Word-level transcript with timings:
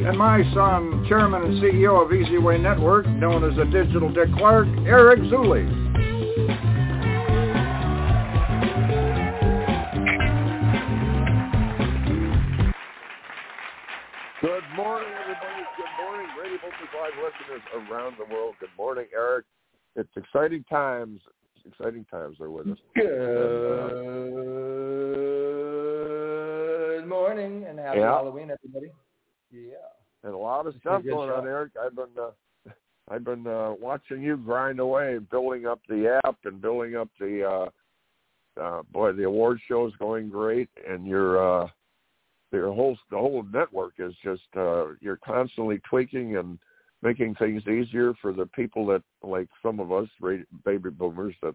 Zuley. 0.00 0.08
And 0.08 0.18
my 0.18 0.42
son, 0.54 1.04
chairman 1.08 1.42
and 1.42 1.62
CEO 1.62 2.02
of 2.02 2.10
EZWay 2.10 2.60
Network, 2.60 3.06
known 3.06 3.48
as 3.48 3.56
the 3.56 3.64
Digital 3.64 4.12
Dick 4.12 4.32
Clark, 4.36 4.68
Eric 4.86 5.20
Zuley. 5.20 5.68
Good 14.40 14.62
morning, 14.74 15.08
everybody. 15.20 15.64
Good 15.76 15.92
morning, 16.02 16.26
Radio 16.40 16.58
Boomers 16.62 16.92
Live 16.94 17.12
listeners 17.22 17.62
around 17.90 18.16
the 18.18 18.24
world. 18.34 18.54
Good 18.58 18.70
morning, 18.78 19.06
Eric. 19.14 19.44
It's 19.96 20.08
exciting 20.16 20.64
times. 20.64 21.20
Exciting 21.66 22.06
times 22.10 22.40
are 22.40 22.50
with 22.50 22.68
us. 22.68 22.78
Good 22.96 23.04
uh, 27.02 27.06
morning 27.06 27.64
and 27.68 27.78
happy 27.78 27.98
Yeah. 27.98 28.06
Halloween, 28.06 28.50
everybody. 28.50 28.90
Yeah. 29.52 29.89
And 30.22 30.34
a 30.34 30.38
lot 30.38 30.66
of 30.66 30.74
stuff 30.80 31.02
going 31.04 31.30
on. 31.30 31.46
Eric. 31.46 31.72
I've 31.82 31.96
been 31.96 32.06
uh, 32.20 32.30
I've 33.10 33.24
been 33.24 33.46
uh, 33.46 33.72
watching 33.80 34.22
you 34.22 34.36
grind 34.36 34.78
away, 34.78 35.18
building 35.18 35.66
up 35.66 35.80
the 35.88 36.20
app 36.24 36.36
and 36.44 36.60
building 36.60 36.96
up 36.96 37.08
the 37.18 37.44
uh, 37.44 38.60
uh, 38.60 38.82
boy. 38.92 39.12
The 39.12 39.24
award 39.24 39.60
show 39.66 39.86
is 39.86 39.94
going 39.98 40.28
great, 40.28 40.68
and 40.88 41.06
your 41.06 41.62
uh, 41.62 41.68
your 42.52 42.72
whole 42.72 42.96
the 43.10 43.16
whole 43.16 43.44
network 43.52 43.94
is 43.98 44.14
just 44.22 44.42
uh, 44.56 44.86
you're 45.00 45.18
constantly 45.24 45.80
tweaking 45.88 46.36
and 46.36 46.58
making 47.02 47.34
things 47.36 47.62
easier 47.66 48.12
for 48.20 48.32
the 48.32 48.46
people 48.46 48.86
that 48.86 49.02
like 49.22 49.48
some 49.62 49.80
of 49.80 49.90
us 49.90 50.08
baby 50.64 50.90
boomers 50.90 51.34
that 51.42 51.54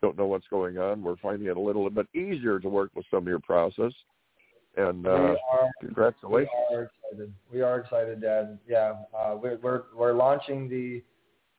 don't 0.00 0.16
know 0.16 0.26
what's 0.26 0.46
going 0.48 0.78
on. 0.78 1.02
We're 1.02 1.16
finding 1.16 1.48
it 1.48 1.56
a 1.56 1.60
little 1.60 1.88
bit 1.90 2.06
easier 2.14 2.58
to 2.60 2.68
work 2.68 2.90
with 2.94 3.04
some 3.10 3.24
of 3.24 3.28
your 3.28 3.40
process. 3.40 3.92
And 4.78 5.02
we 5.02 5.10
uh, 5.10 5.12
are 5.12 5.70
congratulations. 5.80 6.50
We 6.70 6.76
are 6.76 6.82
excited. 6.84 7.34
We 7.52 7.62
are 7.62 7.80
excited, 7.80 8.20
Dad. 8.20 8.58
Yeah, 8.68 8.94
uh, 9.16 9.36
we're 9.36 9.58
we're 9.60 9.82
we're 9.96 10.12
launching 10.12 10.68
the 10.68 11.02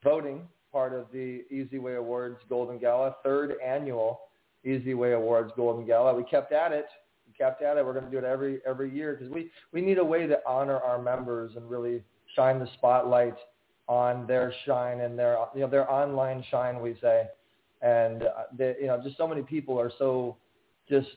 voting 0.03 0.47
part 0.71 0.93
of 0.93 1.07
the 1.11 1.43
EZWay 1.51 1.97
Awards 1.97 2.37
Golden 2.47 2.79
Gala, 2.79 3.15
third 3.21 3.55
annual 3.65 4.21
EZWay 4.65 5.17
Awards 5.17 5.51
Golden 5.57 5.85
Gala. 5.85 6.15
We 6.15 6.23
kept 6.23 6.53
at 6.53 6.71
it. 6.71 6.85
We 7.27 7.33
kept 7.33 7.61
at 7.61 7.75
it. 7.75 7.85
We're 7.85 7.91
going 7.91 8.05
to 8.05 8.11
do 8.11 8.19
it 8.19 8.23
every 8.23 8.61
every 8.65 8.89
year 8.89 9.15
because 9.15 9.29
we 9.33 9.51
we 9.73 9.81
need 9.81 9.97
a 9.97 10.05
way 10.05 10.25
to 10.25 10.39
honor 10.47 10.77
our 10.79 11.01
members 11.01 11.51
and 11.57 11.69
really 11.69 12.01
shine 12.37 12.57
the 12.57 12.69
spotlight 12.75 13.35
on 13.89 14.27
their 14.27 14.53
shine 14.65 15.01
and 15.01 15.19
their 15.19 15.37
you 15.53 15.59
know 15.59 15.69
their 15.69 15.91
online 15.91 16.41
shine. 16.49 16.79
We 16.79 16.95
say, 17.01 17.23
and 17.81 18.23
uh, 18.23 18.43
the, 18.57 18.77
you 18.79 18.87
know 18.87 19.01
just 19.03 19.17
so 19.17 19.27
many 19.27 19.41
people 19.41 19.77
are 19.77 19.91
so 19.97 20.37
just 20.87 21.09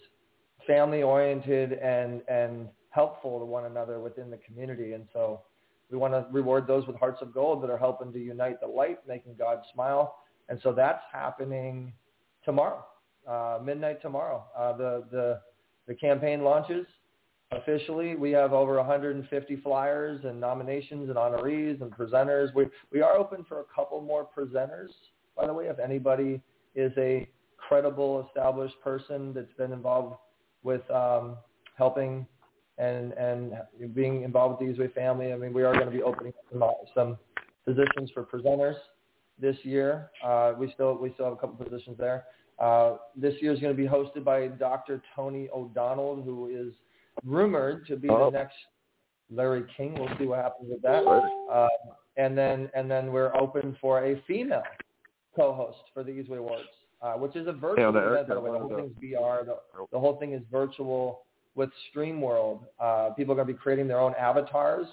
family 0.66 1.02
oriented 1.02 1.72
and 1.74 2.22
and 2.28 2.68
helpful 2.90 3.38
to 3.38 3.44
one 3.44 3.64
another 3.64 4.00
within 4.00 4.30
the 4.30 4.38
community. 4.38 4.92
And 4.92 5.06
so 5.12 5.42
we 5.90 5.98
want 5.98 6.12
to 6.12 6.26
reward 6.30 6.66
those 6.66 6.86
with 6.86 6.96
hearts 6.96 7.22
of 7.22 7.32
gold 7.32 7.62
that 7.62 7.70
are 7.70 7.78
helping 7.78 8.12
to 8.12 8.18
unite 8.18 8.60
the 8.60 8.66
light 8.66 8.98
making 9.08 9.34
god 9.38 9.60
smile. 9.72 10.16
And 10.48 10.58
so 10.62 10.72
that's 10.72 11.02
happening 11.12 11.92
tomorrow 12.44 12.84
uh, 13.26 13.58
midnight 13.62 14.00
tomorrow. 14.02 14.44
Uh, 14.56 14.76
the 14.76 15.04
the 15.10 15.40
the 15.86 15.94
campaign 15.94 16.42
launches 16.42 16.86
officially. 17.50 18.14
We 18.14 18.30
have 18.32 18.52
over 18.52 18.76
150 18.76 19.56
flyers 19.56 20.20
and 20.24 20.40
nominations 20.40 21.08
and 21.08 21.16
honorees 21.16 21.80
and 21.80 21.90
presenters. 21.90 22.54
We 22.54 22.66
we 22.90 23.00
are 23.00 23.16
open 23.16 23.44
for 23.48 23.60
a 23.60 23.64
couple 23.74 24.00
more 24.00 24.28
presenters 24.36 24.90
by 25.36 25.46
the 25.46 25.52
way 25.52 25.66
if 25.66 25.78
anybody 25.78 26.40
is 26.74 26.92
a 26.98 27.28
credible 27.56 28.26
established 28.28 28.74
person 28.82 29.32
that's 29.32 29.52
been 29.56 29.72
involved 29.72 30.16
with 30.62 30.88
um, 30.90 31.36
helping 31.76 32.26
and 32.78 33.12
and 33.12 33.52
being 33.94 34.22
involved 34.22 34.60
with 34.60 34.76
the 34.76 34.82
EZWay 34.82 34.94
family. 34.94 35.32
I 35.32 35.36
mean, 35.36 35.52
we 35.52 35.62
are 35.62 35.72
going 35.72 35.86
to 35.86 35.92
be 35.92 36.02
opening 36.02 36.32
some, 36.50 36.62
some 36.94 37.18
positions 37.64 38.10
for 38.14 38.24
presenters 38.24 38.76
this 39.38 39.56
year. 39.62 40.10
Uh, 40.24 40.52
we 40.58 40.70
still 40.72 40.96
we 40.96 41.12
still 41.14 41.26
have 41.26 41.34
a 41.34 41.36
couple 41.36 41.64
positions 41.64 41.96
there. 41.98 42.24
Uh, 42.58 42.96
this 43.16 43.34
year 43.40 43.52
is 43.52 43.60
going 43.60 43.74
to 43.74 43.82
be 43.82 43.88
hosted 43.88 44.24
by 44.24 44.46
Dr. 44.46 45.02
Tony 45.16 45.48
O'Donnell, 45.54 46.22
who 46.22 46.48
is 46.48 46.72
rumored 47.24 47.86
to 47.88 47.96
be 47.96 48.08
Oh. 48.08 48.30
the 48.30 48.38
next 48.38 48.54
Larry 49.30 49.64
King. 49.76 49.94
We'll 49.98 50.16
see 50.18 50.26
what 50.26 50.38
happens 50.40 50.70
with 50.70 50.82
that. 50.82 51.02
Uh, 51.50 51.68
and 52.16 52.36
then 52.36 52.70
and 52.74 52.90
then 52.90 53.12
we're 53.12 53.34
open 53.36 53.76
for 53.80 54.04
a 54.04 54.20
female 54.26 54.62
co-host 55.34 55.78
for 55.94 56.02
the 56.04 56.12
EZWay 56.12 56.38
Awards, 56.38 56.68
uh, 57.02 57.14
which 57.14 57.34
is 57.36 57.46
a 57.48 57.52
virtual 57.52 57.84
Yeah, 57.86 57.90
the- 57.90 58.12
event. 58.12 58.28
By 58.28 58.34
the 58.34 58.40
way, 58.40 58.50
the 58.52 58.58
whole 58.58 58.76
thing's 58.76 58.92
VR. 59.02 59.44
The, 59.44 59.56
the 59.90 59.98
whole 59.98 60.16
thing 60.18 60.32
is 60.32 60.42
virtual 60.50 61.22
with 61.54 61.70
StreamWorld. 61.94 62.60
Uh, 62.80 63.10
people 63.10 63.32
are 63.32 63.36
going 63.36 63.46
to 63.48 63.52
be 63.52 63.58
creating 63.58 63.88
their 63.88 64.00
own 64.00 64.14
avatars 64.18 64.86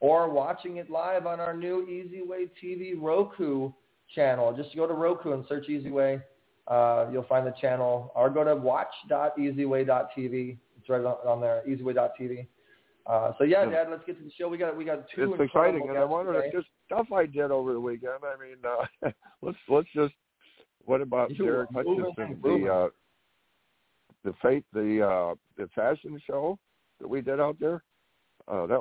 or 0.00 0.28
watching 0.28 0.76
it 0.76 0.90
live 0.90 1.26
on 1.26 1.40
our 1.40 1.54
new 1.56 1.86
EZWay 1.86 2.50
TV 2.62 2.94
Roku 3.00 3.72
channel. 4.14 4.52
Just 4.54 4.74
go 4.76 4.86
to 4.86 4.94
Roku 4.94 5.32
and 5.32 5.44
search 5.48 5.66
EZWay. 5.68 6.22
Uh, 6.68 7.06
you'll 7.12 7.24
find 7.24 7.44
the 7.46 7.54
channel. 7.60 8.12
Or 8.14 8.30
go 8.30 8.44
to 8.44 8.54
watch.ezway.tv. 8.54 10.58
It's 10.78 10.88
right 10.88 11.00
on, 11.00 11.16
on 11.26 11.40
there, 11.40 11.62
ezway.tv. 11.68 12.46
Uh, 13.06 13.32
so 13.38 13.44
yeah. 13.44 13.64
Dad, 13.64 13.88
let's 13.90 14.02
get 14.06 14.18
to 14.18 14.24
the 14.24 14.30
show. 14.38 14.48
We 14.48 14.58
got 14.58 14.76
we 14.76 14.84
got 14.84 15.04
two. 15.14 15.32
it's 15.32 15.42
exciting, 15.42 15.88
and 15.88 15.98
I 15.98 16.04
wanted 16.04 16.34
today. 16.34 16.50
to 16.50 16.56
just 16.58 16.68
stuff 16.86 17.06
I 17.12 17.26
did 17.26 17.50
over 17.50 17.72
the 17.72 17.80
weekend. 17.80 18.12
I 18.22 18.36
mean, 18.40 18.56
uh, 18.64 19.10
let's 19.42 19.58
let's 19.68 19.88
just. 19.94 20.14
What 20.84 21.00
about 21.00 21.30
You 21.30 21.44
Derrick 21.44 21.70
Hutchinson, 21.72 22.40
the 22.42 22.72
uh, 22.72 22.88
the 24.24 24.34
fate, 24.42 24.64
the 24.72 25.06
uh, 25.06 25.34
the 25.56 25.68
fashion 25.74 26.20
show 26.26 26.58
that 27.00 27.08
we 27.08 27.20
did 27.20 27.40
out 27.40 27.56
there? 27.60 27.82
Uh, 28.48 28.66
that 28.66 28.80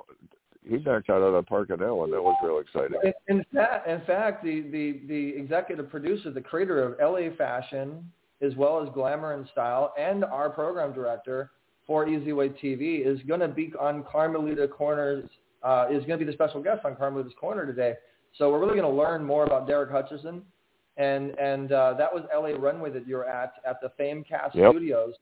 he 0.68 0.78
knocked 0.78 1.10
out 1.10 1.22
of 1.22 1.34
the 1.34 1.44
park 1.44 1.70
on 1.72 1.80
that 1.80 1.94
one. 1.94 2.12
That 2.12 2.22
was 2.22 2.36
real 2.44 2.60
exciting. 2.60 2.98
In, 3.28 3.38
in 3.38 3.46
fact, 3.54 3.88
in 3.88 4.02
fact, 4.02 4.44
the, 4.44 4.62
the, 4.62 5.02
the 5.08 5.30
executive 5.40 5.90
producer, 5.90 6.32
the 6.32 6.42
creator 6.42 6.84
of 6.84 6.96
LA 7.02 7.36
Fashion, 7.36 8.12
as 8.42 8.56
well 8.56 8.82
as 8.82 8.90
Glamour 8.94 9.34
and 9.34 9.48
Style, 9.52 9.94
and 9.98 10.24
our 10.24 10.50
program 10.50 10.94
director 10.94 11.52
for 11.88 12.06
EZWay 12.06 12.54
TV 12.64 13.06
is 13.06 13.20
going 13.28 13.40
to 13.40 13.48
be 13.48 13.74
on 13.80 14.04
Carmelita 14.04 14.68
Corners, 14.68 15.28
uh, 15.64 15.88
is 15.90 16.06
going 16.06 16.20
to 16.20 16.26
be 16.26 16.26
the 16.26 16.34
special 16.34 16.62
guest 16.62 16.82
on 16.86 16.96
Carmelita's 16.96 17.34
Corner 17.40 17.66
today. 17.66 17.96
So 18.38 18.50
we're 18.52 18.60
really 18.60 18.80
going 18.80 18.90
to 18.90 18.98
learn 18.98 19.24
more 19.24 19.46
about 19.46 19.68
Derrick 19.68 19.92
Hutchinson. 19.92 20.44
And, 20.98 21.32
and 21.40 21.72
uh, 21.72 21.94
that 21.98 22.14
was 22.14 22.24
LA 22.34 22.50
Runway 22.60 22.92
that 22.92 23.08
you're 23.08 23.28
at, 23.28 23.54
at 23.66 23.80
the 23.82 23.92
Famecast 24.00 24.54
Yep. 24.54 24.72
Studios, 24.72 25.14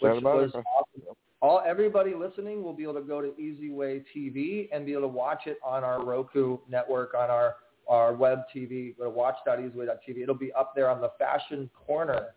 which 0.00 0.22
was 0.22 0.50
awesome. 0.54 1.16
All 1.40 1.60
everybody 1.66 2.14
listening 2.14 2.62
will 2.62 2.72
be 2.72 2.84
able 2.84 2.94
to 2.94 3.02
go 3.02 3.20
to 3.20 3.28
EZWay 3.28 4.04
TV 4.16 4.68
and 4.72 4.86
be 4.86 4.92
able 4.92 5.02
to 5.02 5.08
watch 5.08 5.42
it 5.46 5.58
on 5.64 5.82
our 5.82 6.04
Roku 6.04 6.58
network 6.68 7.14
on 7.14 7.30
our 7.30 7.56
our 7.88 8.14
web 8.14 8.42
TV. 8.54 8.96
Go 8.96 9.04
to 9.04 9.10
watch.ezway.tv. 9.10 10.22
It'll 10.22 10.36
be 10.36 10.52
up 10.52 10.72
there 10.76 10.88
on 10.88 11.00
the 11.00 11.10
Fashion 11.18 11.68
Corner 11.74 12.28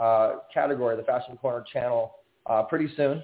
uh, 0.00 0.36
category, 0.52 0.96
the 0.96 1.04
Fashion 1.04 1.36
Corner 1.36 1.64
channel, 1.72 2.16
uh, 2.46 2.64
pretty 2.64 2.88
soon. 2.96 3.22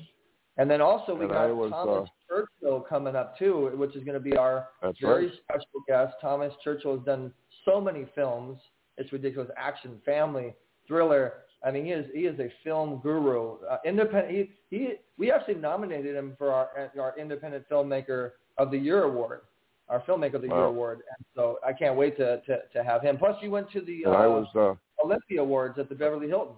And 0.57 0.71
then 0.71 0.81
also 0.81 1.15
we 1.15 1.25
And 1.25 1.33
got 1.33 1.57
was, 1.57 1.71
Thomas 1.71 2.09
Churchill 2.29 2.81
coming 2.81 3.17
up 3.17 3.37
too, 3.37 3.73
which 3.75 3.97
is 3.97 4.05
going 4.05 4.15
to 4.15 4.21
be 4.21 4.37
our 4.37 4.69
very 5.01 5.27
right. 5.27 5.35
special 5.45 5.81
guest. 5.89 6.15
Thomas 6.21 6.53
Churchill 6.63 6.97
has 6.97 7.05
done 7.05 7.33
so 7.65 7.81
many 7.81 8.07
films. 8.15 8.59
It's 8.97 9.13
ridiculous. 9.13 9.51
Action, 9.57 10.01
family, 10.05 10.55
thriller. 10.87 11.35
I 11.65 11.71
mean, 11.71 11.85
he 11.85 11.93
is 11.93 12.07
he 12.13 12.21
is 12.21 12.39
a 12.39 12.53
film 12.63 13.01
guru. 13.03 13.57
Uh, 13.69 13.79
independent. 13.85 14.31
He, 14.31 14.51
he 14.77 14.95
we 15.17 15.33
actually 15.33 15.55
nominated 15.55 16.15
him 16.15 16.35
for 16.37 16.53
our 16.53 16.91
our 17.01 17.15
Independent 17.19 17.69
Filmmaker 17.69 18.33
of 18.59 18.71
the 18.71 18.79
Year 18.79 19.05
award, 19.05 19.41
our 19.89 20.01
Filmmaker 20.03 20.35
of 20.35 20.43
the 20.43 20.49
Year 20.49 20.65
award. 20.65 20.99
And 21.17 21.25
so 21.35 21.59
I 21.67 21.73
can't 21.73 21.97
wait 21.97 22.17
to 22.19 22.41
to, 22.43 22.59
to 22.73 22.85
have 22.85 23.03
him. 23.03 23.17
Plus, 23.17 23.37
you 23.43 23.51
went 23.51 23.71
to 23.73 23.81
the 23.81 24.05
uh, 24.07 24.11
I 24.11 24.27
was 24.27 24.47
uh, 24.55 25.05
Olympia 25.05 25.41
Awards 25.41 25.79
at 25.79 25.89
the 25.89 25.95
Beverly 25.95 26.29
Hilton. 26.29 26.57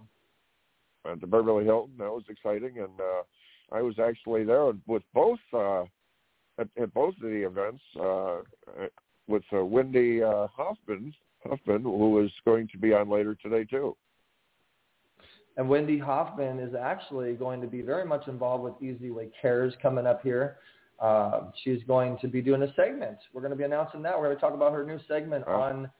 at 1.04 1.20
the 1.20 1.26
Beverly 1.26 1.64
Hilton. 1.64 1.94
That 1.98 2.10
was 2.10 2.24
exciting, 2.28 2.78
and 2.78 3.00
uh, 3.00 3.22
I 3.72 3.82
was 3.82 3.98
actually 3.98 4.44
there 4.44 4.72
with 4.86 5.02
both 5.14 5.38
uh, 5.52 5.82
at, 6.58 6.68
at 6.80 6.92
both 6.94 7.14
of 7.22 7.22
the 7.22 7.46
events 7.46 7.82
uh, 8.00 8.38
with 9.28 9.42
uh, 9.52 9.64
Wendy 9.64 10.22
uh, 10.22 10.46
Hoffman, 10.48 11.12
Hoffman, 11.48 11.82
who 11.82 12.24
is 12.24 12.30
going 12.44 12.68
to 12.68 12.78
be 12.78 12.92
on 12.92 13.08
later 13.08 13.34
today 13.34 13.64
too. 13.64 13.96
And 15.56 15.68
Wendy 15.68 15.98
Hoffman 15.98 16.58
is 16.60 16.74
actually 16.74 17.32
going 17.32 17.60
to 17.62 17.66
be 17.66 17.80
very 17.80 18.04
much 18.04 18.28
involved 18.28 18.64
with 18.64 18.74
EZWay 18.74 19.30
Cares 19.40 19.74
coming 19.80 20.06
up 20.06 20.22
here. 20.22 20.58
Uh, 21.00 21.44
she's 21.64 21.82
going 21.86 22.18
to 22.20 22.28
be 22.28 22.42
doing 22.42 22.62
a 22.62 22.72
segment. 22.74 23.16
We're 23.32 23.40
going 23.40 23.52
to 23.52 23.56
be 23.56 23.64
announcing 23.64 24.02
that. 24.02 24.18
We're 24.18 24.26
going 24.26 24.36
to 24.36 24.40
talk 24.40 24.54
about 24.54 24.72
her 24.72 24.84
new 24.84 24.98
segment 25.08 25.44
oh. 25.46 25.52
on 25.52 25.90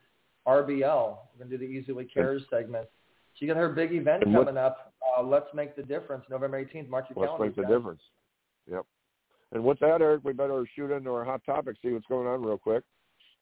RBL. 0.46 1.16
We're 1.38 1.46
going 1.46 1.50
to 1.50 1.58
do 1.58 1.58
the 1.58 1.93
EZWay 1.93 2.12
Cares 2.12 2.43
segment. 2.50 2.87
She 3.34 3.46
got 3.46 3.56
her 3.56 3.69
big 3.69 3.93
event 3.93 4.25
coming 4.25 4.54
what, 4.54 4.56
up. 4.56 4.94
Uh, 5.19 5.22
Let's 5.22 5.48
Make 5.54 5.76
the 5.76 5.82
Difference, 5.82 6.25
November 6.31 6.62
18th. 6.62 6.88
Mark 6.88 7.06
your 7.08 7.20
Let's 7.22 7.31
calendar. 7.31 7.44
Let's 7.44 7.56
Make 7.56 7.56
the 7.56 7.62
guys. 7.62 7.70
Difference. 7.70 8.00
Yep. 8.70 8.87
And 9.52 9.64
with 9.64 9.78
that, 9.81 10.00
Eric, 10.02 10.22
we 10.25 10.32
better 10.32 10.66
shoot 10.75 10.90
into 10.90 11.10
our 11.10 11.25
hot 11.25 11.43
topic, 11.46 11.76
see 11.82 11.90
what's 11.90 12.06
going 12.06 12.26
on 12.26 12.43
real 12.43 12.58
quick, 12.58 12.82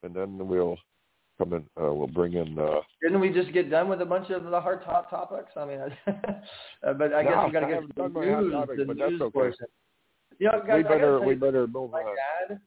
and 0.03 0.15
then 0.15 0.37
we'll 0.39 0.77
come 1.39 1.53
in. 1.53 1.63
Uh, 1.81 1.93
we'll 1.93 2.07
bring 2.07 2.35
in. 2.35 2.59
Uh, 2.59 2.81
Didn't 3.03 3.21
we 3.21 3.31
just 3.31 3.53
get 3.53 3.71
done 3.71 3.89
with 3.89 4.01
a 4.01 4.05
bunch 4.05 4.31
of 4.31 4.45
the 4.45 4.61
hard 4.61 4.85
top 4.85 5.11
topics? 5.11 5.53
I 5.57 5.65
mean, 5.65 5.81
I, 5.81 6.93
but 6.93 7.13
I 7.13 7.23
guess 7.23 7.33
no, 7.35 7.47
we 7.47 7.53
got 7.53 7.61
to 7.61 7.67
get 7.67 7.97
the 7.97 8.09
news, 8.09 8.53
topic, 8.53 8.77
the 8.87 8.95
news 8.95 9.21
okay. 9.21 9.33
portion. 9.33 9.67
You 10.39 10.47
know, 10.47 10.63
guys, 10.67 10.79
we 10.79 10.83
better 10.83 11.21
we 11.21 11.35
better 11.35 11.67
move 11.67 11.91
my 11.91 12.01
on. 12.01 12.17
dad, 12.49 12.61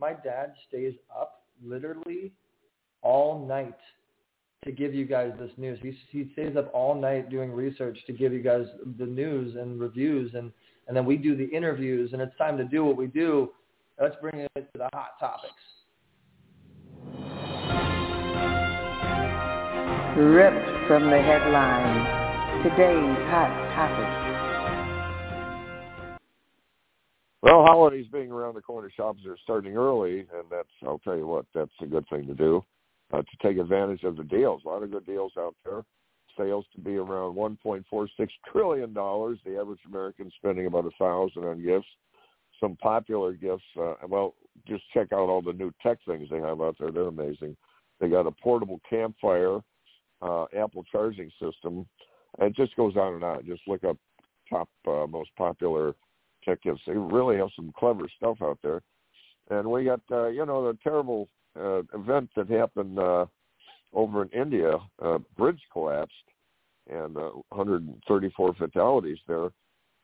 my 0.00 0.12
dad 0.12 0.54
stays 0.68 0.94
up 1.14 1.42
literally 1.62 2.32
all 3.02 3.46
night 3.46 3.76
to 4.64 4.72
give 4.72 4.94
you 4.94 5.04
guys 5.04 5.32
this 5.38 5.50
news. 5.56 5.78
He 5.82 5.96
he 6.10 6.30
stays 6.32 6.56
up 6.56 6.70
all 6.74 6.94
night 6.94 7.30
doing 7.30 7.52
research 7.52 7.98
to 8.06 8.12
give 8.12 8.32
you 8.32 8.42
guys 8.42 8.66
the 8.98 9.06
news 9.06 9.56
and 9.56 9.80
reviews, 9.80 10.34
and 10.34 10.52
and 10.88 10.96
then 10.96 11.04
we 11.04 11.16
do 11.16 11.36
the 11.36 11.46
interviews, 11.46 12.12
and 12.12 12.22
it's 12.22 12.36
time 12.36 12.56
to 12.58 12.64
do 12.64 12.84
what 12.84 12.96
we 12.96 13.06
do. 13.06 13.50
Let's 14.00 14.16
bring 14.20 14.40
it 14.40 14.50
to 14.54 14.64
the 14.74 14.88
hot 14.94 15.18
topics. 15.20 15.52
Ripped 20.20 20.86
from 20.86 21.08
the 21.08 21.16
headlines, 21.16 22.62
today's 22.62 23.16
hot 23.32 23.48
topics. 23.74 24.20
Well, 27.40 27.64
holidays 27.64 28.04
being 28.12 28.30
around 28.30 28.54
the 28.54 28.60
corner, 28.60 28.90
shops 28.94 29.20
are 29.26 29.38
starting 29.42 29.78
early, 29.78 30.18
and 30.18 30.44
that's 30.50 30.68
I'll 30.82 30.98
tell 30.98 31.16
you 31.16 31.26
what, 31.26 31.46
that's 31.54 31.70
a 31.80 31.86
good 31.86 32.04
thing 32.10 32.26
to 32.26 32.34
do 32.34 32.62
uh, 33.14 33.22
to 33.22 33.36
take 33.42 33.56
advantage 33.56 34.04
of 34.04 34.18
the 34.18 34.24
deals. 34.24 34.60
A 34.66 34.68
lot 34.68 34.82
of 34.82 34.90
good 34.90 35.06
deals 35.06 35.32
out 35.38 35.54
there. 35.64 35.84
Sales 36.36 36.66
to 36.74 36.82
be 36.82 36.96
around 36.96 37.34
1.46 37.34 38.08
trillion 38.52 38.92
dollars. 38.92 39.38
The 39.46 39.58
average 39.58 39.80
American 39.88 40.30
spending 40.36 40.66
about 40.66 40.84
a 40.84 40.90
thousand 40.98 41.44
on 41.44 41.64
gifts. 41.64 41.88
Some 42.60 42.76
popular 42.76 43.32
gifts. 43.32 43.64
Uh, 43.80 43.94
well, 44.06 44.34
just 44.68 44.82
check 44.92 45.14
out 45.14 45.30
all 45.30 45.40
the 45.40 45.54
new 45.54 45.72
tech 45.82 45.96
things 46.06 46.28
they 46.30 46.40
have 46.40 46.60
out 46.60 46.76
there. 46.78 46.92
They're 46.92 47.04
amazing. 47.04 47.56
They 48.00 48.08
got 48.10 48.26
a 48.26 48.32
portable 48.32 48.82
campfire, 48.88 49.60
uh, 50.22 50.44
Apple 50.56 50.84
charging 50.90 51.30
system. 51.40 51.86
It 52.38 52.54
just 52.54 52.76
goes 52.76 52.96
on 52.96 53.14
and 53.14 53.24
on. 53.24 53.46
Just 53.46 53.62
look 53.66 53.84
up 53.84 53.96
top 54.48 54.68
uh, 54.86 55.06
most 55.06 55.30
popular 55.36 55.94
tech 56.44 56.62
gifts. 56.62 56.82
They 56.86 56.94
really 56.94 57.36
have 57.36 57.50
some 57.56 57.72
clever 57.76 58.04
stuff 58.16 58.38
out 58.42 58.58
there. 58.62 58.82
And 59.50 59.70
we 59.70 59.84
got, 59.84 60.00
uh, 60.10 60.28
you 60.28 60.46
know, 60.46 60.66
the 60.66 60.78
terrible 60.82 61.28
uh, 61.58 61.82
event 61.94 62.30
that 62.36 62.48
happened 62.48 62.98
uh, 62.98 63.26
over 63.92 64.22
in 64.22 64.28
India, 64.30 64.78
uh, 65.02 65.18
bridge 65.36 65.60
collapsed, 65.72 66.14
and 66.88 67.16
uh, 67.16 67.30
134 67.50 68.54
fatalities 68.54 69.18
there. 69.26 69.50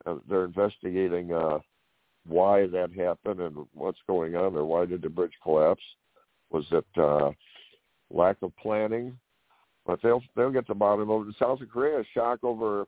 Uh, 0.05 0.17
they're 0.29 0.45
investigating 0.45 1.33
uh, 1.33 1.59
why 2.27 2.67
that 2.67 2.93
happened 2.93 3.41
and 3.41 3.57
what's 3.73 3.99
going 4.07 4.37
on 4.37 4.55
there. 4.55 4.65
Why 4.65 4.85
did 4.85 5.03
the 5.03 5.09
bridge 5.09 5.33
collapse? 5.43 5.83
Was 6.51 6.65
it 6.71 6.87
uh, 6.97 7.31
lack 8.11 8.37
of 8.43 8.57
planning? 8.57 9.17
But 9.87 10.01
they'll 10.03 10.23
they'll 10.35 10.51
get 10.51 10.67
the 10.67 10.75
bottom 10.75 11.09
of 11.11 11.29
it. 11.29 11.35
South 11.39 11.61
Korea, 11.73 12.03
shock 12.13 12.43
over 12.43 12.87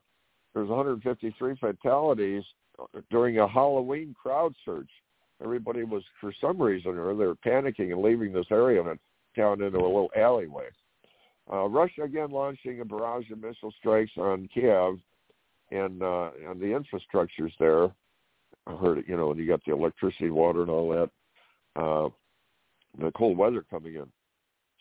there's 0.54 0.68
153 0.68 1.56
fatalities 1.56 2.42
during 3.10 3.38
a 3.38 3.46
Halloween 3.46 4.14
crowd 4.20 4.54
surge 4.64 4.88
everybody 5.42 5.84
was 5.84 6.02
for 6.20 6.32
some 6.40 6.60
reason 6.60 6.98
or 6.98 7.14
they 7.14 7.24
were 7.24 7.34
panicking 7.36 7.92
and 7.92 8.02
leaving 8.02 8.32
this 8.32 8.46
area 8.50 8.82
and 8.82 8.98
down 9.36 9.62
into 9.62 9.78
a 9.78 9.80
little 9.80 10.10
alleyway. 10.16 10.66
Uh, 11.50 11.66
Russia 11.66 12.02
again 12.02 12.30
launching 12.30 12.80
a 12.80 12.84
barrage 12.84 13.30
of 13.30 13.40
missile 13.40 13.72
strikes 13.78 14.10
on 14.16 14.48
Kiev 14.52 14.98
and 15.70 16.02
uh, 16.02 16.30
and 16.46 16.60
the 16.60 16.66
infrastructures 16.66 17.52
there. 17.58 17.90
I 18.66 18.76
heard 18.76 19.02
you 19.06 19.16
know, 19.16 19.34
you 19.34 19.46
got 19.46 19.64
the 19.64 19.72
electricity, 19.72 20.30
water, 20.30 20.62
and 20.62 20.70
all 20.70 20.90
that. 20.90 21.10
Uh, 21.80 22.08
the 23.02 23.10
cold 23.12 23.38
weather 23.38 23.64
coming 23.70 23.94
in. 23.94 24.06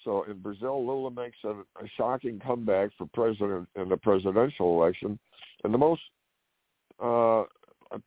So 0.04 0.24
in 0.24 0.40
Brazil, 0.40 0.86
Lula 0.86 1.12
makes 1.12 1.38
a, 1.44 1.50
a 1.50 1.88
shocking 1.98 2.40
comeback 2.40 2.92
for 2.98 3.08
president 3.14 3.68
in 3.76 3.90
the 3.90 3.98
presidential 3.98 4.82
election, 4.82 5.20
and 5.64 5.74
the 5.74 5.78
most 5.78 6.02
uh, 7.02 7.44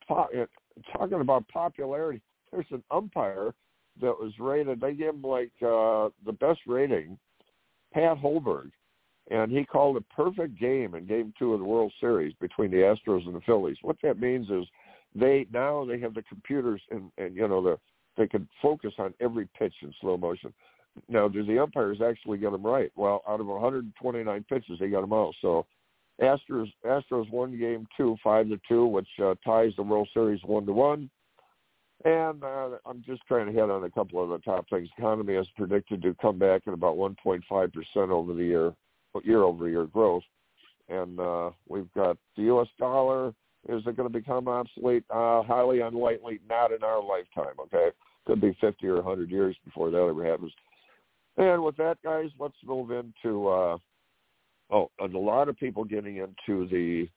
talking 0.09 1.21
about 1.21 1.47
popularity 1.49 2.21
there's 2.53 2.67
an 2.71 2.83
umpire 2.91 3.55
that 4.01 4.19
was 4.19 4.33
rated. 4.39 4.81
They 4.81 4.95
gave 4.95 5.15
him 5.15 5.23
like 5.23 5.53
uh, 5.63 6.09
the 6.25 6.37
best 6.39 6.61
rating, 6.67 7.19
Pat 7.93 8.19
Hoberg, 8.19 8.71
and 9.31 9.53
he 9.53 9.65
called 9.65 9.97
a 9.97 10.15
perfect 10.15 10.59
game 10.59 10.95
in 10.95 11.07
Game 11.07 11.33
Two 11.39 11.55
of 11.55 11.61
the 11.61 11.65
World 11.65 11.93
Series 12.01 12.35
between 12.41 12.71
the 12.71 12.79
Astros 12.79 13.27
and 13.27 13.35
the 13.35 13.41
Phillies. 13.43 13.77
What 13.83 13.97
that 14.03 14.21
means 14.21 14.49
is 14.51 14.65
they 15.15 15.47
now 15.53 15.85
they 15.85 15.99
have 16.01 16.15
the 16.15 16.23
computers 16.23 16.81
and 16.91 17.11
and 17.19 17.35
you 17.35 17.47
know 17.47 17.63
the 17.63 17.79
they 18.17 18.27
can 18.27 18.49
focus 18.61 18.93
on 18.99 19.15
every 19.21 19.49
pitch 19.59 19.75
in 19.83 19.95
slow 20.01 20.17
motion. 20.17 20.53
Now, 21.09 21.29
do 21.29 21.45
the 21.45 21.59
umpires 21.63 22.01
actually 22.05 22.39
get 22.39 22.53
them 22.53 22.65
right? 22.67 22.91
Well, 22.97 23.23
out 23.29 23.41
of 23.41 23.47
129 23.47 24.45
pitches, 24.49 24.79
they 24.79 24.89
got 24.89 25.03
them 25.03 25.13
all. 25.13 25.35
So, 25.41 25.67
Astros 26.21 26.71
Astros 26.85 27.31
won 27.31 27.59
Game 27.59 27.87
Two, 27.97 28.17
five 28.23 28.49
to 28.49 28.61
two, 28.69 28.85
which 28.87 29.09
uh, 29.23 29.35
ties 29.45 29.73
the 29.77 29.83
World 29.83 30.09
Series 30.13 30.41
one 30.45 30.67
to 30.67 30.73
one. 30.73 31.11
And 32.05 32.43
uh, 32.43 32.71
I'm 32.87 33.03
just 33.07 33.23
trying 33.27 33.47
to 33.47 33.53
hit 33.53 33.71
on 33.71 33.85
a 33.85 33.91
couple 33.91 34.23
of 34.23 34.31
the 34.31 34.39
top 34.39 34.67
things. 34.71 34.89
Economy 34.97 35.35
is 35.35 35.47
predicted 35.57 36.03
to 36.03 36.15
come 36.21 36.39
back 36.39 36.63
at 36.67 36.75
about 36.75 36.97
1.5 36.97 37.43
percent 37.49 38.11
over 38.11 38.35
the 38.35 38.45
year, 38.45 38.73
year 39.23 39.43
over 39.43 39.69
year 39.69 39.87
growth. 39.87 40.23
And 40.89 41.21
uh, 41.21 41.51
we've 41.69 41.93
got 41.95 42.17
the 42.37 42.45
U.S. 42.45 42.69
dollar. 42.79 43.29
Is 43.69 43.83
it 43.87 43.97
going 43.97 44.11
to 44.11 44.19
become 44.19 44.49
obsolete? 44.49 45.05
Uh, 45.11 45.43
highly 45.43 45.81
unlikely. 45.81 46.41
Not 46.49 46.73
in 46.73 46.83
our 46.83 47.03
lifetime. 47.03 47.55
Okay, 47.61 47.91
could 48.27 48.41
be 48.41 48.57
50 48.61 48.87
or 48.87 48.97
100 48.97 49.31
years 49.31 49.57
before 49.65 49.91
that 49.91 49.99
ever 49.99 50.25
happens. 50.25 50.53
And 51.37 51.63
with 51.63 51.77
that, 51.77 51.99
guys, 52.03 52.31
let's 52.39 52.57
move 52.65 52.91
into. 52.91 53.49
Uh, 53.49 53.79
oh, 54.71 54.91
a 55.01 55.07
lot 55.07 55.49
of 55.49 55.57
people 55.57 55.85
getting 55.85 56.17
into 56.17 56.69
the 56.69 57.09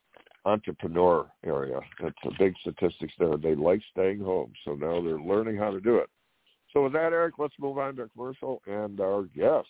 entrepreneur 0.46 1.30
area. 1.46 1.80
It's 2.02 2.18
a 2.26 2.32
big 2.38 2.54
statistics 2.62 3.14
there. 3.18 3.38
They 3.38 3.56
like 3.56 3.82
staying 3.92 4.20
home, 4.20 4.54
so 4.66 4.74
now 4.74 5.02
they're 5.02 5.20
learning 5.20 5.58
how 5.58 5.72
to 5.72 5.80
do 5.80 5.98
it. 5.98 6.10
So 6.74 6.84
with 6.84 6.94
that, 6.94 7.14
Eric, 7.14 7.36
let's 7.38 7.54
move 7.60 7.78
on 7.78 7.96
to 7.98 8.10
commercial 8.10 8.62
and 8.66 9.00
our 9.00 9.24
guest. 9.24 9.68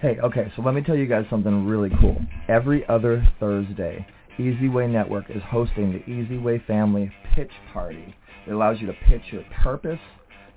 Hey, 0.00 0.18
okay, 0.22 0.52
so 0.54 0.62
let 0.62 0.74
me 0.74 0.82
tell 0.82 0.94
you 0.94 1.06
guys 1.06 1.24
something 1.30 1.66
really 1.66 1.90
cool. 2.00 2.18
Every 2.48 2.86
other 2.86 3.26
Thursday, 3.40 4.06
EZWay 4.38 4.90
Network 4.90 5.30
is 5.30 5.42
hosting 5.48 5.92
the 5.92 6.00
EZWay 6.00 6.66
Family 6.66 7.10
Pitch 7.34 7.50
Party. 7.72 8.14
It 8.46 8.52
allows 8.52 8.78
you 8.78 8.86
to 8.88 8.92
pitch 9.08 9.22
your 9.32 9.42
purpose, 9.62 9.98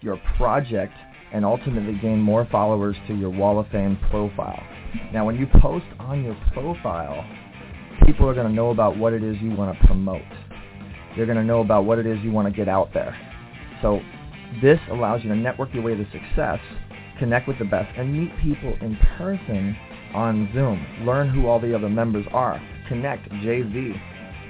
your 0.01 0.19
project, 0.35 0.93
and 1.33 1.45
ultimately 1.45 1.97
gain 2.01 2.19
more 2.19 2.47
followers 2.51 2.95
to 3.07 3.13
your 3.13 3.29
Wall 3.29 3.59
of 3.59 3.67
Fame 3.67 3.97
profile. 4.09 4.63
Now, 5.13 5.25
when 5.25 5.35
you 5.35 5.47
post 5.61 5.85
on 5.99 6.23
your 6.23 6.35
profile, 6.53 7.25
people 8.05 8.27
are 8.27 8.33
going 8.33 8.47
to 8.47 8.53
know 8.53 8.71
about 8.71 8.97
what 8.97 9.13
it 9.13 9.23
is 9.23 9.35
you 9.41 9.51
want 9.51 9.77
to 9.79 9.87
promote. 9.87 10.21
They're 11.15 11.25
going 11.25 11.37
to 11.37 11.43
know 11.43 11.61
about 11.61 11.85
what 11.85 11.99
it 11.99 12.05
is 12.05 12.19
you 12.23 12.31
want 12.31 12.47
to 12.47 12.53
get 12.53 12.67
out 12.67 12.93
there. 12.93 13.15
So 13.81 14.01
this 14.61 14.79
allows 14.91 15.23
you 15.23 15.29
to 15.29 15.35
network 15.35 15.73
your 15.73 15.83
way 15.83 15.95
to 15.95 16.05
success, 16.11 16.59
connect 17.19 17.47
with 17.47 17.59
the 17.59 17.65
best, 17.65 17.89
and 17.97 18.11
meet 18.11 18.31
people 18.41 18.75
in 18.81 18.97
person 19.17 19.75
on 20.13 20.49
Zoom. 20.53 21.05
Learn 21.05 21.29
who 21.29 21.47
all 21.47 21.59
the 21.59 21.75
other 21.75 21.89
members 21.89 22.25
are. 22.31 22.59
Connect, 22.87 23.29
JV. 23.29 23.93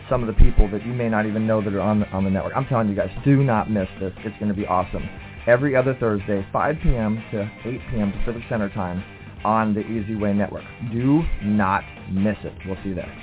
some 0.09 0.21
of 0.21 0.27
the 0.27 0.33
people 0.33 0.69
that 0.69 0.85
you 0.85 0.93
may 0.93 1.09
not 1.09 1.25
even 1.25 1.47
know 1.47 1.63
that 1.63 1.73
are 1.73 1.81
on 1.81 2.01
the, 2.01 2.07
on 2.09 2.23
the 2.23 2.29
network. 2.29 2.53
I'm 2.55 2.65
telling 2.65 2.87
you 2.89 2.95
guys, 2.95 3.09
do 3.23 3.43
not 3.43 3.71
miss 3.71 3.87
this. 3.99 4.13
It's 4.19 4.37
going 4.37 4.49
to 4.49 4.55
be 4.55 4.67
awesome. 4.67 5.09
Every 5.47 5.75
other 5.75 5.95
Thursday, 5.99 6.45
5 6.51 6.75
p.m. 6.81 7.23
to 7.31 7.51
8 7.65 7.79
p.m. 7.91 8.11
Pacific 8.11 8.43
Center 8.49 8.69
Time 8.69 9.03
on 9.43 9.73
the 9.75 9.81
EZWay 9.81 10.35
Network. 10.35 10.63
Do 10.91 11.23
not 11.43 11.83
miss 12.11 12.37
it. 12.43 12.53
We'll 12.65 12.77
see 12.81 12.89
you 12.89 12.95
there. 12.95 13.13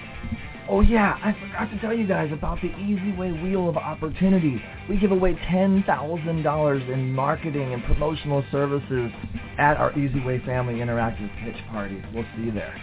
Oh 0.68 0.80
yeah, 0.80 1.18
I 1.22 1.32
forgot 1.32 1.68
to 1.72 1.80
tell 1.80 1.92
you 1.92 2.06
guys 2.06 2.30
about 2.32 2.60
the 2.62 2.68
EZWay 2.68 3.42
Wheel 3.42 3.68
of 3.68 3.76
Opportunity. 3.76 4.62
We 4.88 4.96
give 4.96 5.10
away 5.10 5.34
$10,000 5.50 6.92
in 6.92 7.12
marketing 7.12 7.74
and 7.74 7.82
promotional 7.82 8.44
services 8.52 9.10
at 9.58 9.76
our 9.76 9.90
EZWay 9.92 10.46
Family 10.46 10.74
Interactive 10.74 11.28
Pitch 11.44 11.60
Party. 11.70 12.00
We'll 12.14 12.24
see 12.36 12.44
you 12.44 12.52
there. 12.52 12.80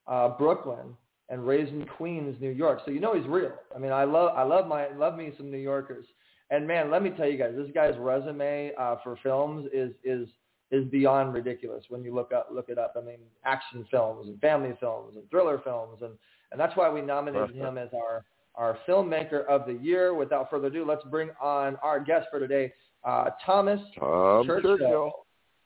uh, 0.07 0.29
Brooklyn, 0.29 0.95
and 1.29 1.47
raised 1.47 1.73
in 1.73 1.87
Queens, 1.87 2.37
New 2.41 2.51
York. 2.51 2.81
So 2.85 2.91
you 2.91 3.01
know 3.01 3.15
he's 3.15 3.27
real. 3.27 3.53
I 3.75 3.79
mean, 3.79 3.93
I 3.93 4.05
love 4.05 4.33
I 4.37 4.43
love 4.43 4.67
my 4.67 4.89
love 4.97 5.17
me 5.17 5.33
some 5.37 5.51
New 5.51 5.59
Yorkers. 5.59 6.07
And 6.51 6.67
man, 6.67 6.91
let 6.91 7.03
me 7.03 7.11
tell 7.11 7.29
you 7.29 7.39
guys, 7.39 7.55
this 7.57 7.71
guy's 7.73 7.97
resume 7.99 8.73
uh, 8.79 8.97
for 9.03 9.17
films 9.23 9.69
is 9.73 9.93
is 10.05 10.29
is 10.71 10.85
beyond 10.87 11.35
ridiculous 11.35 11.85
when 11.89 12.05
you 12.05 12.15
look 12.15 12.33
up 12.33 12.49
look 12.53 12.69
it 12.69 12.79
up. 12.79 12.95
I 12.97 13.01
mean, 13.01 13.19
action 13.45 13.85
films 13.91 14.29
and 14.29 14.41
family 14.41 14.77
films 14.81 15.17
and 15.17 15.29
thriller 15.31 15.61
films 15.65 15.99
and 16.03 16.13
and 16.53 16.61
that's 16.61 16.77
why 16.77 16.91
we 16.91 17.01
nominated 17.01 17.55
him 17.55 17.79
as 17.79 17.89
our 17.95 18.25
our 18.57 18.79
filmmaker 18.89 19.47
of 19.47 19.67
the 19.67 19.75
year. 19.75 20.15
Without 20.15 20.51
further 20.51 20.69
ado, 20.69 20.85
let's 20.85 21.05
bring 21.05 21.31
on 21.41 21.77
our 21.77 22.01
guest 22.01 22.27
for 22.31 22.41
today, 22.41 22.73
uh, 23.05 23.31
Thomas 23.45 23.81
Tom 23.99 24.47
Churchill. 24.47 24.79
Churchill. 24.79 25.13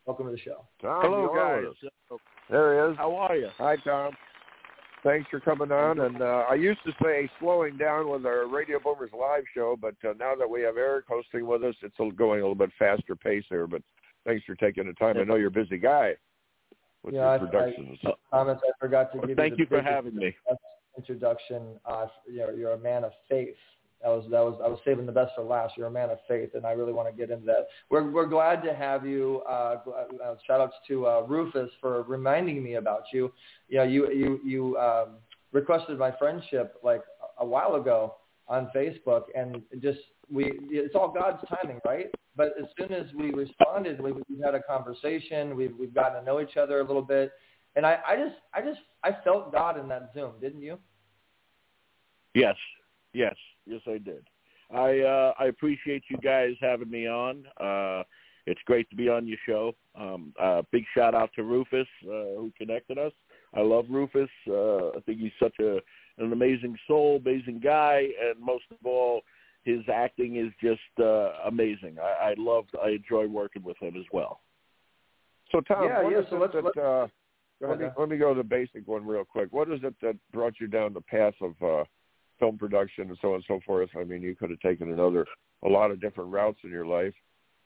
Welcome 0.06 0.26
to 0.26 0.32
the 0.32 0.38
show. 0.38 0.66
Tom, 0.82 1.00
Hello, 1.02 1.30
guys. 1.34 2.18
There 2.50 2.86
he 2.86 2.92
is. 2.92 2.98
How 2.98 3.14
are 3.16 3.36
you? 3.36 3.48
Hi, 3.56 3.76
Tom. 3.76 4.12
Thanks 5.02 5.28
for 5.30 5.40
coming 5.40 5.72
on. 5.72 6.00
And 6.00 6.20
uh, 6.20 6.44
I 6.48 6.54
used 6.54 6.80
to 6.84 6.92
say 7.02 7.28
slowing 7.40 7.76
down 7.78 8.10
with 8.10 8.26
our 8.26 8.46
Radio 8.46 8.78
Boomers 8.78 9.10
live 9.18 9.44
show, 9.54 9.76
but 9.80 9.94
uh, 10.06 10.12
now 10.18 10.34
that 10.34 10.48
we 10.48 10.62
have 10.62 10.76
Eric 10.76 11.06
hosting 11.08 11.46
with 11.46 11.62
us, 11.64 11.74
it's 11.82 11.96
going 12.16 12.40
a 12.40 12.42
little 12.42 12.54
bit 12.54 12.70
faster 12.78 13.16
pace 13.16 13.44
here. 13.48 13.66
But 13.66 13.82
thanks 14.24 14.44
for 14.44 14.54
taking 14.54 14.86
the 14.86 14.92
time. 14.94 15.18
I 15.18 15.24
know 15.24 15.36
you're 15.36 15.48
a 15.48 15.50
busy 15.50 15.78
guy 15.78 16.14
with 17.02 17.14
Yeah, 17.14 17.28
I- 17.28 17.36
your 17.36 17.46
productions. 17.46 17.98
Thomas, 18.30 18.60
I 18.66 18.70
forgot 18.80 19.12
to 19.12 19.18
Well, 19.18 19.26
give 19.28 19.36
thank 19.36 19.52
you 19.58 19.64
you 19.64 19.66
for 19.66 19.82
having 19.82 20.14
me. 20.16 20.34
introduction. 20.96 21.78
Uh, 21.84 22.06
you're, 22.26 22.52
you're 22.52 22.72
a 22.72 22.78
man 22.78 23.04
of 23.04 23.12
faith. 23.28 23.56
That 24.02 24.10
was 24.10 24.24
that 24.30 24.40
was 24.40 24.60
I 24.62 24.68
was 24.68 24.78
saving 24.84 25.06
the 25.06 25.12
best 25.12 25.32
for 25.34 25.42
last. 25.42 25.78
You're 25.78 25.86
a 25.86 25.90
man 25.90 26.10
of 26.10 26.18
faith, 26.28 26.50
and 26.54 26.66
I 26.66 26.72
really 26.72 26.92
want 26.92 27.08
to 27.08 27.14
get 27.16 27.30
into 27.30 27.46
that. 27.46 27.68
We're 27.88 28.10
we're 28.10 28.26
glad 28.26 28.62
to 28.64 28.74
have 28.74 29.06
you. 29.06 29.42
Uh, 29.48 29.76
uh, 30.22 30.34
shout 30.46 30.60
outs 30.60 30.74
to 30.88 31.06
uh, 31.06 31.20
Rufus 31.26 31.70
for 31.80 32.02
reminding 32.02 32.62
me 32.62 32.74
about 32.74 33.04
you. 33.14 33.32
You 33.68 33.78
know, 33.78 33.84
you 33.84 34.12
you 34.12 34.40
you 34.44 34.76
um, 34.76 35.16
requested 35.52 35.98
my 35.98 36.12
friendship 36.18 36.74
like 36.84 37.02
a 37.38 37.46
while 37.46 37.76
ago 37.76 38.16
on 38.46 38.70
Facebook, 38.76 39.22
and 39.34 39.62
just 39.80 40.00
we 40.30 40.52
it's 40.70 40.94
all 40.94 41.10
God's 41.10 41.42
timing, 41.48 41.80
right? 41.84 42.10
But 42.36 42.52
as 42.60 42.66
soon 42.78 42.92
as 42.92 43.06
we 43.14 43.30
responded, 43.30 44.00
we 44.00 44.12
we 44.12 44.40
had 44.44 44.54
a 44.54 44.62
conversation. 44.62 45.56
We've 45.56 45.74
we've 45.78 45.94
gotten 45.94 46.20
to 46.20 46.24
know 46.24 46.40
each 46.40 46.56
other 46.56 46.80
a 46.80 46.84
little 46.84 47.02
bit, 47.02 47.32
and 47.76 47.86
I 47.86 47.98
I 48.06 48.16
just 48.16 48.36
I 48.52 48.60
just 48.60 48.80
I 49.02 49.16
felt 49.24 49.52
God 49.52 49.78
in 49.78 49.88
that 49.88 50.10
Zoom, 50.14 50.32
didn't 50.40 50.62
you? 50.62 50.78
Yes, 52.34 52.56
yes, 53.12 53.36
yes, 53.66 53.80
I 53.86 53.98
did. 53.98 54.26
I 54.72 55.00
uh, 55.00 55.32
I 55.38 55.46
appreciate 55.46 56.04
you 56.08 56.16
guys 56.18 56.54
having 56.60 56.90
me 56.90 57.06
on. 57.06 57.44
Uh, 57.60 58.02
it's 58.46 58.60
great 58.66 58.88
to 58.90 58.96
be 58.96 59.08
on 59.08 59.26
your 59.26 59.38
show. 59.46 59.74
Um, 59.98 60.34
uh, 60.40 60.62
big 60.70 60.84
shout 60.94 61.14
out 61.14 61.30
to 61.36 61.44
Rufus 61.44 61.86
uh, 62.04 62.36
who 62.36 62.52
connected 62.58 62.98
us. 62.98 63.12
I 63.54 63.60
love 63.60 63.86
Rufus. 63.88 64.28
Uh, 64.48 64.88
I 64.88 65.00
think 65.06 65.20
he's 65.20 65.32
such 65.40 65.54
a 65.60 65.78
an 66.18 66.32
amazing 66.32 66.76
soul, 66.86 67.20
amazing 67.24 67.60
guy, 67.60 68.08
and 68.22 68.38
most 68.40 68.64
of 68.70 68.78
all, 68.84 69.22
his 69.64 69.80
acting 69.92 70.36
is 70.36 70.52
just 70.62 70.80
uh, 71.00 71.32
amazing. 71.46 71.96
I, 72.00 72.30
I 72.30 72.34
love, 72.36 72.64
I 72.82 72.90
enjoy 72.90 73.26
working 73.26 73.62
with 73.62 73.76
him 73.80 73.96
as 73.96 74.04
well. 74.12 74.40
So, 75.50 75.60
Tom, 75.62 75.84
Yeah, 75.84 76.02
what 76.02 76.12
yeah, 76.12 76.18
is 76.20 76.26
so 76.30 76.36
it 76.36 76.40
let's- 76.40 76.52
that, 76.52 76.64
let's- 76.64 76.76
uh, 76.78 77.06
let, 77.60 77.78
me, 77.78 77.86
let 77.96 78.08
me 78.10 78.18
go 78.18 78.34
to 78.34 78.38
the 78.42 78.48
basic 78.48 78.86
one 78.86 79.06
real 79.06 79.24
quick. 79.24 79.48
What 79.52 79.70
is 79.70 79.80
it 79.82 79.94
that 80.02 80.16
brought 80.32 80.54
you 80.60 80.66
down 80.66 80.92
the 80.92 81.00
path 81.00 81.34
of 81.40 81.54
uh, 81.62 81.84
film 82.38 82.58
production 82.58 83.08
and 83.08 83.18
so 83.22 83.28
on 83.28 83.34
and 83.36 83.44
so 83.48 83.60
forth? 83.64 83.88
I 83.98 84.04
mean, 84.04 84.20
you 84.22 84.34
could 84.36 84.50
have 84.50 84.60
taken 84.60 84.92
another, 84.92 85.24
a 85.64 85.68
lot 85.68 85.90
of 85.90 86.00
different 86.00 86.30
routes 86.30 86.58
in 86.64 86.70
your 86.70 86.84
life. 86.86 87.14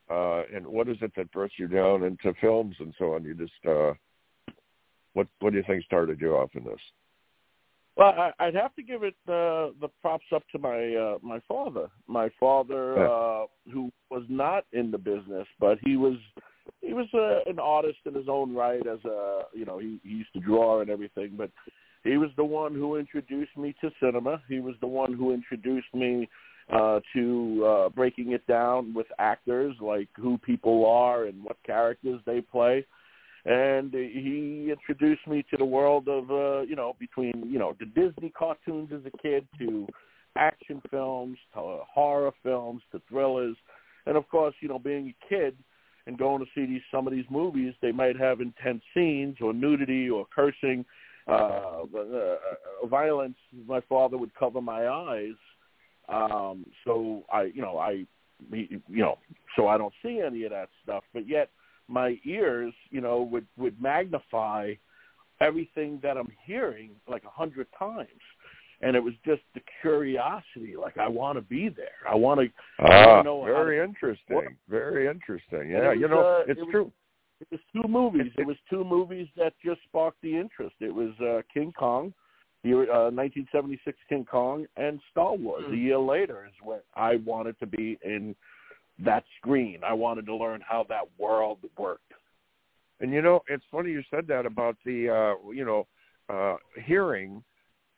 Uh, 0.09 0.43
and 0.55 0.67
what 0.67 0.89
is 0.89 0.99
it 1.01 1.13
that 1.17 1.33
brought 1.33 1.51
you 1.59 1.67
down 1.69 2.05
into 2.05 2.33
films 2.41 2.77
and 2.79 2.95
so 2.99 3.15
on? 3.15 3.25
You 3.25 3.35
just, 3.35 3.67
uh, 3.67 3.93
what, 5.15 5.27
what 5.41 5.51
do 5.51 5.57
you 5.59 5.65
think 5.67 5.85
started 5.85 6.21
you 6.21 6.37
off 6.37 6.51
in 6.55 6.65
this? 6.65 6.81
Well, 7.99 8.15
I, 8.17 8.31
I'd 8.39 8.55
have 8.55 8.75
to 8.77 8.83
give 8.83 9.03
it 9.03 9.17
uh, 9.27 9.75
the 9.81 9.89
props 10.01 10.27
up 10.33 10.45
to 10.53 10.59
my 10.59 10.95
uh, 10.95 11.19
my 11.21 11.41
father. 11.49 11.89
My 12.07 12.31
father, 12.39 12.95
Yeah. 12.97 13.09
uh, 13.09 13.47
who 13.73 13.91
was 14.09 14.23
not 14.29 14.65
in 14.73 14.93
the 14.93 14.99
business, 14.99 15.49
but 15.59 15.79
he 15.85 15.97
was 15.97 16.17
he 16.81 16.95
was 16.95 17.09
uh, 17.13 17.51
an 17.51 17.59
artist 17.59 17.99
in 18.07 18.15
his 18.15 18.29
own 18.29 18.55
right. 18.55 18.87
As 18.87 19.05
a 19.05 19.43
you 19.53 19.65
know, 19.65 19.79
he, 19.79 19.99
he 20.05 20.11
used 20.11 20.33
to 20.35 20.41
draw 20.41 20.81
and 20.81 20.91
everything, 20.91 21.33
but 21.37 21.51
he 22.05 22.17
was 22.19 22.31
the 22.37 22.45
one 22.45 22.73
who 22.73 22.97
introduced 22.97 23.57
me 23.57 23.75
to 23.81 23.91
cinema. 24.01 24.41
He 24.49 24.61
was 24.61 24.77
the 24.81 24.87
one 24.87 25.13
who 25.13 25.35
introduced 25.35 25.93
me 25.93 26.29
uh, 26.73 27.01
to 27.15 27.65
uh, 27.67 27.89
breaking 27.89 28.31
it 28.31 28.47
down 28.47 28.95
with 28.95 29.09
actors, 29.19 29.75
like 29.81 30.09
who 30.15 30.39
people 30.39 30.87
are 30.87 31.25
and 31.25 31.43
what 31.43 31.57
characters 31.67 32.21
they 32.27 32.41
play 32.41 32.87
and 33.45 33.93
he 33.93 34.71
introduced 34.71 35.27
me 35.27 35.45
to 35.51 35.57
the 35.57 35.65
world 35.65 36.09
of 36.09 36.31
uh 36.31 36.61
you 36.63 36.77
know 36.77 36.95
between 36.99 37.49
you 37.51 37.59
know 37.59 37.75
the 37.79 37.87
disney 37.87 38.31
cartoons 38.31 38.91
as 38.93 39.01
a 39.07 39.23
kid 39.23 39.47
to 39.59 39.87
action 40.39 40.81
films 40.91 41.37
to 41.53 41.61
uh, 41.61 41.79
horror 41.93 42.33
films 42.43 42.83
to 42.93 43.03
thrillers. 43.09 43.57
And 44.07 44.17
of 44.17 44.29
course 44.29 44.55
you 44.61 44.69
know 44.69 44.79
being 44.79 45.15
a 45.15 45.29
kid 45.29 45.57
and 46.07 46.17
going 46.19 46.41
to 46.41 46.51
see 46.55 46.65
these 46.65 46.83
some 46.91 47.07
of 47.07 47.13
these 47.13 47.27
movies 47.31 47.75
they 47.83 47.93
might 47.93 48.19
have 48.19 48.41
intense 48.41 48.83
scenes 48.95 49.37
or 49.41 49.53
nudity 49.53 50.09
or 50.09 50.27
cursing 50.35 50.85
uh, 51.29 51.83
uh 51.85 52.87
violence. 52.87 53.37
My 53.67 53.81
father 53.89 54.17
would 54.17 54.35
cover 54.35 54.63
my 54.63 54.89
eyes. 54.89 55.35
Um 56.09 56.65
so 56.85 57.25
i 57.33 57.43
you 57.43 57.61
know 57.61 57.79
i 57.79 58.07
you 58.51 58.81
know 58.89 59.19
so 59.57 59.67
i 59.67 59.77
don't 59.77 59.95
see 60.03 60.21
any 60.25 60.45
of 60.45 60.51
that 60.53 60.71
stuff. 60.83 61.05
But 61.13 61.29
yet 61.29 61.51
my 61.89 62.19
ears, 62.25 62.73
you 62.91 63.01
know, 63.01 63.23
would 63.23 63.47
would 63.57 63.81
magnify 63.81 64.75
everything 65.41 65.99
that 66.03 66.17
I'm 66.17 66.31
hearing 66.45 66.91
like 67.09 67.25
a 67.25 67.31
hundred 67.31 67.67
times, 67.79 68.09
and 68.83 68.95
it 68.97 69.03
was 69.03 69.15
just 69.25 69.43
the 69.55 69.61
curiosity. 69.81 70.75
Like 70.79 70.99
I 70.99 71.09
want 71.09 71.39
to 71.39 71.43
be 71.43 71.69
there. 71.69 72.09
I 72.09 72.15
want 72.15 72.41
to. 72.41 72.49
Ah, 72.81 73.23
know 73.23 73.45
very 73.45 73.83
interesting. 73.83 74.57
Very 74.69 75.09
interesting. 75.09 75.71
Yeah, 75.71 75.93
it 75.93 75.99
you 75.99 76.09
know, 76.09 76.21
uh, 76.21 76.45
it's 76.47 76.59
it 76.59 76.65
was- 76.65 76.73
true. 76.73 76.93
It 77.41 77.47
was 77.53 77.61
two 77.73 77.89
movies. 77.89 78.33
It- 78.37 78.47
was 78.47 78.57
two 78.69 78.85
movies 78.85 79.29
that 79.37 79.53
just 79.65 79.81
sparked 79.85 80.21
the 80.23 80.37
interest. 80.37 80.75
It 80.81 80.93
was 80.93 81.13
uh, 81.21 81.43
King 81.55 81.73
Kong, 81.73 82.13
the 82.65 82.73
uh, 82.73 83.11
1976 83.15 83.97
King 84.09 84.25
Kong, 84.25 84.67
and 84.77 85.01
Star 85.13 85.37
Wars. 85.37 85.65
Hmm. 85.67 85.75
A 85.75 85.77
year 85.77 85.99
later 85.99 86.47
is 86.47 86.55
when 86.63 86.81
I 86.97 87.17
wanted 87.25 87.57
to 87.61 87.67
be 87.67 87.97
in 88.05 88.35
that 89.05 89.25
screen. 89.39 89.81
I 89.87 89.93
wanted 89.93 90.27
to 90.27 90.37
learn 90.37 90.63
how 90.67 90.85
that 90.89 91.05
world 91.19 91.59
worked. 91.79 92.13
And 93.01 93.13
you 93.13 93.23
know, 93.23 93.41
it's 93.49 93.65
funny 93.71 93.91
you 93.91 94.03
said 94.11 94.27
that 94.29 94.47
about 94.47 94.77
the 94.85 95.09
uh 95.09 95.51
you 95.51 95.65
know, 95.65 95.87
uh 96.29 96.57
hearing 96.85 97.43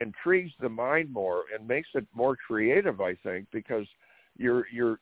intrigues 0.01 0.53
the 0.61 0.69
mind 0.69 1.13
more 1.13 1.45
and 1.55 1.67
makes 1.67 1.89
it 1.95 2.07
more 2.15 2.37
creative, 2.37 3.01
I 3.01 3.15
think, 3.17 3.47
because 3.53 3.87
you're 4.37 4.67
you're 4.73 4.99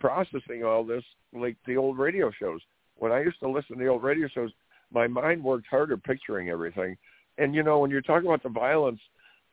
processing 0.00 0.64
all 0.64 0.84
this 0.84 1.04
like 1.32 1.56
the 1.66 1.76
old 1.76 1.98
radio 1.98 2.30
shows. 2.30 2.60
When 2.96 3.12
I 3.12 3.20
used 3.20 3.40
to 3.40 3.48
listen 3.48 3.78
to 3.78 3.84
the 3.84 3.90
old 3.90 4.02
radio 4.02 4.28
shows, 4.28 4.50
my 4.92 5.06
mind 5.06 5.42
worked 5.42 5.66
harder 5.68 5.96
picturing 5.96 6.48
everything. 6.48 6.96
And 7.38 7.54
you 7.54 7.62
know, 7.62 7.78
when 7.78 7.90
you're 7.90 8.02
talking 8.02 8.26
about 8.26 8.42
the 8.42 8.48
violence, 8.48 9.00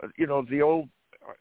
uh, 0.03 0.07
you 0.17 0.25
know, 0.27 0.45
the 0.49 0.61
old 0.61 0.89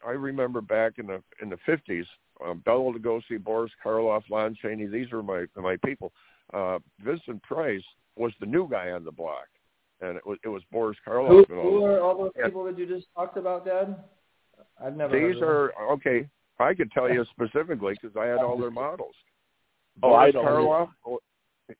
I 0.05 0.11
remember 0.11 0.61
back 0.61 0.93
in 0.97 1.07
the 1.07 1.21
in 1.41 1.49
the 1.49 1.57
fifties, 1.65 2.05
um, 2.43 2.61
Bela 2.65 2.93
Lugosi, 2.93 3.41
Boris 3.41 3.71
Karloff, 3.83 4.23
Lon 4.29 4.55
Chaney. 4.61 4.87
These 4.87 5.11
were 5.11 5.23
my 5.23 5.45
my 5.55 5.77
people. 5.85 6.11
Uh, 6.53 6.79
Vincent 7.03 7.41
Price 7.43 7.83
was 8.15 8.31
the 8.39 8.45
new 8.45 8.67
guy 8.69 8.91
on 8.91 9.03
the 9.03 9.11
block, 9.11 9.47
and 10.01 10.17
it 10.17 10.25
was 10.25 10.37
it 10.43 10.49
was 10.49 10.63
Boris 10.71 10.97
Karloff. 11.07 11.47
Who, 11.47 11.55
who 11.55 11.85
are 11.85 12.01
all 12.01 12.17
those 12.17 12.31
people 12.43 12.63
that 12.65 12.77
you 12.77 12.85
just 12.85 13.07
talked 13.15 13.37
about, 13.37 13.65
Dad? 13.65 13.95
I've 14.83 14.95
never. 14.95 15.17
These 15.17 15.41
are 15.41 15.73
okay. 15.91 16.27
I 16.59 16.73
could 16.73 16.91
tell 16.91 17.11
you 17.11 17.25
specifically 17.31 17.95
because 17.99 18.15
I 18.17 18.25
had 18.25 18.37
all 18.37 18.57
their 18.57 18.71
models. 18.71 19.15
Oh, 20.03 20.09
Boris 20.09 20.27
I 20.27 20.31
don't. 20.31 20.45
Karloff, 20.45 20.89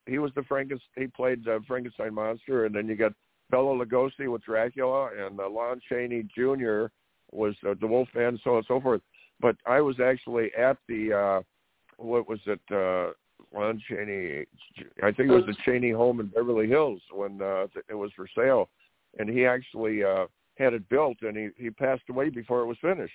he 0.05 0.19
was 0.19 0.31
the 0.35 0.43
Frankenstein. 0.43 0.88
He 0.95 1.07
played 1.07 1.43
the 1.43 1.59
Frankenstein 1.67 2.13
monster, 2.13 2.63
and 2.63 2.74
then 2.74 2.88
you 2.88 2.95
got 2.95 3.12
Bela 3.50 3.75
Lugosi 3.75 4.31
with 4.31 4.41
Dracula, 4.43 5.09
and 5.19 5.38
uh, 5.38 5.50
Lon 5.50 5.81
Chaney 5.89 6.24
Jr. 6.33 6.85
was 7.33 7.55
uh, 7.67 7.74
the 7.81 7.88
Wolfman, 7.88 8.39
so 8.41 8.51
on 8.51 8.57
and 8.57 8.65
so 8.69 8.79
forth. 8.79 9.01
But 9.39 9.55
I 9.65 9.81
was 9.81 9.99
actually 9.99 10.51
at 10.57 10.77
the 10.87 11.13
uh 11.13 11.41
what 11.97 12.27
was 12.27 12.39
it? 12.45 12.61
uh 12.71 13.13
Lon 13.53 13.81
Chaney. 13.89 14.45
I 15.03 15.11
think 15.11 15.29
it 15.29 15.33
was 15.33 15.45
the 15.45 15.55
Chaney 15.65 15.91
home 15.91 16.19
in 16.19 16.27
Beverly 16.27 16.67
Hills 16.67 17.01
when 17.11 17.41
uh 17.41 17.67
it 17.89 17.93
was 17.95 18.11
for 18.15 18.27
sale, 18.35 18.69
and 19.19 19.29
he 19.29 19.45
actually 19.45 20.03
uh 20.03 20.25
had 20.57 20.73
it 20.73 20.87
built, 20.89 21.17
and 21.21 21.35
he 21.35 21.49
he 21.57 21.69
passed 21.69 22.03
away 22.09 22.29
before 22.29 22.61
it 22.61 22.65
was 22.65 22.77
finished. 22.81 23.13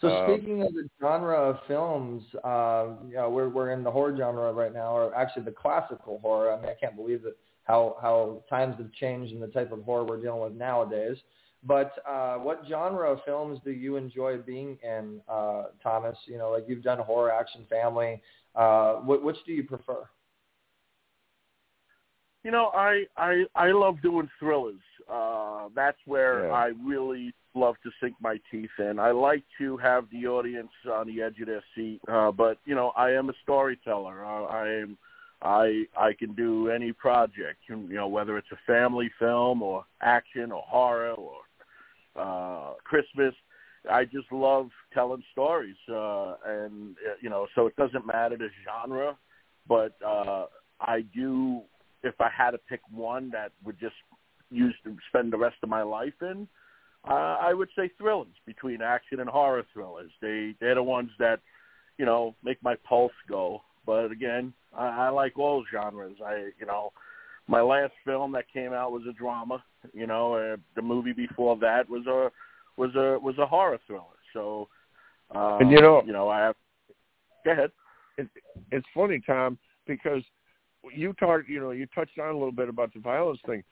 So 0.00 0.08
Um, 0.08 0.34
speaking 0.34 0.62
of 0.62 0.72
the 0.72 0.88
genre 1.00 1.36
of 1.36 1.60
films, 1.68 2.24
uh, 2.42 2.86
you 3.06 3.14
know, 3.14 3.30
we're 3.30 3.48
we're 3.48 3.70
in 3.70 3.84
the 3.84 3.90
horror 3.90 4.16
genre 4.16 4.52
right 4.52 4.72
now, 4.72 4.96
or 4.96 5.14
actually 5.14 5.44
the 5.44 5.52
classical 5.52 6.18
horror. 6.20 6.52
I 6.52 6.56
mean, 6.56 6.70
I 6.70 6.74
can't 6.74 6.96
believe 6.96 7.22
that 7.22 7.36
how 7.64 7.96
how 8.00 8.42
times 8.48 8.76
have 8.78 8.92
changed 8.92 9.32
and 9.32 9.42
the 9.42 9.48
type 9.48 9.70
of 9.70 9.84
horror 9.84 10.04
we're 10.04 10.20
dealing 10.20 10.40
with 10.40 10.54
nowadays. 10.54 11.18
But 11.64 11.92
uh, 12.08 12.36
what 12.38 12.62
genre 12.68 13.10
of 13.12 13.20
films 13.24 13.60
do 13.64 13.70
you 13.70 13.96
enjoy 13.96 14.38
being 14.38 14.78
in, 14.82 15.20
uh, 15.28 15.64
Thomas? 15.82 16.16
You 16.26 16.38
know, 16.38 16.50
like 16.50 16.64
you've 16.66 16.82
done 16.82 16.98
horror, 16.98 17.30
action, 17.30 17.64
family. 17.70 18.20
Uh, 18.54 18.94
wh- 18.96 19.24
which 19.24 19.36
do 19.46 19.52
you 19.52 19.62
prefer? 19.64 20.04
You 22.44 22.50
know, 22.50 22.70
I 22.74 23.04
I 23.16 23.44
I 23.54 23.70
love 23.70 24.02
doing 24.02 24.28
thrillers. 24.38 24.80
Uh 25.08 25.68
that's 25.74 25.98
where 26.06 26.46
Yeah. 26.46 26.52
I 26.52 26.66
really 26.84 27.32
love 27.54 27.76
to 27.84 27.90
sink 28.00 28.16
my 28.20 28.40
teeth 28.50 28.70
in. 28.78 28.98
I 28.98 29.10
like 29.12 29.44
to 29.58 29.76
have 29.76 30.08
the 30.10 30.26
audience 30.26 30.72
on 30.90 31.06
the 31.06 31.22
edge 31.22 31.38
of 31.40 31.46
their 31.46 31.62
seat. 31.74 32.00
Uh 32.08 32.32
but, 32.32 32.58
you 32.64 32.74
know, 32.74 32.92
I 32.96 33.10
am 33.12 33.30
a 33.30 33.34
storyteller. 33.42 34.24
Uh, 34.24 34.44
I 34.44 34.68
am 34.82 34.98
I 35.42 35.84
I 35.96 36.12
can 36.14 36.32
do 36.34 36.68
any 36.68 36.92
project, 36.92 37.60
you 37.68 37.76
know, 37.76 38.08
whether 38.08 38.36
it's 38.38 38.50
a 38.52 38.58
family 38.66 39.10
film 39.20 39.62
or 39.62 39.84
action 40.00 40.50
or 40.50 40.62
horror 40.62 41.12
or 41.12 41.36
uh 42.16 42.74
Christmas. 42.84 43.34
I 43.90 44.04
just 44.04 44.30
love 44.30 44.68
telling 44.92 45.22
stories 45.32 45.76
uh 45.88 46.34
and 46.46 46.96
uh, 46.96 47.14
you 47.20 47.30
know, 47.30 47.46
so 47.54 47.66
it 47.66 47.76
doesn't 47.76 48.06
matter 48.06 48.36
the 48.36 48.48
genre, 48.64 49.16
but 49.68 49.96
uh 50.06 50.46
I 50.80 51.02
do 51.14 51.62
if 52.02 52.20
I 52.20 52.28
had 52.36 52.50
to 52.52 52.58
pick 52.58 52.80
one 52.90 53.30
that 53.30 53.52
would 53.64 53.78
just 53.78 53.94
use 54.50 54.74
to 54.84 54.96
spend 55.08 55.32
the 55.32 55.38
rest 55.38 55.56
of 55.62 55.68
my 55.68 55.82
life 55.82 56.20
in, 56.20 56.48
uh, 57.08 57.36
I 57.40 57.52
would 57.52 57.68
say 57.76 57.90
thrillers 57.98 58.28
between 58.46 58.82
action 58.82 59.20
and 59.20 59.28
horror 59.28 59.64
thrillers. 59.72 60.10
They 60.20 60.54
they're 60.60 60.76
the 60.76 60.82
ones 60.82 61.10
that 61.18 61.40
you 61.98 62.04
know 62.04 62.36
make 62.44 62.62
my 62.62 62.76
pulse 62.88 63.12
go. 63.28 63.62
But 63.84 64.12
again, 64.12 64.52
I, 64.76 65.06
I 65.06 65.08
like 65.08 65.38
all 65.38 65.64
genres. 65.72 66.16
I 66.24 66.50
you 66.58 66.66
know 66.66 66.92
my 67.48 67.60
last 67.60 67.92
film 68.04 68.32
that 68.32 68.44
came 68.52 68.72
out 68.72 68.92
was 68.92 69.02
a 69.08 69.12
drama. 69.12 69.62
You 69.92 70.06
know, 70.06 70.34
uh, 70.34 70.56
the 70.76 70.82
movie 70.82 71.12
before 71.12 71.56
that 71.58 71.88
was 71.88 72.06
a 72.06 72.30
was 72.76 72.94
a 72.94 73.18
was 73.18 73.36
a 73.38 73.46
horror 73.46 73.78
thriller. 73.86 74.04
So 74.32 74.68
uh, 75.34 75.58
And 75.60 75.70
you 75.70 75.80
know- 75.80 76.02
you 76.04 76.12
know 76.12 76.28
I 76.28 76.38
have. 76.40 76.56
Go 77.44 77.50
ahead. 77.52 77.72
it, 78.18 78.28
it's 78.70 78.86
funny, 78.94 79.20
Tom, 79.26 79.58
because 79.86 80.22
you 80.94 81.12
talked, 81.14 81.48
you 81.48 81.58
know, 81.60 81.72
you 81.72 81.86
touched 81.94 82.18
on 82.18 82.28
a 82.28 82.32
little 82.32 82.52
bit 82.52 82.68
about 82.68 82.92
the 82.94 83.00
violence 83.00 83.40
thing. 83.46 83.64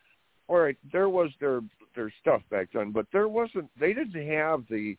All 0.48 0.58
right, 0.58 0.76
there 0.92 1.08
was 1.08 1.30
their 1.40 1.60
their 1.94 2.12
stuff 2.20 2.42
back 2.50 2.68
then, 2.74 2.90
but 2.90 3.06
there 3.12 3.28
wasn't. 3.28 3.70
They 3.78 3.92
didn't 3.92 4.26
have 4.28 4.64
the 4.68 4.96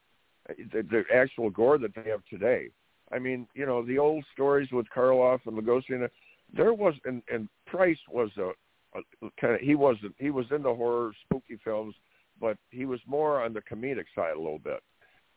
the, 0.47 0.81
the 0.83 1.03
actual 1.13 1.49
gore 1.49 1.77
that 1.79 1.93
they 1.95 2.09
have 2.09 2.21
today. 2.29 2.69
I 3.11 3.19
mean, 3.19 3.45
you 3.53 3.65
know, 3.65 3.85
the 3.85 3.97
old 3.97 4.23
stories 4.33 4.69
with 4.71 4.85
Karloff 4.95 5.39
and 5.45 5.57
Lugosi, 5.57 5.89
and 5.89 6.07
there 6.55 6.73
was, 6.73 6.93
and, 7.05 7.21
and 7.31 7.47
Price 7.65 7.97
was 8.09 8.29
a, 8.37 8.51
a 8.97 9.29
kind 9.39 9.55
of 9.55 9.61
he 9.61 9.75
wasn't 9.75 10.13
he 10.17 10.29
was 10.29 10.45
in 10.51 10.63
the 10.63 10.73
horror 10.73 11.11
spooky 11.23 11.59
films, 11.63 11.95
but 12.39 12.57
he 12.69 12.85
was 12.85 12.99
more 13.05 13.43
on 13.43 13.53
the 13.53 13.61
comedic 13.61 14.05
side 14.15 14.35
a 14.35 14.39
little 14.39 14.59
bit, 14.59 14.81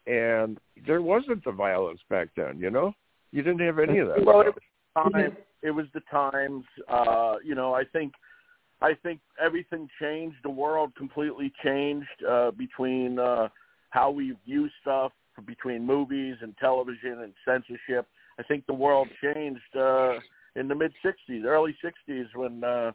and 0.07 0.59
there 0.87 1.03
wasn't 1.03 1.45
the 1.45 1.53
violence 1.53 2.01
back 2.11 2.29
then. 2.37 2.59
You 2.59 2.71
know, 2.71 2.93
you 3.33 3.43
didn't 3.43 3.61
have 3.61 3.79
any 3.79 3.99
of 3.99 4.09
that. 4.09 4.25
Well, 4.25 4.43
stuff. 4.43 4.57
it 4.57 4.63
time. 4.95 5.37
It 5.63 5.71
was 5.71 5.87
the 5.95 6.03
times. 6.11 6.65
Uh, 6.89 7.37
you 7.45 7.55
know, 7.55 7.75
I 7.75 7.85
think, 7.85 8.13
I 8.81 8.93
think 9.03 9.21
everything 9.43 9.89
changed. 10.01 10.37
The 10.43 10.51
world 10.51 10.93
completely 10.97 11.53
changed 11.65 12.09
uh, 12.29 12.51
between 12.53 13.19
uh, 13.19 13.49
how 13.91 14.11
we 14.11 14.35
view 14.45 14.69
stuff, 14.81 15.13
between 15.47 15.85
movies 15.85 16.37
and 16.43 16.57
television 16.59 17.21
and 17.23 17.33
censorship. 17.45 18.07
I 18.39 18.43
think 18.43 18.67
the 18.67 18.75
world 18.75 19.09
changed 19.23 19.77
uh, 19.77 20.15
in 20.57 20.69
the 20.69 20.75
mid 20.75 20.93
'60s, 21.05 21.45
early 21.45 21.77
'60s, 21.85 22.27
when 22.35 22.63
uh, 22.65 22.93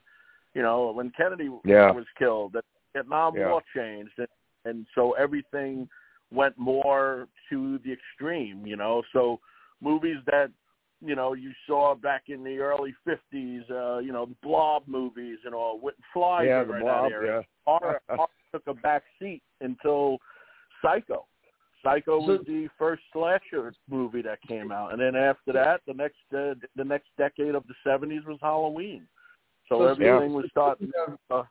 you 0.53 0.61
know 0.61 0.91
when 0.91 1.11
Kennedy 1.11 1.49
Yeah. 1.63 1.91
was 1.91 2.05
killed. 2.17 2.53
The 2.53 2.61
Vietnam 2.93 3.35
Yeah. 3.35 3.49
War 3.49 3.61
changed, 3.75 4.17
and, 4.17 4.27
and 4.65 4.85
so 4.95 5.13
everything 5.13 5.87
went 6.31 6.57
more 6.57 7.27
to 7.49 7.77
the 7.79 7.91
extreme. 7.91 8.65
You 8.65 8.75
know, 8.75 9.03
so 9.13 9.39
movies 9.81 10.17
that 10.25 10.51
you 11.01 11.15
know 11.15 11.33
you 11.33 11.51
saw 11.67 11.95
back 11.95 12.23
in 12.27 12.43
the 12.43 12.57
early 12.59 12.93
fifties, 13.05 13.63
uh, 13.69 13.99
you 13.99 14.11
know, 14.11 14.25
the 14.25 14.35
Blob 14.41 14.83
movies 14.87 15.39
and 15.45 15.53
all, 15.53 15.79
with 15.79 15.95
Fly 16.13 16.43
yeah, 16.43 16.63
the 16.63 16.73
in 16.75 16.81
blob, 16.81 17.09
that 17.09 17.15
area. 17.15 17.37
yeah. 17.39 17.41
Horror, 17.65 18.01
horror 18.09 18.27
took 18.51 18.67
a 18.67 18.73
back 18.73 19.03
seat 19.19 19.41
until 19.61 20.17
Psycho. 20.81 21.25
Psycho 21.83 22.19
was 22.19 22.41
the 22.45 22.67
first 22.77 23.03
slasher 23.13 23.73
movie 23.89 24.21
that 24.21 24.41
came 24.47 24.71
out, 24.71 24.91
and 24.91 25.01
then 25.01 25.15
after 25.15 25.53
that, 25.53 25.81
the 25.87 25.93
next 25.93 26.17
uh, 26.33 26.53
the 26.75 26.83
next 26.83 27.07
decade 27.17 27.55
of 27.55 27.63
the 27.67 27.73
seventies 27.83 28.21
was 28.27 28.37
Halloween. 28.41 29.07
So, 29.69 29.79
So 29.79 29.85
everything 29.87 30.15
speaking- 30.17 30.33
was 30.33 30.45
starting. 30.51 30.91
Uh, 31.29 31.43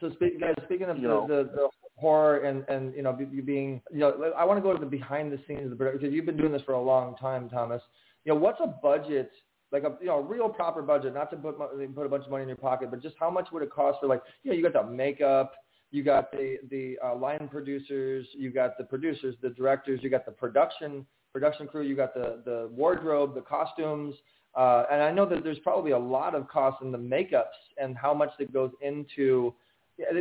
So 0.00 0.10
speak, 0.14 0.40
guys, 0.40 0.54
speaking 0.64 0.88
of 0.88 0.96
the, 0.96 1.02
the, 1.28 1.50
the 1.54 1.68
horror 1.96 2.38
and, 2.40 2.64
and 2.68 2.94
you 2.94 3.02
know 3.02 3.12
be, 3.12 3.24
being 3.24 3.80
you 3.92 4.00
know 4.00 4.32
I 4.36 4.44
want 4.44 4.58
to 4.58 4.62
go 4.62 4.72
to 4.72 4.78
the 4.78 4.86
behind 4.86 5.32
the 5.32 5.38
scenes 5.46 5.64
of 5.64 5.70
the 5.70 5.76
production 5.76 6.00
because 6.00 6.14
you've 6.14 6.26
been 6.26 6.36
doing 6.36 6.52
this 6.52 6.62
for 6.62 6.72
a 6.72 6.82
long 6.82 7.16
time, 7.16 7.48
Thomas. 7.48 7.82
You 8.24 8.32
know 8.34 8.38
what's 8.40 8.60
a 8.60 8.66
budget 8.66 9.30
like 9.72 9.84
a 9.84 9.96
you 10.00 10.06
know 10.06 10.18
a 10.18 10.22
real 10.22 10.48
proper 10.48 10.82
budget, 10.82 11.14
not 11.14 11.30
to 11.30 11.36
put 11.36 11.56
put 11.58 12.06
a 12.06 12.08
bunch 12.08 12.24
of 12.24 12.30
money 12.30 12.42
in 12.42 12.48
your 12.48 12.56
pocket, 12.56 12.90
but 12.90 13.00
just 13.02 13.16
how 13.18 13.30
much 13.30 13.48
would 13.52 13.62
it 13.62 13.70
cost 13.70 13.98
for 14.00 14.06
like 14.06 14.22
you 14.42 14.50
know 14.50 14.56
you 14.56 14.62
got 14.68 14.72
the 14.72 14.90
makeup, 14.90 15.52
you 15.92 16.02
got 16.02 16.32
the 16.32 16.56
the 16.70 16.98
uh, 17.04 17.14
line 17.14 17.48
producers, 17.48 18.26
you 18.32 18.50
got 18.50 18.76
the 18.78 18.84
producers, 18.84 19.36
the 19.42 19.50
directors, 19.50 20.00
you 20.02 20.10
got 20.10 20.24
the 20.24 20.32
production 20.32 21.06
production 21.32 21.68
crew, 21.68 21.82
you 21.82 21.94
got 21.94 22.14
the 22.14 22.40
the 22.44 22.68
wardrobe, 22.72 23.34
the 23.34 23.42
costumes. 23.42 24.14
Uh, 24.54 24.84
and 24.90 25.02
I 25.02 25.10
know 25.12 25.26
that 25.26 25.44
there's 25.44 25.58
probably 25.60 25.92
a 25.92 25.98
lot 25.98 26.34
of 26.34 26.48
cost 26.48 26.82
in 26.82 26.92
the 26.92 26.98
makeups 26.98 27.44
and 27.80 27.96
how 27.96 28.12
much 28.12 28.30
that 28.38 28.52
goes 28.52 28.70
into 28.82 29.54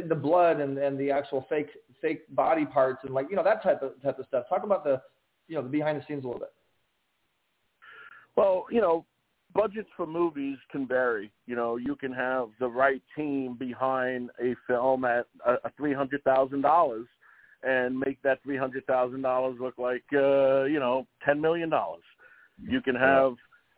the- 0.08 0.16
blood 0.16 0.62
and, 0.62 0.78
and 0.78 0.98
the 0.98 1.12
actual 1.12 1.46
fake 1.50 1.70
fake 2.02 2.24
body 2.36 2.66
parts 2.66 3.00
and 3.04 3.14
like 3.14 3.28
you 3.30 3.36
know 3.36 3.44
that 3.44 3.64
type 3.64 3.82
of 3.82 4.02
type 4.04 4.20
of 4.20 4.26
stuff. 4.28 4.46
Talk 4.50 4.64
about 4.64 4.84
the 4.84 5.02
you 5.48 5.56
know 5.56 5.64
the 5.64 5.70
behind 5.70 6.00
the 6.00 6.06
scenes 6.06 6.26
a 6.26 6.28
little 6.28 6.40
bit. 6.40 6.54
Well, 8.36 8.66
you 8.70 8.82
know, 8.82 9.06
budgets 9.54 9.90
for 9.96 10.06
movies 10.06 10.58
can 10.72 10.88
vary. 10.88 11.32
You 11.46 11.56
know, 11.56 11.78
you 11.78 11.96
can 11.96 12.12
have 12.14 12.50
the 12.60 12.68
right 12.68 13.02
team 13.16 13.56
behind 13.58 14.30
a 14.42 14.56
film 14.68 15.06
at 15.06 15.26
a, 15.46 15.54
a 15.66 15.72
three 15.78 15.94
hundred 15.94 16.24
thousand 16.24 16.62
dollars 16.62 17.08
and 17.64 17.98
make 17.98 18.22
that 18.24 18.42
three 18.44 18.58
hundred 18.58 18.86
thousand 18.88 19.22
dollars 19.22 19.58
look 19.60 19.78
like 19.78 20.04
uh, 20.14 20.64
you 20.64 20.80
know 20.80 21.08
ten 21.26 21.40
million 21.40 21.70
dollars. 21.70 22.04
You 22.62 22.82
can 22.82 22.96
have 22.96 23.34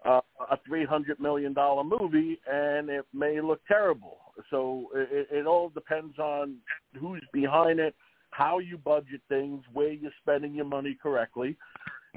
uh, 0.05 0.21
a 0.51 0.57
three 0.65 0.85
hundred 0.85 1.19
million 1.19 1.53
dollar 1.53 1.83
movie 1.83 2.39
and 2.51 2.89
it 2.89 3.05
may 3.13 3.39
look 3.41 3.61
terrible. 3.67 4.17
So 4.49 4.87
it, 4.95 5.27
it 5.31 5.45
all 5.45 5.69
depends 5.69 6.17
on 6.17 6.55
who's 6.99 7.23
behind 7.31 7.79
it, 7.79 7.95
how 8.31 8.59
you 8.59 8.77
budget 8.77 9.21
things, 9.29 9.63
where 9.73 9.91
you're 9.91 10.11
spending 10.21 10.55
your 10.55 10.65
money 10.65 10.97
correctly, 11.01 11.55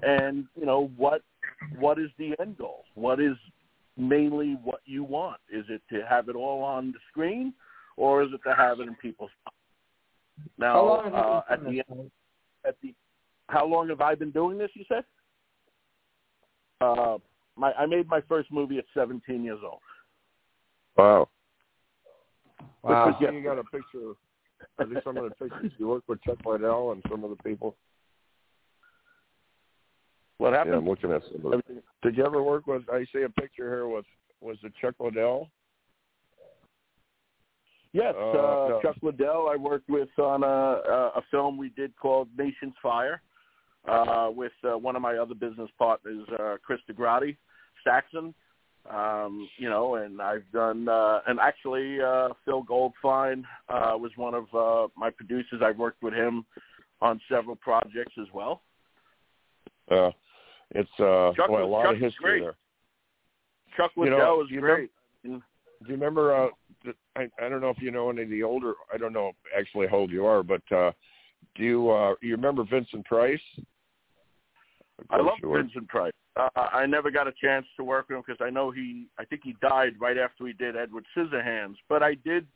and 0.02 0.46
you 0.58 0.66
know 0.66 0.90
what 0.96 1.22
what 1.78 1.98
is 1.98 2.10
the 2.18 2.34
end 2.40 2.58
goal? 2.58 2.84
What 2.94 3.20
is 3.20 3.36
mainly 3.96 4.58
what 4.62 4.80
you 4.84 5.04
want? 5.04 5.40
Is 5.50 5.64
it 5.68 5.82
to 5.90 6.02
have 6.08 6.28
it 6.28 6.36
all 6.36 6.62
on 6.62 6.92
the 6.92 6.98
screen, 7.10 7.52
or 7.96 8.22
is 8.22 8.28
it 8.32 8.40
to 8.48 8.54
have 8.54 8.80
it 8.80 8.88
in 8.88 8.94
people's 8.96 9.30
minds? 9.44 10.52
Now, 10.58 10.72
how 10.74 10.86
long 10.86 11.04
have 11.04 11.12
you 11.12 11.18
uh, 11.18 11.42
at 11.50 11.64
the 11.64 11.70
this? 11.70 12.10
at 12.66 12.76
the 12.82 12.94
how 13.48 13.66
long 13.66 13.88
have 13.88 14.00
I 14.00 14.14
been 14.14 14.30
doing 14.30 14.58
this? 14.58 14.70
You 14.74 14.84
said. 14.88 15.04
Uh, 16.80 17.18
my 17.56 17.72
I 17.72 17.86
made 17.86 18.08
my 18.08 18.20
first 18.28 18.52
movie 18.52 18.78
at 18.78 18.84
17 18.94 19.42
years 19.42 19.60
old. 19.64 19.80
Wow. 20.96 21.28
Wow. 22.82 23.16
Because 23.18 23.34
you 23.34 23.42
got 23.42 23.58
a 23.58 23.64
picture. 23.64 24.12
At 24.78 24.88
least 24.88 25.04
some 25.04 25.16
of 25.16 25.24
the 25.24 25.30
pictures 25.30 25.72
you 25.78 25.88
work 25.88 26.04
with 26.06 26.22
Chuck 26.22 26.38
Liddell 26.44 26.92
and 26.92 27.02
some 27.10 27.24
of 27.24 27.30
the 27.30 27.42
people. 27.42 27.76
What 30.38 30.52
happened? 30.52 30.74
Yeah, 30.74 30.78
I'm 30.78 30.88
looking 30.88 31.12
at. 31.12 31.22
Did 32.02 32.16
you 32.16 32.24
ever 32.24 32.42
work 32.42 32.66
with? 32.66 32.82
I 32.90 33.04
see 33.12 33.22
a 33.22 33.28
picture 33.28 33.68
here 33.68 33.88
with 33.88 34.04
was 34.40 34.56
it 34.62 34.72
Chuck 34.80 34.94
Liddell? 35.00 35.50
Yes, 37.92 38.14
Uh, 38.14 38.30
uh, 38.30 38.68
no. 38.68 38.80
Chuck 38.82 38.96
Liddell. 39.00 39.48
I 39.50 39.56
worked 39.56 39.88
with 39.88 40.10
on 40.18 40.44
a, 40.44 41.16
a, 41.16 41.22
film 41.30 41.56
we 41.56 41.70
did 41.70 41.96
called 41.96 42.28
Nation's 42.36 42.74
Fire 42.82 43.22
uh, 43.88 44.30
with 44.30 44.52
uh, 44.64 44.76
one 44.76 44.96
of 44.96 45.02
my 45.02 45.16
other 45.16 45.34
business 45.34 45.70
partners, 45.78 46.26
uh, 46.38 46.56
Chris 46.62 46.80
DeGrati, 46.90 47.36
Saxon. 47.82 48.34
Um, 48.90 49.48
you 49.56 49.68
know, 49.68 49.96
and 49.96 50.22
I've 50.22 50.44
done, 50.52 50.88
uh, 50.88 51.20
and 51.26 51.40
actually 51.40 52.00
uh, 52.00 52.28
Phil 52.44 52.62
Goldfine 52.62 53.42
uh, 53.68 53.96
was 53.96 54.12
one 54.14 54.34
of 54.34 54.44
uh, 54.54 54.88
my 54.96 55.10
producers. 55.10 55.60
I've 55.64 55.78
worked 55.78 56.02
with 56.02 56.14
him 56.14 56.44
on 57.00 57.20
several 57.28 57.56
projects 57.56 58.12
as 58.20 58.28
well. 58.32 58.62
Uh, 59.90 60.10
it's 60.74 60.90
uh, 60.98 61.32
Chuck 61.34 61.48
boy, 61.48 61.62
a 61.62 61.66
lot 61.66 61.84
Chuck 61.84 61.94
of 61.94 62.00
history 62.00 62.40
great. 62.40 62.42
there. 62.42 62.54
Chuck 63.76 63.92
You 63.96 64.06
know, 64.06 64.16
Liddell 64.16 64.38
was 64.38 64.48
you 64.50 64.60
great. 64.60 64.90
Do 65.22 65.30
you 65.30 65.42
remember? 65.88 66.34
Uh, 66.34 66.48
I 67.16 67.28
I 67.40 67.48
don't 67.48 67.60
know 67.60 67.70
if 67.70 67.80
you 67.80 67.90
know 67.90 68.10
any 68.10 68.22
of 68.22 68.30
the 68.30 68.42
older. 68.42 68.74
I 68.92 68.96
don't 68.96 69.12
know 69.12 69.32
actually 69.56 69.86
how 69.86 69.98
old 69.98 70.10
you 70.10 70.26
are, 70.26 70.42
but 70.42 70.62
uh, 70.72 70.92
do 71.54 71.62
you 71.62 71.90
uh, 71.90 72.14
you 72.22 72.32
remember 72.32 72.64
Vincent 72.64 73.04
Price? 73.04 73.40
I 75.10 75.18
love. 75.18 75.38
Vincent 75.42 75.88
Price. 75.88 76.12
Uh, 76.36 76.48
I 76.56 76.86
never 76.86 77.10
got 77.10 77.28
a 77.28 77.32
chance 77.32 77.66
to 77.76 77.84
work 77.84 78.08
with 78.08 78.16
him 78.18 78.24
because 78.26 78.44
I 78.44 78.50
know 78.50 78.70
he. 78.70 79.06
I 79.18 79.24
think 79.24 79.42
he 79.44 79.56
died 79.60 79.94
right 80.00 80.18
after 80.18 80.44
we 80.44 80.52
did 80.52 80.76
Edward 80.76 81.04
Scissorhands. 81.16 81.76
But 81.88 82.02
I 82.02 82.14
did. 82.14 82.46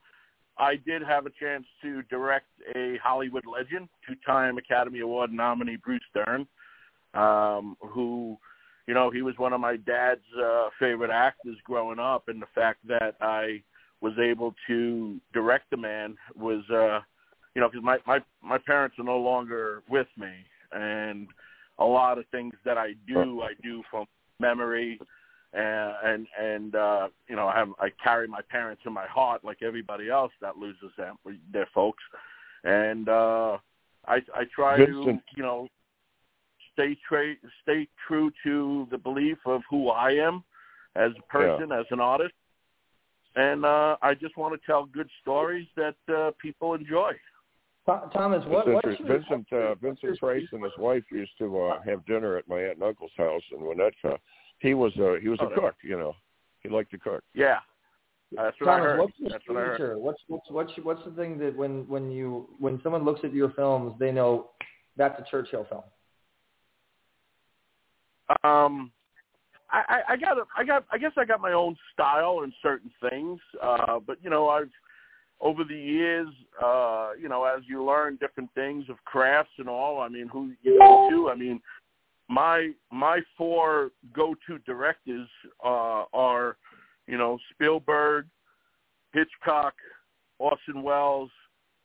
I 0.58 0.76
did 0.76 1.02
have 1.02 1.24
a 1.26 1.30
chance 1.30 1.64
to 1.82 2.02
direct 2.04 2.46
a 2.74 2.98
Hollywood 3.02 3.44
legend, 3.46 3.88
two-time 4.06 4.58
Academy 4.58 5.00
Award 5.00 5.32
nominee 5.32 5.76
Bruce 5.76 6.02
Dern, 6.14 6.46
um, 7.14 7.76
who, 7.80 8.36
you 8.86 8.94
know, 8.94 9.10
he 9.10 9.22
was 9.22 9.34
one 9.38 9.52
of 9.52 9.60
my 9.60 9.76
dad's 9.76 10.20
uh, 10.42 10.68
favorite 10.78 11.10
actors 11.10 11.56
growing 11.64 11.98
up, 11.98 12.28
and 12.28 12.40
the 12.40 12.46
fact 12.54 12.78
that 12.88 13.16
I 13.20 13.62
was 14.00 14.14
able 14.18 14.54
to 14.66 15.20
direct 15.32 15.70
the 15.70 15.76
man 15.76 16.16
was, 16.36 16.62
uh, 16.70 17.00
you 17.54 17.60
know, 17.60 17.68
because 17.68 17.84
my 17.84 17.98
my 18.06 18.20
my 18.42 18.58
parents 18.58 18.96
are 18.98 19.04
no 19.04 19.18
longer 19.18 19.82
with 19.88 20.08
me, 20.16 20.30
and 20.72 21.28
a 21.78 21.84
lot 21.84 22.18
of 22.18 22.24
things 22.30 22.54
that 22.64 22.78
I 22.78 22.94
do, 23.06 23.42
I 23.42 23.52
do 23.62 23.82
from 23.90 24.06
memory, 24.38 24.98
and 25.52 25.94
and, 26.04 26.26
and 26.40 26.74
uh, 26.74 27.08
you 27.28 27.36
know, 27.36 27.48
I 27.48 27.58
have 27.58 27.68
I 27.78 27.90
carry 28.02 28.28
my 28.28 28.40
parents 28.50 28.82
in 28.86 28.92
my 28.92 29.06
heart 29.06 29.44
like 29.44 29.62
everybody 29.62 30.08
else 30.10 30.32
that 30.40 30.56
loses 30.56 30.90
them, 30.96 31.16
their 31.52 31.68
folks, 31.74 32.02
and 32.64 33.08
uh, 33.08 33.58
I 34.06 34.16
I 34.34 34.44
try 34.54 34.76
to 34.86 35.18
you 35.36 35.42
know 35.42 35.68
stay 36.80 36.96
tra- 37.08 37.34
stay 37.62 37.86
true 38.06 38.30
to 38.44 38.86
the 38.90 38.98
belief 38.98 39.38
of 39.46 39.62
who 39.70 39.90
I 39.90 40.12
am 40.12 40.42
as 40.96 41.12
a 41.18 41.22
person, 41.32 41.72
as 41.72 41.86
an 41.90 42.00
artist, 42.00 42.34
and 43.36 43.64
uh, 43.64 43.96
I 44.02 44.14
just 44.14 44.36
want 44.36 44.58
to 44.58 44.66
tell 44.66 44.86
good 44.86 45.08
stories 45.22 45.66
that 45.76 45.94
uh, 46.12 46.30
people 46.40 46.74
enjoy. 46.74 47.12
Thomas, 48.12 48.44
what, 48.46 48.68
It's 48.68 48.84
what's 48.84 49.00
Vincent 49.00 49.52
uh, 49.52 49.74
Vincent 49.74 50.18
Price 50.20 50.44
and 50.52 50.62
his 50.62 50.72
wife 50.78 51.02
used 51.10 51.32
to 51.38 51.60
uh, 51.60 51.80
have 51.82 52.04
dinner 52.06 52.36
at 52.36 52.46
my 52.48 52.60
aunt 52.60 52.74
and 52.74 52.82
uncle's 52.84 53.10
house 53.16 53.42
in 53.52 53.58
Winnetka. 53.58 54.16
He 54.60 54.74
was 54.74 54.92
uh, 54.98 55.14
he 55.20 55.28
was 55.28 55.38
Oh, 55.42 55.46
a 55.46 55.48
that- 55.50 55.58
cook, 55.58 55.74
you 55.82 55.98
know. 55.98 56.14
He 56.62 56.68
liked 56.68 56.90
to 56.90 56.98
cook. 56.98 57.22
Yeah, 57.34 57.58
that's 58.36 58.54
what 58.60 58.68
I 58.68 58.78
heard. 58.78 58.98
what's 58.98 59.12
your 59.18 59.30
That's 59.30 59.44
what 59.48 59.56
I 59.56 59.60
heard. 59.60 59.98
What's 59.98 60.20
what's 60.28 60.50
what's 60.50 60.72
what's 60.82 61.04
the 61.04 61.10
thing 61.12 61.38
that 61.38 61.56
when 61.56 61.88
when 61.88 62.10
you 62.12 62.48
when 62.58 62.80
someone 62.82 63.04
looks 63.04 63.20
at 63.24 63.32
your 63.32 63.50
films, 63.50 63.94
they 63.98 64.12
know 64.12 64.50
that's 64.96 65.18
a 65.18 65.24
Churchill 65.30 65.66
film. 65.68 65.82
Um, 68.44 68.92
I, 69.72 70.00
I, 70.08 70.16
got, 70.16 70.36
I 70.56 70.64
got, 70.64 70.84
I 70.90 70.98
guess 70.98 71.12
I 71.16 71.24
got 71.24 71.40
my 71.40 71.52
own 71.52 71.76
style 71.92 72.42
in 72.42 72.52
certain 72.62 72.90
things. 73.08 73.38
Uh, 73.62 74.00
but 74.04 74.18
you 74.22 74.30
know, 74.30 74.48
I've 74.48 74.70
over 75.40 75.64
the 75.64 75.76
years, 75.76 76.28
uh, 76.62 77.10
you 77.20 77.28
know, 77.28 77.44
as 77.44 77.62
you 77.66 77.84
learn 77.84 78.18
different 78.20 78.50
things 78.54 78.84
of 78.90 78.96
crafts 79.04 79.52
and 79.58 79.68
all. 79.68 80.00
I 80.00 80.08
mean, 80.08 80.28
who 80.28 80.52
you 80.62 80.78
go 80.78 81.08
to? 81.10 81.30
I 81.30 81.34
mean, 81.34 81.60
my 82.28 82.70
my 82.92 83.20
four 83.36 83.90
go-to 84.14 84.58
directors 84.66 85.28
uh, 85.64 86.04
are, 86.12 86.56
you 87.06 87.16
know, 87.16 87.38
Spielberg, 87.52 88.26
Hitchcock, 89.12 89.74
Orson 90.38 90.82
Welles, 90.82 91.30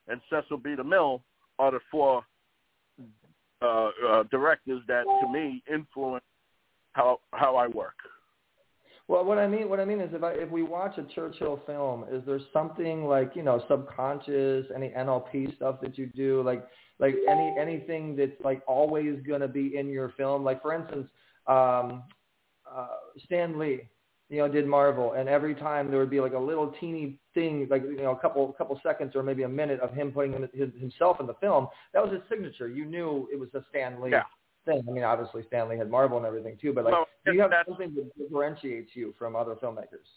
and 0.08 0.20
Cecil 0.30 0.58
B. 0.58 0.76
DeMille 0.76 1.22
are 1.58 1.72
the 1.72 1.80
four 1.90 2.24
uh, 3.62 3.90
uh, 4.08 4.24
directors 4.30 4.82
that, 4.88 5.06
to 5.06 5.32
me, 5.32 5.64
influence 5.72 6.24
how 6.96 7.20
how 7.34 7.56
I 7.58 7.68
work. 7.68 7.98
Well, 9.08 9.24
what 9.24 9.38
I 9.38 9.48
mean, 9.48 9.70
what 9.70 9.80
I 9.80 9.86
mean 9.86 10.00
is, 10.00 10.10
if 10.14 10.24
I, 10.24 10.32
if 10.32 10.50
we 10.50 10.64
watch 10.64 10.98
a 10.98 11.04
Churchill 11.14 11.60
film, 11.68 12.06
is 12.12 12.24
there 12.26 12.40
something 12.52 13.06
like 13.06 13.34
you 13.36 13.44
know 13.44 13.62
subconscious, 13.68 14.66
any 14.76 14.90
NLP 14.90 15.56
stuff 15.58 15.80
that 15.82 15.98
you 15.98 16.08
do, 16.08 16.42
like 16.42 16.66
like 16.98 17.16
any 17.30 17.54
anything 17.60 18.16
that's 18.16 18.40
like 18.44 18.64
always 18.66 19.20
going 19.28 19.42
to 19.42 19.48
be 19.48 19.78
in 19.78 19.90
your 19.90 20.14
film? 20.18 20.44
Like 20.44 20.62
for 20.62 20.74
instance, 20.74 21.08
um, 21.46 22.04
uh, 22.70 22.88
Stan 23.26 23.60
Lee, 23.60 23.82
you 24.30 24.38
know, 24.38 24.48
did 24.48 24.66
Marvel, 24.66 25.14
and 25.14 25.30
every 25.30 25.54
time 25.54 25.92
there 25.92 26.00
would 26.00 26.10
be 26.10 26.22
like 26.22 26.34
a 26.34 26.40
little 26.40 26.74
teeny 26.80 27.20
thing, 27.36 27.68
like 27.70 27.84
you 27.84 27.98
know, 27.98 28.12
a 28.12 28.20
couple 28.20 28.52
couple 28.54 28.80
seconds 28.82 29.16
or 29.16 29.22
maybe 29.22 29.44
a 29.44 29.50
minute 29.50 29.82
of 29.82 29.94
him 29.94 30.12
putting 30.12 30.32
him, 30.32 30.50
his, 30.52 30.70
himself 30.80 31.20
in 31.20 31.28
the 31.28 31.36
film. 31.36 31.68
That 31.94 32.02
was 32.02 32.12
his 32.14 32.22
signature. 32.28 32.70
You 32.70 32.86
knew 32.86 33.28
it 33.32 33.40
was 33.40 33.50
a 33.54 33.64
Stan 33.70 34.02
Lee 34.02 34.12
Yeah. 34.12 34.24
Thing. 34.66 34.84
I 34.88 34.92
mean, 34.92 35.04
obviously 35.04 35.44
Stan 35.48 35.70
Lee 35.70 35.78
had 35.78 35.90
Marvel 35.90 36.18
and 36.18 36.26
everything 36.26 36.58
too, 36.60 36.74
but 36.74 36.86
like, 36.86 36.94
Well, 36.94 37.08
do 37.26 37.34
you 37.34 37.42
have 37.42 37.52
something 37.68 37.94
that 37.96 38.18
differentiates 38.18 38.92
you 38.94 39.14
from 39.18 39.36
other 39.36 39.56
filmmakers? 39.56 40.08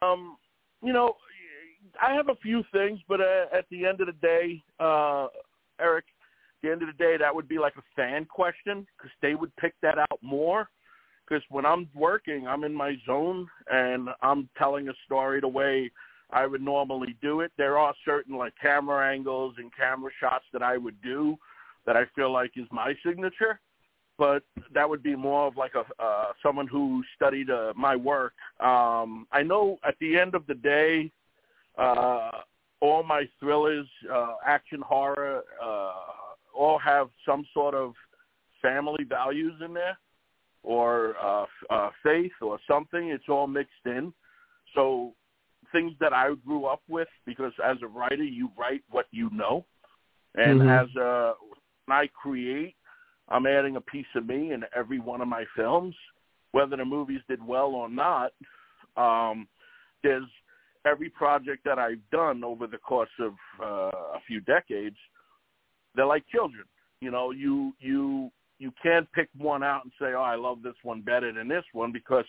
Um, 0.00 0.36
you 0.82 0.92
know, 0.92 1.14
I 2.02 2.14
have 2.14 2.28
a 2.28 2.36
few 2.36 2.62
things, 2.72 3.00
but 3.08 3.20
uh, 3.20 3.46
at 3.52 3.66
the 3.70 3.86
end 3.86 4.00
of 4.00 4.06
the 4.06 4.14
day, 4.22 4.62
uh, 4.80 5.26
Eric, 5.80 6.04
at 6.06 6.66
the 6.66 6.72
end 6.72 6.82
of 6.82 6.88
the 6.88 7.04
day, 7.04 7.16
that 7.18 7.34
would 7.34 7.48
be 7.48 7.58
like 7.58 7.74
a 7.76 7.82
fan 7.94 8.24
question 8.24 8.86
because 8.96 9.10
they 9.20 9.34
would 9.34 9.54
pick 9.56 9.74
that 9.82 9.98
out 9.98 10.18
more. 10.22 10.68
Because 11.26 11.42
when 11.48 11.64
I'm 11.64 11.88
working, 11.94 12.46
I'm 12.46 12.64
in 12.64 12.74
my 12.74 12.96
zone 13.06 13.46
and 13.70 14.08
I'm 14.22 14.48
telling 14.58 14.88
a 14.88 14.92
story 15.06 15.40
the 15.40 15.48
way 15.48 15.90
I 16.30 16.46
would 16.46 16.62
normally 16.62 17.16
do 17.22 17.40
it. 17.40 17.52
There 17.56 17.78
are 17.78 17.94
certain 18.04 18.36
like 18.36 18.52
camera 18.60 19.10
angles 19.10 19.54
and 19.58 19.70
camera 19.74 20.10
shots 20.20 20.44
that 20.52 20.62
I 20.62 20.76
would 20.76 21.00
do 21.02 21.38
that 21.86 21.96
I 21.96 22.04
feel 22.14 22.32
like 22.32 22.52
is 22.56 22.66
my 22.70 22.94
signature 23.04 23.60
but 24.18 24.42
that 24.72 24.88
would 24.88 25.02
be 25.02 25.16
more 25.16 25.46
of 25.46 25.56
like 25.56 25.72
a 25.74 26.02
uh, 26.02 26.26
someone 26.42 26.66
who 26.66 27.02
studied 27.16 27.50
uh, 27.50 27.72
my 27.76 27.96
work. 27.96 28.34
Um, 28.60 29.26
I 29.32 29.42
know 29.42 29.78
at 29.86 29.96
the 30.00 30.18
end 30.18 30.34
of 30.34 30.46
the 30.46 30.54
day, 30.54 31.10
uh, 31.76 32.30
all 32.80 33.02
my 33.02 33.28
thrillers, 33.40 33.86
uh, 34.12 34.34
action 34.46 34.80
horror, 34.80 35.42
uh, 35.62 35.94
all 36.56 36.78
have 36.78 37.08
some 37.26 37.44
sort 37.52 37.74
of 37.74 37.94
family 38.62 39.04
values 39.04 39.54
in 39.64 39.74
there, 39.74 39.98
or 40.62 41.16
uh, 41.20 41.46
uh, 41.70 41.90
faith, 42.02 42.32
or 42.40 42.58
something. 42.68 43.08
It's 43.08 43.28
all 43.28 43.46
mixed 43.46 43.86
in. 43.86 44.12
So 44.74 45.14
things 45.72 45.92
that 46.00 46.12
I 46.12 46.34
grew 46.46 46.66
up 46.66 46.82
with, 46.88 47.08
because 47.26 47.52
as 47.64 47.78
a 47.82 47.86
writer, 47.86 48.22
you 48.22 48.50
write 48.56 48.82
what 48.90 49.06
you 49.10 49.28
know, 49.30 49.64
and 50.36 50.60
Mhm. 50.60 50.82
as 50.82 50.94
a 50.96 51.34
I 51.88 52.08
create. 52.08 52.74
I'm 53.28 53.46
adding 53.46 53.76
a 53.76 53.80
piece 53.80 54.06
of 54.14 54.26
me 54.26 54.52
in 54.52 54.64
every 54.76 55.00
one 55.00 55.20
of 55.20 55.28
my 55.28 55.44
films, 55.56 55.94
whether 56.52 56.76
the 56.76 56.84
movies 56.84 57.20
did 57.28 57.44
well 57.44 57.68
or 57.68 57.88
not. 57.88 58.32
Um, 58.96 59.48
there's 60.02 60.28
every 60.86 61.08
project 61.08 61.64
that 61.64 61.78
I've 61.78 62.10
done 62.10 62.44
over 62.44 62.66
the 62.66 62.78
course 62.78 63.10
of 63.20 63.32
uh, 63.62 63.90
a 64.16 64.20
few 64.26 64.40
decades. 64.40 64.96
They're 65.94 66.06
like 66.06 66.26
children, 66.28 66.64
you 67.00 67.10
know. 67.10 67.30
You 67.30 67.72
you 67.78 68.30
you 68.58 68.72
can't 68.82 69.10
pick 69.12 69.28
one 69.36 69.62
out 69.62 69.84
and 69.84 69.92
say, 69.98 70.14
"Oh, 70.14 70.22
I 70.22 70.36
love 70.36 70.62
this 70.62 70.74
one 70.82 71.00
better 71.00 71.32
than 71.32 71.48
this 71.48 71.64
one," 71.72 71.92
because 71.92 72.24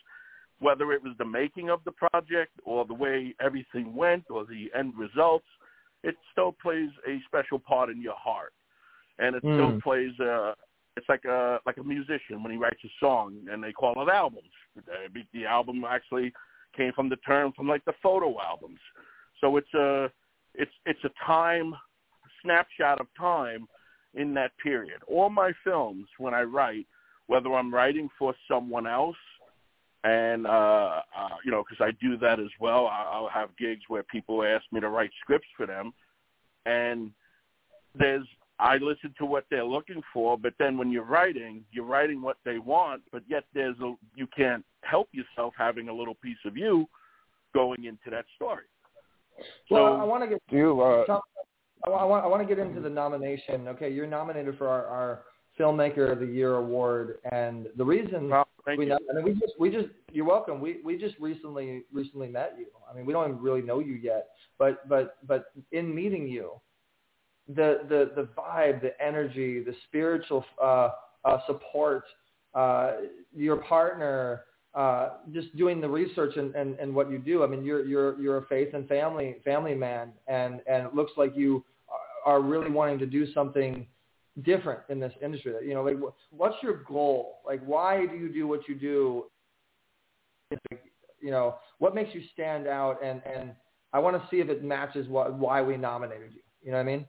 whether 0.60 0.94
it 0.94 1.04
was 1.04 1.14
the 1.18 1.26
making 1.26 1.70
of 1.70 1.84
the 1.84 1.92
project 1.92 2.52
or 2.64 2.86
the 2.86 2.94
way 2.94 3.36
everything 3.42 3.94
went 3.94 4.24
or 4.30 4.46
the 4.46 4.70
end 4.78 4.94
results, 4.98 5.46
it 6.04 6.16
still 6.32 6.56
plays 6.62 6.90
a 7.08 7.20
special 7.26 7.60
part 7.60 7.90
in 7.90 8.02
your 8.02 8.16
heart, 8.16 8.54
and 9.20 9.36
it 9.36 9.42
still 9.42 9.72
Mm. 9.72 9.82
plays 9.82 10.20
a 10.20 10.56
it's 10.98 11.10
like 11.10 11.26
a 11.26 11.60
like 11.66 11.78
a 11.78 11.84
musician 11.84 12.42
when 12.42 12.52
he 12.52 12.58
writes 12.58 12.84
a 12.84 12.90
song 13.00 13.36
and 13.52 13.64
they 13.64 13.74
call 13.74 14.02
it 14.02 14.10
albums. 14.10 14.50
Uh, 14.78 15.08
The 15.34 15.46
album 15.46 15.84
actually 15.84 16.34
came 16.76 16.94
from 16.94 17.10
the 17.10 17.18
term 17.18 17.52
from 17.54 17.68
like 17.68 17.84
the 17.86 17.94
photo 18.02 18.40
albums. 18.42 18.80
So 19.42 19.58
it's 19.58 19.74
a 19.74 20.12
it's 20.54 20.72
it's 20.86 21.04
a 21.04 21.12
time 21.26 21.76
snapshot 22.42 23.02
of 23.02 23.08
time 23.18 23.68
in 24.14 24.34
that 24.36 24.52
period. 24.62 25.02
All 25.08 25.30
my 25.30 25.52
films 25.64 26.08
when 26.18 26.34
I 26.34 26.44
write, 26.44 26.88
whether 27.28 27.54
I'm 27.54 27.74
writing 27.74 28.10
for 28.18 28.34
someone 28.48 28.88
else 28.88 29.18
and 30.06 30.46
uh, 30.46 31.02
uh 31.18 31.30
you 31.44 31.52
know 31.52 31.64
because 31.68 31.86
I 31.86 31.92
do 32.00 32.16
that 32.18 32.40
as 32.40 32.52
well. 32.60 32.88
I'll 32.88 33.30
have 33.34 33.50
gigs 33.58 33.82
where 33.90 34.04
people 34.04 34.44
ask 34.44 34.64
me 34.72 34.80
to 34.80 34.90
write 34.90 35.12
scripts 35.22 35.48
for 35.58 35.66
them, 35.66 35.94
and 36.66 37.12
there's 37.98 38.28
I 38.60 38.78
listen 38.78 39.14
to 39.18 39.26
what 39.26 39.46
they're 39.50 39.66
looking 39.66 40.02
for, 40.14 40.38
but 40.38 40.54
then 40.60 40.78
when 40.78 40.90
you're 40.90 41.04
writing, 41.04 41.64
you're 41.72 41.86
writing 41.86 42.22
what 42.22 42.38
they 42.46 42.58
want, 42.58 43.02
but 43.12 43.22
yet 43.28 43.44
there's 43.54 43.78
a 43.82 43.94
you 44.16 44.28
can't 44.36 44.64
help 44.82 45.10
yourself 45.12 45.54
having 45.58 45.90
a 45.90 45.94
little 45.94 46.16
piece 46.16 46.38
of 46.46 46.56
you 46.56 46.88
going 47.54 47.84
into 47.84 48.10
that 48.10 48.26
story. 48.36 48.64
Well, 49.70 49.98
I 49.98 50.04
want 50.04 50.24
to 50.24 50.30
get 50.30 50.42
Do 50.50 50.56
you, 50.56 50.82
uh, 50.82 51.20
I 51.86 52.06
want 52.06 52.24
I 52.24 52.28
want 52.28 52.42
to 52.42 52.48
get 52.48 52.66
into 52.66 52.80
the 52.80 52.90
nomination. 52.90 53.68
Okay, 53.68 53.92
you're 53.92 54.08
nominated 54.08 54.58
for 54.58 54.68
our, 54.70 54.86
our 54.86 55.22
Filmmaker 55.60 56.12
of 56.12 56.20
the 56.20 56.26
Year 56.26 56.56
award, 56.56 57.20
and 57.32 57.68
the 57.78 57.84
reason 57.84 58.30
Well, 58.30 58.48
thank 58.66 58.80
we 58.80 58.88
you. 58.88 58.94
I 58.94 59.16
mean 59.16 59.26
we 59.26 59.34
just 59.34 59.54
we 59.60 59.70
just 59.70 59.88
you're 60.12 60.26
welcome. 60.26 60.62
We 60.62 60.80
we 60.84 60.98
just 60.98 61.16
recently 61.20 61.84
recently 61.92 62.30
met 62.30 62.56
you. 62.58 62.68
I 62.90 62.96
mean 62.96 63.06
we 63.06 63.12
don't 63.12 63.30
even 63.30 63.42
really 63.42 63.62
know 63.62 63.80
you 63.80 63.94
yet, 63.94 64.30
but 64.58 64.88
but 64.88 65.18
but 65.28 65.46
in 65.72 65.94
meeting 65.94 66.28
you, 66.28 66.52
the 67.48 67.82
the 67.90 68.12
the 68.16 68.28
vibe, 68.38 68.82
the 68.82 69.00
energy, 69.04 69.64
the 69.64 69.76
spiritual 69.88 70.44
uh, 70.62 70.90
uh, 71.24 71.40
support, 71.46 72.04
uh, 72.54 72.94
your 73.36 73.58
partner, 73.58 74.42
uh, 74.74 75.10
just 75.32 75.56
doing 75.56 75.80
the 75.80 75.88
research 75.88 76.36
and, 76.38 76.56
and, 76.56 76.78
and 76.80 76.94
what 76.94 77.10
you 77.10 77.18
do. 77.20 77.44
I 77.44 77.48
mean, 77.48 77.64
you're 77.64 77.86
you're 77.86 78.20
you're 78.20 78.38
a 78.38 78.46
faith 78.48 78.74
and 78.74 78.88
family 78.88 79.38
family 79.44 79.76
man, 79.76 80.12
and 80.28 80.62
and 80.68 80.86
it 80.86 80.96
looks 80.96 81.12
like 81.18 81.36
you 81.36 81.64
are 82.26 82.42
really 82.42 82.72
wanting 82.72 82.98
to 83.00 83.06
do 83.06 83.32
something 83.34 83.86
different 84.44 84.82
in 84.90 85.00
this 85.00 85.14
industry. 85.24 85.54
You 85.66 85.76
know, 85.76 85.84
like 85.84 85.98
what's 86.32 86.56
your 86.62 86.84
goal? 86.84 87.40
Like, 87.46 87.64
why 87.64 88.06
do 88.06 88.16
you 88.16 88.34
do 88.34 88.48
what 88.48 88.68
you 88.68 88.76
do? 88.76 89.26
You 91.22 91.32
know, 91.32 91.56
what 91.78 91.96
makes 91.96 92.14
you 92.14 92.22
stand 92.34 92.68
out? 92.68 93.04
And 93.04 93.22
and 93.26 93.52
I 93.94 94.00
want 94.00 94.22
to 94.22 94.28
see 94.30 94.38
if 94.38 94.50
it 94.50 94.64
matches 94.64 95.08
what 95.08 95.34
why 95.36 95.62
we 95.62 95.78
nominated 95.78 96.34
you. 96.34 96.42
You 96.64 96.72
know 96.72 96.78
what 96.78 96.84
I 96.84 96.86
mean? 96.86 97.06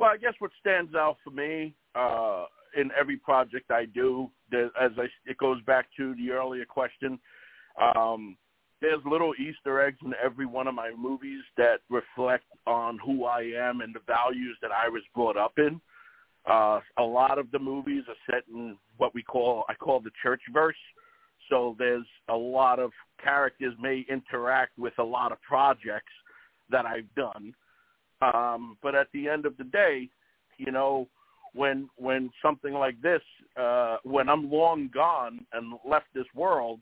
Well, 0.00 0.08
I 0.08 0.16
guess 0.16 0.32
what 0.38 0.50
stands 0.58 0.94
out 0.94 1.18
for 1.22 1.28
me 1.28 1.74
uh, 1.94 2.46
in 2.74 2.90
every 2.98 3.18
project 3.18 3.70
I 3.70 3.84
do, 3.84 4.30
there, 4.50 4.70
as 4.80 4.92
I, 4.96 5.08
it 5.26 5.36
goes 5.36 5.60
back 5.64 5.88
to 5.98 6.14
the 6.14 6.30
earlier 6.30 6.64
question, 6.64 7.18
um, 7.78 8.38
there's 8.80 9.02
little 9.04 9.34
Easter 9.38 9.78
eggs 9.78 9.98
in 10.02 10.14
every 10.24 10.46
one 10.46 10.66
of 10.66 10.74
my 10.74 10.90
movies 10.98 11.42
that 11.58 11.80
reflect 11.90 12.46
on 12.66 12.98
who 13.04 13.26
I 13.26 13.42
am 13.42 13.82
and 13.82 13.94
the 13.94 14.00
values 14.06 14.56
that 14.62 14.70
I 14.70 14.88
was 14.88 15.02
brought 15.14 15.36
up 15.36 15.52
in. 15.58 15.78
Uh, 16.50 16.80
a 16.96 17.02
lot 17.02 17.38
of 17.38 17.50
the 17.50 17.58
movies 17.58 18.04
are 18.08 18.34
set 18.34 18.44
in 18.48 18.78
what 18.96 19.14
we 19.14 19.22
call, 19.22 19.66
I 19.68 19.74
call 19.74 20.00
the 20.00 20.12
church 20.22 20.40
verse. 20.50 20.80
So 21.50 21.76
there's 21.78 22.06
a 22.30 22.36
lot 22.36 22.78
of 22.78 22.90
characters 23.22 23.74
may 23.78 24.06
interact 24.08 24.78
with 24.78 24.94
a 24.98 25.04
lot 25.04 25.30
of 25.30 25.42
projects 25.42 26.14
that 26.70 26.86
I've 26.86 27.14
done. 27.14 27.52
Um, 28.22 28.76
but 28.82 28.94
at 28.94 29.08
the 29.12 29.28
end 29.28 29.46
of 29.46 29.56
the 29.56 29.64
day, 29.64 30.08
you 30.58 30.72
know, 30.72 31.08
when 31.54 31.88
when 31.96 32.30
something 32.42 32.74
like 32.74 33.00
this, 33.00 33.22
uh, 33.56 33.96
when 34.04 34.28
I'm 34.28 34.50
long 34.50 34.90
gone 34.92 35.44
and 35.52 35.74
left 35.88 36.06
this 36.14 36.26
world, 36.34 36.80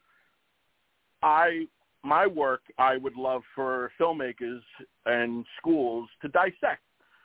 I 1.22 1.66
my 2.02 2.26
work 2.26 2.62
I 2.78 2.96
would 2.96 3.16
love 3.16 3.42
for 3.54 3.92
filmmakers 4.00 4.60
and 5.06 5.44
schools 5.58 6.08
to 6.22 6.28
dissect 6.28 6.82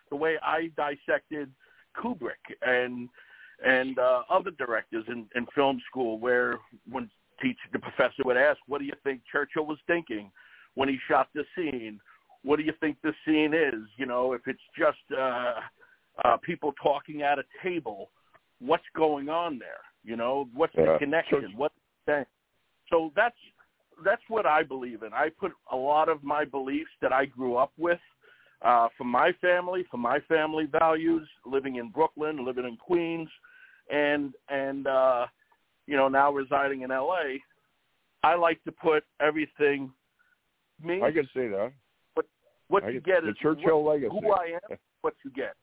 the 0.10 0.16
way 0.16 0.38
I 0.42 0.70
dissected 0.78 1.50
Kubrick 1.98 2.44
and 2.62 3.10
and 3.66 3.98
uh, 3.98 4.24
other 4.30 4.52
directors 4.52 5.06
in, 5.08 5.26
in 5.36 5.46
film 5.56 5.80
school, 5.90 6.20
where 6.20 6.60
when 6.90 7.10
teach 7.42 7.58
the 7.72 7.80
professor 7.80 8.24
would 8.26 8.38
ask, 8.38 8.60
"What 8.68 8.80
do 8.80 8.86
you 8.86 8.94
think 9.04 9.22
Churchill 9.32 9.66
was 9.66 9.80
thinking 9.88 10.32
when 10.76 10.90
he 10.90 10.98
shot 11.08 11.30
the 11.34 11.46
scene?" 11.56 12.00
What 12.44 12.58
do 12.58 12.64
you 12.64 12.74
think 12.80 12.98
the 13.02 13.14
scene 13.26 13.54
is? 13.54 13.88
You 13.98 14.06
know, 14.06 14.34
if 14.34 14.42
it's 14.48 14.62
just 14.78 14.98
uh, 15.18 15.54
uh, 16.24 16.38
people 16.38 16.74
talking 16.82 17.22
at 17.22 17.40
a 17.40 17.44
table, 17.62 18.10
what's 18.60 18.84
going 18.96 19.30
on 19.30 19.60
there? 19.60 19.82
You 20.04 20.16
know, 20.16 20.50
what's 20.54 20.76
Yeah. 20.76 20.94
the 20.94 21.00
connection? 21.00 21.54
What's 21.56 21.76
thing? 22.06 22.26
So 22.90 23.12
that's 23.16 23.38
that's 24.04 24.22
what 24.28 24.46
I 24.46 24.64
believe 24.64 25.04
in. 25.04 25.14
I 25.14 25.30
put 25.30 25.54
a 25.72 25.76
lot 25.76 26.10
of 26.10 26.24
my 26.24 26.44
beliefs 26.46 26.92
that 27.02 27.14
I 27.14 27.26
grew 27.26 27.56
up 27.56 27.72
with 27.78 28.00
uh, 28.64 28.88
from 28.98 29.08
my 29.08 29.32
family, 29.34 29.86
from 29.92 30.00
my 30.00 30.20
family 30.22 30.66
values, 30.66 31.28
living 31.46 31.76
in 31.76 31.90
Brooklyn, 31.90 32.46
living 32.46 32.66
in 32.66 32.78
Queens, 32.78 33.30
and 33.90 34.34
and 34.50 34.88
uh, 34.88 35.28
you 35.86 35.96
know 35.96 36.08
now 36.08 36.32
residing 36.32 36.82
in 36.82 36.92
L.A. 36.92 37.42
I 38.24 38.36
like 38.36 38.64
to 38.64 38.72
put 38.72 39.04
everything 39.20 39.92
me 40.82 41.02
I 41.02 41.12
can 41.12 41.28
see 41.34 41.48
that. 41.48 41.74
What 42.74 42.94
you 42.94 43.00
get- 43.02 43.16
get 43.16 43.24
the 43.24 43.30
is 43.30 43.36
Churchill 43.38 43.84
what, 43.84 43.96
legacy. 43.96 44.16
who 44.22 44.32
I 44.32 44.46
am, 44.70 44.78
what 45.02 45.14
you 45.24 45.32
get. 45.32 45.54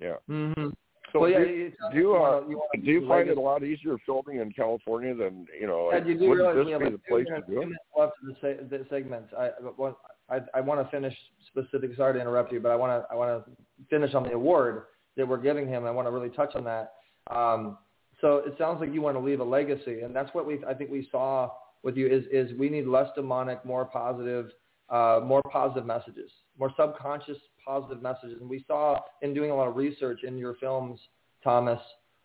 Yeah. 0.00 0.14
Mm-hmm. 0.28 0.68
So 1.12 1.20
well, 1.20 1.30
yeah, 1.30 1.38
do, 1.38 1.44
you, 1.46 1.72
do 1.92 1.98
you, 1.98 2.16
uh, 2.16 2.42
you 2.48 2.58
wanna 2.58 2.84
do 2.84 2.90
you 2.92 3.00
do 3.00 3.08
find 3.08 3.28
it 3.30 3.38
a 3.38 3.40
lot 3.40 3.62
easier 3.64 3.96
filming 4.04 4.40
in 4.40 4.52
California 4.52 5.14
than 5.14 5.46
you 5.58 5.66
know? 5.66 5.90
Yeah, 5.90 6.04
you 6.04 6.18
do 6.18 6.28
wouldn't 6.28 6.48
realize 6.48 6.56
we 6.56 6.64
this 6.64 6.72
have 6.72 6.80
be 6.80 6.84
the 6.84 6.90
two 6.98 7.02
place 7.08 7.24
to 7.26 7.30
minutes, 7.32 7.48
do 7.48 7.54
two 7.54 7.62
it? 7.62 7.98
left 7.98 8.12
of 8.22 8.28
the, 8.28 8.36
se- 8.42 8.64
the 8.68 8.86
segment. 8.90 9.24
I, 9.36 9.50
but 9.78 9.96
I, 10.28 10.40
I 10.54 10.60
want 10.60 10.84
to 10.84 10.90
finish 10.90 11.16
specific. 11.46 11.96
Sorry 11.96 12.12
to 12.12 12.20
interrupt 12.20 12.52
you, 12.52 12.60
but 12.60 12.70
I 12.72 12.76
want 12.76 13.02
to 13.02 13.10
I 13.10 13.16
want 13.16 13.42
to 13.46 13.50
finish 13.88 14.14
on 14.14 14.24
the 14.24 14.32
award 14.32 14.82
that 15.16 15.26
we're 15.26 15.38
giving 15.38 15.66
him. 15.66 15.86
I 15.86 15.90
want 15.90 16.06
to 16.06 16.10
really 16.12 16.28
touch 16.28 16.54
on 16.54 16.64
that. 16.64 16.92
Um, 17.30 17.78
so 18.20 18.38
it 18.46 18.54
sounds 18.58 18.80
like 18.80 18.92
you 18.92 19.00
want 19.00 19.16
to 19.16 19.20
leave 19.20 19.40
a 19.40 19.44
legacy, 19.44 20.00
and 20.02 20.14
that's 20.14 20.32
what 20.34 20.44
we 20.46 20.62
I 20.68 20.74
think 20.74 20.90
we 20.90 21.08
saw 21.10 21.50
with 21.82 21.96
you 21.96 22.06
is 22.06 22.24
is 22.30 22.56
we 22.58 22.68
need 22.68 22.86
less 22.86 23.08
demonic, 23.16 23.64
more 23.64 23.86
positive, 23.86 24.50
uh, 24.90 25.20
more 25.24 25.42
positive 25.50 25.86
messages, 25.86 26.30
more 26.58 26.72
subconscious 26.78 27.36
positive 27.64 28.02
messages. 28.02 28.40
And 28.40 28.48
we 28.48 28.64
saw 28.66 29.00
in 29.22 29.34
doing 29.34 29.50
a 29.50 29.54
lot 29.54 29.68
of 29.68 29.76
research 29.76 30.20
in 30.24 30.38
your 30.38 30.54
films, 30.54 30.98
Thomas, 31.44 31.80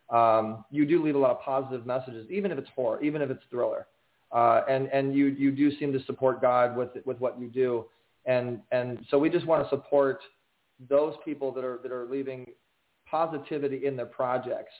um, 0.10 0.63
you 0.71 0.86
do 0.86 1.04
leave 1.04 1.15
a 1.15 1.17
lot 1.17 1.32
of 1.32 1.41
positive 1.41 1.86
messages, 1.86 2.30
even 2.30 2.52
if 2.52 2.58
it's 2.58 2.69
horror, 2.76 3.02
even 3.04 3.21
if 3.21 3.30
it's 3.30 3.43
thriller. 3.49 3.88
Uh, 4.32 4.62
and 4.67 4.88
and 4.88 5.13
you 5.13 5.28
you 5.28 5.52
do 5.52 5.76
seem 5.78 5.93
to 5.93 6.04
support 6.06 6.41
God 6.41 6.76
with 6.76 6.89
with 7.06 7.19
what 7.19 7.39
you 7.39 7.47
do, 7.47 7.86
and 8.26 8.60
and 8.71 8.99
so 9.10 9.19
we 9.19 9.30
just 9.30 9.45
want 9.45 9.63
to 9.63 9.69
support 9.69 10.21
those 10.89 11.13
people 11.23 11.52
that 11.52 11.63
are 11.63 11.80
that 11.84 11.91
are 11.91 12.06
leaving 12.06 12.47
positivity 13.06 13.86
in 13.86 13.95
their 13.95 14.08
projects, 14.08 14.73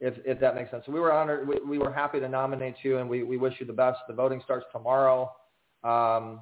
if 0.00 0.14
if 0.24 0.40
that 0.40 0.54
makes 0.54 0.70
sense. 0.70 0.82
So 0.86 0.92
we 0.92 1.00
were 1.00 1.12
honored, 1.12 1.46
we, 1.46 1.60
we 1.68 1.78
were 1.78 1.92
happy 1.92 2.20
to 2.20 2.28
nominate 2.28 2.76
you, 2.82 2.96
and 2.96 3.08
we 3.08 3.22
we 3.22 3.36
wish 3.36 3.54
you 3.60 3.66
the 3.66 3.72
best. 3.72 3.98
The 4.08 4.14
voting 4.14 4.40
starts 4.42 4.64
tomorrow. 4.72 5.30
Um, 5.84 6.40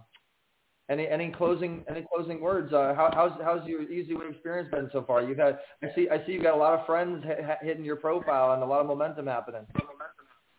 any 0.91 1.09
any 1.09 1.31
closing 1.31 1.85
any 1.89 2.05
closing 2.15 2.41
words? 2.41 2.73
Uh, 2.73 2.95
how, 2.95 3.11
how's 3.15 3.33
how's 3.43 3.67
your 3.67 3.81
EZWay 3.81 4.31
experience 4.31 4.71
been 4.71 4.91
so 4.93 5.03
far? 5.03 5.23
You've 5.23 5.39
had 5.39 5.59
I 5.83 5.95
see 5.95 6.09
I 6.11 6.25
see 6.27 6.33
you've 6.33 6.43
got 6.43 6.55
a 6.55 6.59
lot 6.59 6.79
of 6.79 6.87
friends 6.87 7.25
h- 7.27 7.59
hitting 7.63 7.85
your 7.85 7.97
profile 7.97 8.53
and 8.53 8.63
a 8.63 8.67
lot 8.67 8.81
of 8.81 8.87
momentum 8.87 9.27
happening. 9.27 9.67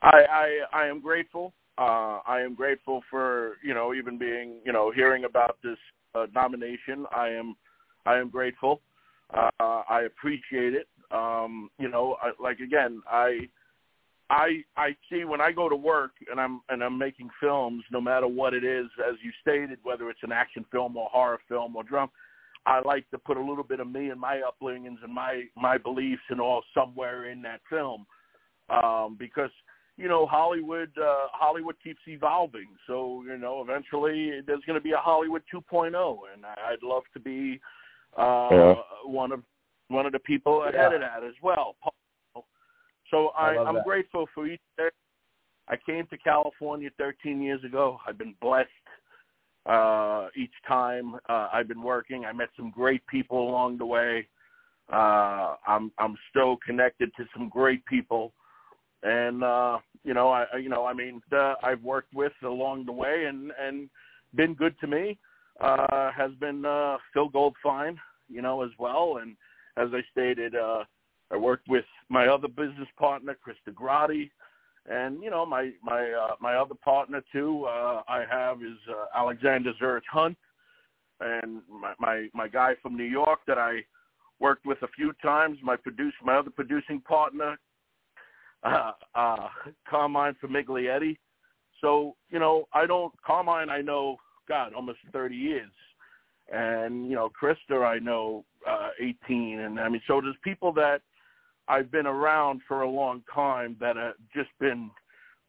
I, 0.01 0.25
I 0.29 0.83
I 0.83 0.87
am 0.87 0.99
grateful. 1.01 1.53
Uh, 1.77 2.19
I 2.25 2.41
am 2.41 2.55
grateful 2.55 3.01
for 3.09 3.57
you 3.63 3.73
know 3.73 3.93
even 3.93 4.17
being 4.17 4.61
you 4.65 4.73
know 4.73 4.91
hearing 4.91 5.25
about 5.25 5.57
this 5.63 5.77
uh, 6.15 6.25
nomination. 6.33 7.05
I 7.15 7.29
am 7.29 7.55
I 8.05 8.17
am 8.17 8.29
grateful. 8.29 8.81
Uh, 9.33 9.49
I 9.89 10.03
appreciate 10.05 10.73
it. 10.73 10.87
Um, 11.11 11.69
you 11.79 11.89
know, 11.89 12.17
I, 12.21 12.31
like 12.41 12.59
again, 12.59 13.01
I 13.09 13.47
I 14.29 14.63
I 14.75 14.95
see 15.09 15.23
when 15.23 15.39
I 15.39 15.51
go 15.51 15.69
to 15.69 15.75
work 15.75 16.11
and 16.31 16.39
I'm 16.39 16.61
and 16.69 16.83
I'm 16.83 16.97
making 16.97 17.29
films, 17.39 17.83
no 17.91 18.01
matter 18.01 18.27
what 18.27 18.53
it 18.53 18.63
is, 18.63 18.87
as 19.07 19.15
you 19.23 19.31
stated, 19.41 19.79
whether 19.83 20.09
it's 20.09 20.23
an 20.23 20.31
action 20.31 20.65
film 20.71 20.97
or 20.97 21.07
horror 21.11 21.39
film 21.47 21.75
or 21.75 21.83
drum, 21.83 22.09
I 22.65 22.79
like 22.79 23.09
to 23.11 23.19
put 23.19 23.37
a 23.37 23.41
little 23.41 23.63
bit 23.63 23.79
of 23.79 23.87
me 23.87 24.09
and 24.09 24.19
my 24.19 24.41
upbringings 24.41 25.03
and 25.03 25.13
my 25.13 25.43
my 25.55 25.77
beliefs 25.77 26.23
and 26.29 26.41
all 26.41 26.63
somewhere 26.73 27.29
in 27.29 27.41
that 27.43 27.61
film, 27.69 28.07
um, 28.71 29.15
because 29.19 29.51
you 29.95 30.07
know 30.07 30.25
Hollywood 30.25 30.91
uh, 30.97 31.27
Hollywood 31.31 31.75
keeps 31.83 32.01
evolving, 32.07 32.67
so 32.87 33.23
you 33.27 33.37
know 33.37 33.61
eventually 33.61 34.41
there's 34.47 34.63
going 34.65 34.79
to 34.79 34.83
be 34.83 34.93
a 34.93 34.97
Hollywood 34.97 35.43
2.0, 35.53 36.17
and 36.33 36.45
I- 36.45 36.71
I'd 36.71 36.81
love 36.83 37.03
to 37.13 37.19
be 37.19 37.59
uh, 38.17 38.49
Yeah. 38.51 38.75
one 39.05 39.31
of 39.31 39.43
one 39.89 40.07
of 40.07 40.13
the 40.13 40.19
people 40.19 40.63
ahead 40.63 40.75
Yeah. 40.75 40.95
of 40.95 41.01
that 41.01 41.23
as 41.23 41.35
well. 41.43 41.75
So 43.11 43.27
I, 43.37 43.55
I 43.55 43.63
I'm 43.65 43.75
that. 43.75 43.83
grateful 43.85 44.27
for 44.33 44.47
each 44.47 44.61
day. 44.77 44.89
I 45.67 45.75
came 45.85 46.05
to 46.07 46.17
California 46.17 46.89
13 46.97 47.41
years 47.41 47.63
ago. 47.63 47.99
I've 48.07 48.17
been 48.17 48.35
blessed 48.39 48.69
uh, 49.65 50.27
each 50.35 50.53
time 50.67 51.15
uh, 51.27 51.49
I've 51.51 51.67
been 51.67 51.81
working. 51.81 52.25
I 52.25 52.33
met 52.33 52.49
some 52.55 52.69
great 52.69 53.05
people 53.07 53.49
along 53.49 53.77
the 53.77 53.85
way. 53.85 54.27
Uh, 54.91 55.55
I'm 55.67 55.91
I'm 55.97 56.15
still 56.29 56.57
connected 56.65 57.11
to 57.17 57.25
some 57.33 57.49
great 57.49 57.83
people, 57.87 58.33
and 59.01 59.43
uh, 59.43 59.79
you 60.03 60.13
know 60.13 60.29
I 60.29 60.45
I- 60.53 60.57
you 60.57 60.69
know 60.69 60.85
I 60.85 60.93
mean 60.93 61.21
the, 61.31 61.55
I've 61.63 61.81
worked 61.81 62.13
with 62.13 62.33
along 62.43 62.85
the 62.85 62.91
way 62.91 63.25
and 63.25 63.51
and 63.59 63.89
been 64.35 64.53
good 64.53 64.75
to 64.81 64.87
me. 64.87 65.17
Uh, 65.59 66.11
has 66.11 66.31
been 66.39 66.65
uh, 66.65 66.97
Phil 67.13 67.29
Goldfine, 67.29 67.95
you 68.29 68.41
know, 68.41 68.61
as 68.61 68.71
well, 68.77 69.19
and 69.21 69.35
as 69.77 69.87
I 69.93 70.01
stated, 70.11 70.53
uh, 70.53 70.83
I 71.31 71.37
worked 71.37 71.67
with 71.69 71.85
my 72.09 72.27
other 72.27 72.47
business 72.47 72.87
partner, 72.97 73.35
Krista 73.35 73.73
Grotti, 73.73 74.29
and 74.89 75.21
you 75.23 75.29
know 75.29 75.45
my 75.45 75.71
my 75.83 76.11
uh, 76.11 76.35
my 76.39 76.55
other 76.55 76.75
partner 76.75 77.21
too. 77.31 77.65
Uh, 77.65 78.01
I 78.07 78.23
have 78.29 78.61
is 78.61 78.77
uh, 78.89 79.05
Alexander 79.17 79.73
Zurich 79.79 80.03
Hunt, 80.11 80.37
and 81.19 81.61
my, 81.69 81.93
my 81.99 82.27
my 82.33 82.47
guy 82.47 82.73
from 82.81 82.95
New 82.95 83.03
York 83.03 83.39
that 83.47 83.57
I 83.57 83.79
worked 84.39 84.65
with 84.65 84.81
a 84.83 84.87
few 84.89 85.13
times. 85.21 85.57
My 85.63 85.75
produce, 85.75 86.13
my 86.23 86.35
other 86.35 86.51
producing 86.51 87.01
partner, 87.01 87.57
uh, 88.63 88.91
uh, 89.15 89.47
Carmine 89.89 90.35
Famiglietti. 90.43 91.17
So 91.81 92.15
you 92.29 92.39
know, 92.39 92.67
I 92.73 92.85
don't 92.85 93.13
Carmine. 93.25 93.69
I 93.69 93.81
know, 93.81 94.17
God, 94.47 94.73
almost 94.73 94.99
thirty 95.11 95.35
years, 95.35 95.71
and 96.53 97.09
you 97.09 97.15
know, 97.15 97.29
Krista, 97.41 97.83
I 97.85 97.97
know 97.97 98.45
uh, 98.67 98.89
eighteen, 98.99 99.61
and 99.61 99.79
I 99.79 99.89
mean, 99.89 100.01
so 100.07 100.21
there's 100.21 100.35
people 100.43 100.71
that 100.73 101.01
I've 101.67 101.91
been 101.91 102.05
around 102.05 102.61
for 102.67 102.81
a 102.81 102.89
long 102.89 103.23
time 103.33 103.75
that 103.79 103.95
have 103.95 104.13
just 104.33 104.49
been 104.59 104.91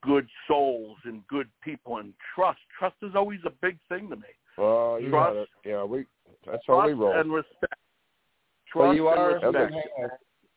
good 0.03 0.27
souls 0.49 0.97
and 1.05 1.27
good 1.27 1.49
people 1.63 1.99
and 1.99 2.13
trust. 2.35 2.59
Trust 2.79 2.97
is 3.03 3.13
always 3.15 3.41
a 3.47 3.53
big 3.63 3.79
thing 3.89 4.09
to 4.11 4.17
me. 4.17 4.23
Well, 4.57 4.99
you 5.01 5.11
Trust. 5.11 5.35
got 5.35 5.37
it. 5.37 5.49
Yeah, 5.65 5.85
we. 5.85 6.07
That's 6.47 6.63
how 6.67 6.87
we 6.87 6.93
Trust 6.93 7.01
roll. 7.01 7.21
and 7.21 7.33
respect. 7.33 7.75
Trust 8.73 8.87
Well, 8.89 8.95
you 8.95 9.09
are 9.09 9.37
and 9.37 9.55
respect. 9.55 9.75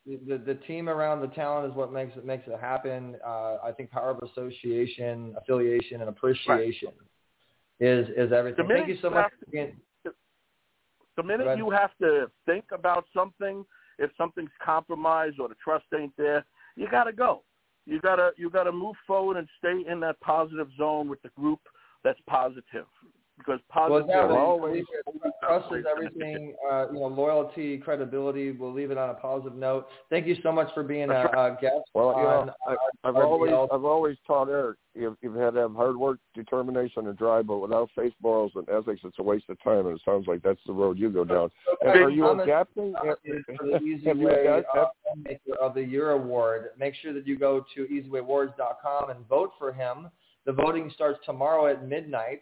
the, 0.05 0.19
the 0.27 0.37
the 0.37 0.55
team 0.65 0.87
around 0.89 1.21
the 1.21 1.27
talent 1.27 1.69
is 1.69 1.75
what 1.75 1.91
makes 1.91 2.15
it 2.15 2.25
makes 2.25 2.47
it 2.47 2.59
happen. 2.59 3.17
Uh, 3.25 3.57
I 3.63 3.71
think 3.75 3.91
power 3.91 4.11
of 4.11 4.19
association, 4.29 5.35
affiliation, 5.37 6.01
and 6.01 6.09
appreciation 6.09 6.89
is 7.79 8.07
is 8.15 8.31
everything. 8.31 8.67
Thank 8.67 8.87
you 8.87 8.97
so 9.01 9.09
much 9.09 9.23
have 9.23 9.31
for 9.39 9.51
being. 9.51 9.75
The 11.17 11.23
minute 11.23 11.57
you 11.57 11.69
have 11.69 11.91
to 12.01 12.31
think 12.45 12.63
about 12.71 13.03
something, 13.13 13.65
if 13.99 14.09
something's 14.17 14.49
compromised 14.63 15.39
or 15.39 15.47
the 15.47 15.55
trust 15.63 15.85
ain't 15.95 16.13
there, 16.17 16.45
you 16.75 16.89
got 16.89 17.03
to 17.03 17.13
go. 17.13 17.43
You 17.85 17.99
gotta 17.99 18.31
you 18.37 18.51
gotta 18.51 18.71
move 18.71 18.95
forward 19.07 19.37
and 19.37 19.47
stay 19.57 19.83
in 19.91 19.99
that 20.01 20.19
positive 20.19 20.67
zone 20.77 21.09
with 21.09 21.19
the 21.23 21.29
group 21.29 21.59
that's 22.03 22.19
positive 22.27 22.85
because 23.39 23.59
Well, 23.75 23.89
positive. 23.89 24.07
Well, 24.09 24.27
well, 24.29 24.37
always- 24.37 24.85
trust 25.43 25.73
is 25.73 25.85
everything. 25.89 26.53
Uh, 26.71 26.87
you 26.93 26.99
know, 26.99 27.07
loyalty, 27.07 27.77
credibility. 27.79 28.51
We'll 28.51 28.73
leave 28.73 28.91
it 28.91 28.97
on 28.97 29.09
a 29.09 29.13
positive 29.15 29.57
note. 29.57 29.87
Thank 30.11 30.27
you 30.27 30.35
so 30.43 30.51
much 30.51 30.71
for 30.75 30.83
being 30.83 31.09
a, 31.09 31.21
a 31.25 31.57
guest 31.59 31.89
Well, 31.93 32.09
you 32.17 32.23
know, 32.23 32.53
I, 32.67 32.73
uh, 32.73 32.75
I've 33.05 33.15
RBL. 33.15 33.23
always 33.25 33.51
I've 33.71 33.85
always 33.85 34.17
taught 34.27 34.49
Eric 34.49 34.77
you've, 34.93 35.15
you've 35.21 35.35
had 35.35 35.53
to 35.53 35.61
have 35.61 35.73
hard 35.73 35.95
work, 35.97 36.19
determination, 36.35 37.07
and 37.07 37.17
drive, 37.17 37.47
but 37.47 37.59
without 37.59 37.89
faith, 37.95 38.13
morals, 38.21 38.51
and 38.55 38.67
ethics, 38.69 39.01
it's 39.03 39.17
a 39.19 39.23
waste 39.23 39.45
of 39.49 39.61
time. 39.63 39.87
And 39.87 39.95
it 39.95 40.01
sounds 40.05 40.27
like 40.27 40.41
that's 40.43 40.59
the 40.67 40.73
road 40.73 40.99
you 40.99 41.09
go 41.09 41.23
down. 41.23 41.49
And 41.81 41.89
Okay, 41.91 41.99
are 41.99 42.09
you 42.09 42.23
Thomas, 42.23 42.43
adapting? 42.43 42.93
Thomas 42.93 43.15
for 43.57 43.65
the 43.67 43.77
Easy 43.79 44.05
Have 44.05 44.17
you 44.17 44.27
Way 44.27 44.45
adapt- 44.47 44.67
uh, 44.77 45.53
of 45.61 45.73
the 45.73 45.81
Year 45.83 46.11
award. 46.11 46.69
Make 46.77 46.93
sure 46.95 47.13
that 47.13 47.25
you 47.25 47.37
go 47.39 47.65
to 47.75 47.85
easywaywards.com 47.85 49.09
and 49.09 49.27
vote 49.27 49.51
for 49.57 49.71
him. 49.71 50.09
The 50.45 50.51
voting 50.51 50.91
starts 50.93 51.19
tomorrow 51.25 51.67
at 51.67 51.87
midnight. 51.87 52.41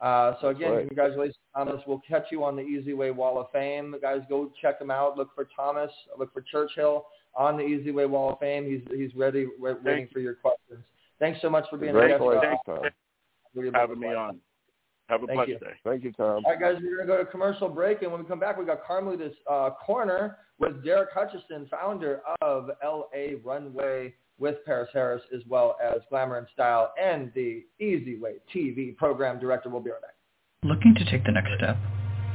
Uh, 0.00 0.34
so 0.40 0.48
again, 0.48 0.72
right. 0.72 0.86
congratulations, 0.86 1.36
Thomas. 1.54 1.80
We'll 1.86 2.02
catch 2.06 2.26
you 2.30 2.44
on 2.44 2.56
the 2.56 2.62
EZWay 2.62 3.14
Wall 3.14 3.40
of 3.40 3.46
Fame. 3.52 3.92
The 3.92 3.98
Guys, 3.98 4.20
go 4.28 4.50
check 4.60 4.80
him 4.80 4.90
out. 4.90 5.16
Look 5.16 5.34
for 5.34 5.48
Thomas. 5.56 5.90
Look 6.18 6.32
for 6.32 6.42
Churchill 6.42 7.06
on 7.36 7.56
the 7.56 7.62
EZWay 7.62 8.08
Wall 8.08 8.32
of 8.32 8.38
Fame. 8.38 8.66
He's 8.66 8.82
he's 8.96 9.14
ready, 9.14 9.46
wa- 9.58 9.74
waiting 9.82 10.08
for 10.12 10.20
your 10.20 10.34
questions. 10.34 10.84
Thanks 11.20 11.40
so 11.40 11.48
much 11.48 11.64
for 11.70 11.78
being 11.78 11.96
a 11.96 12.08
guest. 12.08 12.20
Congratulations, 12.20 12.58
uh, 12.68 12.90
for 13.54 13.70
having 13.72 14.00
me 14.00 14.08
on. 14.08 14.40
Have 15.08 15.22
a 15.22 15.26
Thank 15.26 15.36
blessed 15.36 15.48
you. 15.50 15.58
day. 15.58 15.74
Thank 15.84 16.04
you, 16.04 16.12
Tom. 16.12 16.42
All 16.44 16.52
right, 16.52 16.60
guys, 16.60 16.76
we're 16.82 16.96
going 16.96 17.06
to 17.06 17.12
go 17.12 17.18
to 17.18 17.30
commercial 17.30 17.68
break, 17.68 18.00
and 18.02 18.10
when 18.10 18.22
we 18.22 18.26
come 18.26 18.40
back, 18.40 18.58
we 18.58 18.64
got 18.64 18.84
Carmelita's 18.86 19.34
uh, 19.50 19.70
Corner 19.84 20.38
with 20.58 20.82
Derrick 20.82 21.10
Hutchinson, 21.12 21.68
founder 21.70 22.22
of 22.40 22.70
LA 22.82 23.36
Runway 23.44 24.14
with 24.38 24.56
Paris 24.64 24.88
Harris, 24.92 25.22
as 25.34 25.42
well 25.48 25.76
as 25.82 26.00
Glamour 26.10 26.38
and 26.38 26.46
Style, 26.52 26.92
and 27.00 27.30
the 27.34 27.64
EZWay 27.80 28.40
TV 28.54 28.96
program 28.96 29.38
director. 29.38 29.68
We'll 29.68 29.80
be 29.80 29.90
right 29.90 30.02
back. 30.02 30.14
Looking 30.62 30.94
to 30.94 31.04
take 31.10 31.24
the 31.24 31.32
next 31.32 31.50
step? 31.56 31.76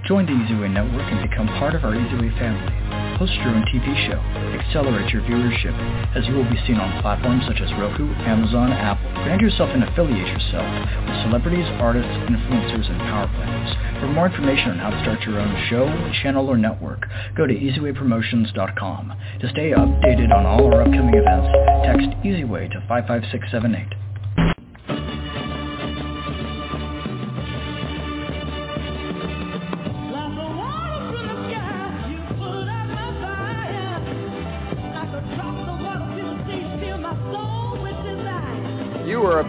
Join 0.07 0.25
the 0.25 0.31
EZWay 0.31 0.71
Network 0.71 1.05
and 1.11 1.29
become 1.29 1.47
part 1.59 1.75
of 1.75 1.83
our 1.83 1.91
EZWay 1.91 2.31
family. 2.39 2.71
Host 3.19 3.33
your 3.43 3.51
own 3.51 3.67
TV 3.67 3.83
show. 4.07 4.17
Accelerate 4.57 5.11
your 5.11 5.21
viewership 5.23 5.75
as 6.15 6.25
you 6.27 6.33
will 6.35 6.49
be 6.49 6.57
seen 6.65 6.77
on 6.79 7.01
platforms 7.01 7.43
such 7.45 7.59
as 7.59 7.69
Roku, 7.75 8.07
Amazon, 8.23 8.71
Apple. 8.71 9.11
Brand 9.27 9.41
yourself 9.41 9.69
and 9.73 9.83
affiliate 9.83 10.27
yourself 10.27 10.65
with 11.03 11.17
celebrities, 11.27 11.67
artists, 11.83 12.09
influencers, 12.31 12.87
and 12.89 12.99
power 13.11 13.27
players. 13.27 13.69
For 13.99 14.07
more 14.07 14.27
information 14.31 14.71
on 14.71 14.79
how 14.79 14.89
to 14.89 14.99
start 15.03 15.21
your 15.27 15.37
own 15.39 15.51
show, 15.69 15.85
channel, 16.23 16.47
or 16.47 16.57
network, 16.57 17.05
go 17.35 17.45
to 17.45 17.53
ezwaypromotions.com. 17.53 19.13
To 19.41 19.49
stay 19.49 19.71
updated 19.75 20.33
on 20.33 20.45
all 20.45 20.73
our 20.73 20.81
upcoming 20.81 21.13
events, 21.13 21.51
text 21.83 22.07
EZWay 22.23 22.71
to 22.71 22.79
55678. 22.87 24.08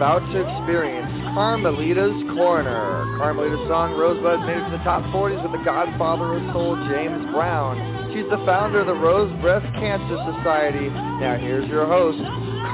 About 0.01 0.25
to 0.33 0.41
experience 0.41 1.11
Carmelita's 1.35 2.23
Corner. 2.33 3.05
Carmelita's 3.19 3.67
song 3.69 3.93
Rosebud 3.93 4.39
made 4.47 4.57
it 4.57 4.65
to 4.65 4.71
the 4.71 4.83
top 4.83 5.03
40s 5.13 5.43
with 5.43 5.51
the 5.51 5.63
godfather 5.63 6.33
of 6.33 6.53
soul, 6.53 6.75
James 6.89 7.23
Brown. 7.29 8.09
She's 8.11 8.25
the 8.31 8.43
founder 8.43 8.79
of 8.79 8.87
the 8.87 8.95
Rose 8.95 9.31
Breast 9.41 9.71
Cancer 9.75 10.17
Society. 10.33 10.89
Now 10.89 11.37
here's 11.37 11.69
your 11.69 11.85
host, 11.85 12.17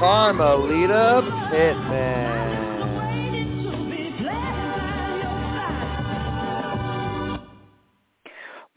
Carmelita 0.00 1.20
Pittman. 1.52 2.48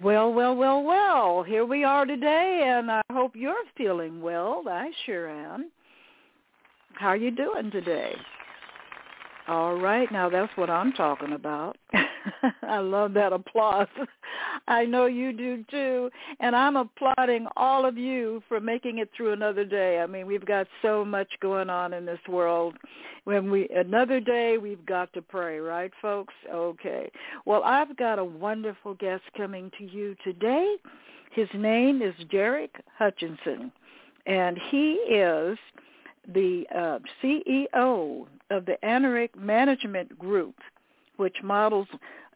Well, 0.04 0.34
well, 0.34 0.58
well, 0.58 0.84
well. 0.84 1.44
Here 1.44 1.64
we 1.64 1.86
are 1.86 2.04
today, 2.06 2.64
and 2.66 2.92
I 2.92 3.02
hope 3.14 3.32
you're 3.34 3.56
feeling 3.78 4.22
well. 4.22 4.64
I 4.68 4.92
sure 5.06 5.30
am. 5.30 5.72
How 6.96 7.08
are 7.08 7.16
you 7.16 7.32
doing 7.32 7.72
today? 7.72 8.14
All 9.52 9.76
right, 9.76 10.10
now 10.14 10.30
that's 10.30 10.56
what 10.56 10.70
I'm 10.70 10.94
talking 10.94 11.34
about. 11.34 11.76
I 12.64 12.78
love 12.78 13.14
that 13.16 13.34
applause. 13.34 13.90
I 14.70 14.86
know 14.86 15.08
you 15.08 15.34
do 15.34 15.66
too, 15.70 16.10
and 16.40 16.56
I'm 16.56 16.78
applauding 16.78 17.48
all 17.58 17.86
of 17.86 17.98
you 17.98 18.42
for 18.48 18.62
making 18.62 19.00
it 19.00 19.10
through 19.14 19.34
another 19.34 19.66
day. 19.66 20.00
I 20.00 20.08
mean, 20.08 20.26
we've 20.26 20.46
got 20.46 20.68
so 20.82 21.04
much 21.04 21.28
going 21.42 21.70
on 21.70 21.92
in 21.92 22.06
this 22.06 22.22
world. 22.30 22.78
When 23.26 23.52
we 23.52 23.68
another 23.76 24.22
day, 24.22 24.58
we've 24.58 24.86
got 24.86 25.12
to 25.16 25.22
pray, 25.22 25.60
right, 25.60 25.92
folks? 26.02 26.34
Okay. 26.50 27.12
Well, 27.46 27.62
I've 27.66 27.98
got 27.98 28.20
a 28.20 28.24
wonderful 28.24 28.94
guest 28.94 29.24
coming 29.36 29.70
to 29.80 29.84
you 29.84 30.16
today. 30.24 30.78
His 31.34 31.50
name 31.54 32.02
is 32.02 32.14
Derrick 32.32 32.74
Hutchinson, 32.98 33.74
and 34.26 34.58
he 34.70 34.94
is 35.10 35.58
the 36.34 36.64
uh, 36.74 37.00
CEO 37.22 38.28
of 38.52 38.66
the 38.66 38.78
Anerrick 38.84 39.36
Management 39.36 40.18
Group, 40.20 40.56
which 41.18 41.38
models 41.44 41.88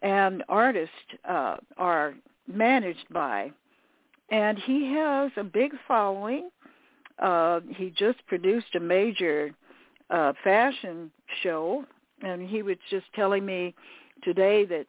and 0.02 0.44
artists 0.50 0.96
uh, 1.28 1.58
are 1.78 2.16
managed 2.48 3.06
by. 3.12 3.52
And 4.30 4.58
he 4.58 4.92
has 4.94 5.32
a 5.38 5.44
big 5.44 5.72
following. 5.88 6.50
Uh, 7.20 7.60
he 7.70 7.92
just 7.92 8.26
produced 8.28 8.76
a 8.76 8.80
major 8.80 9.52
uh, 10.10 10.34
fashion 10.44 11.12
show, 11.44 11.86
and 12.22 12.48
he 12.48 12.62
was 12.62 12.78
just 12.90 13.06
telling 13.14 13.46
me 13.46 13.76
today 14.24 14.66
that 14.66 14.88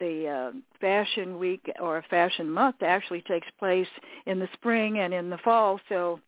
the 0.00 0.28
uh, 0.28 0.50
fashion 0.80 1.38
week 1.38 1.70
or 1.80 2.04
fashion 2.10 2.50
month 2.50 2.76
actually 2.82 3.22
takes 3.22 3.46
place 3.58 3.86
in 4.26 4.38
the 4.38 4.48
spring 4.54 4.98
and 4.98 5.12
in 5.14 5.30
the 5.30 5.38
fall. 5.38 5.80
So 5.88 6.20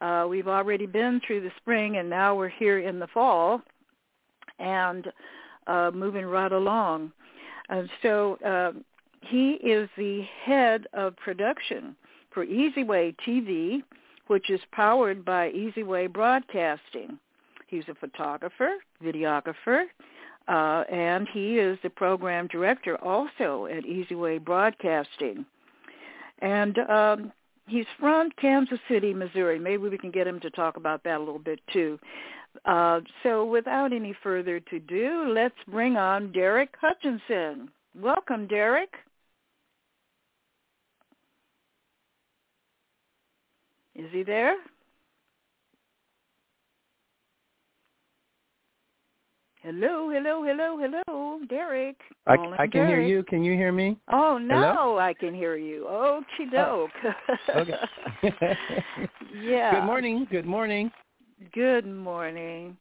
uh, 0.00 0.26
we've 0.28 0.48
already 0.48 0.86
been 0.86 1.20
through 1.26 1.40
the 1.40 1.52
spring, 1.56 1.96
and 1.96 2.08
now 2.08 2.34
we're 2.34 2.48
here 2.48 2.78
in 2.78 2.98
the 2.98 3.06
fall, 3.08 3.62
and 4.58 5.10
uh, 5.66 5.90
moving 5.94 6.26
right 6.26 6.52
along. 6.52 7.12
And 7.68 7.88
so 8.02 8.36
uh, 8.44 8.72
he 9.20 9.52
is 9.52 9.88
the 9.96 10.22
head 10.44 10.86
of 10.92 11.16
production 11.16 11.96
for 12.32 12.44
EZWay 12.44 13.14
TV, 13.26 13.82
which 14.26 14.50
is 14.50 14.60
powered 14.72 15.24
by 15.24 15.50
EZWay 15.50 16.12
Broadcasting. 16.12 17.18
He's 17.66 17.84
a 17.88 17.94
photographer, 17.94 18.70
videographer, 19.02 19.84
uh, 20.48 20.84
and 20.90 21.26
he 21.32 21.58
is 21.58 21.78
the 21.82 21.90
program 21.90 22.46
director 22.48 23.02
also 23.02 23.66
at 23.66 23.84
EZWay 23.84 24.44
Broadcasting. 24.44 25.46
And 26.40 26.78
um, 26.78 27.32
he's 27.66 27.86
from 27.98 28.30
Kansas 28.40 28.78
City, 28.88 29.14
Missouri. 29.14 29.58
Maybe 29.58 29.88
we 29.88 29.98
can 29.98 30.10
get 30.10 30.26
him 30.26 30.40
to 30.40 30.50
talk 30.50 30.76
about 30.76 31.02
that 31.04 31.16
a 31.16 31.18
little 31.18 31.38
bit 31.38 31.60
too. 31.72 31.98
Uh, 32.64 33.00
so 33.22 33.44
without 33.44 33.92
any 33.92 34.14
further 34.22 34.60
to 34.60 34.78
do, 34.78 35.32
let's 35.34 35.54
bring 35.68 35.96
on 35.96 36.32
Derrick 36.32 36.74
Hutchinson. 36.80 37.70
Welcome, 38.00 38.46
Derrick. 38.46 38.92
Is 43.94 44.10
he 44.12 44.22
there? 44.22 44.56
Hello, 49.64 50.10
hello, 50.10 50.44
hello, 50.44 50.76
hello, 50.78 51.40
Derrick. 51.48 51.96
I, 52.26 52.34
I 52.34 52.66
can 52.66 52.70
Derrick. 52.70 52.88
hear 52.90 53.00
you. 53.00 53.22
Can 53.22 53.42
you 53.42 53.54
hear 53.54 53.72
me? 53.72 53.96
Oh 54.12 54.36
no, 54.36 54.56
Hello? 54.56 54.98
I 54.98 55.14
can 55.14 55.32
hear 55.32 55.56
you. 55.56 55.86
Okie 55.88 56.50
doke. 56.52 56.90
Okay. 57.56 57.72
yeah. 59.34 59.70
Good 59.70 59.86
morning. 59.86 60.26
Good 60.30 60.44
morning. 60.44 60.90
Good 61.54 61.86
morning. 61.86 62.76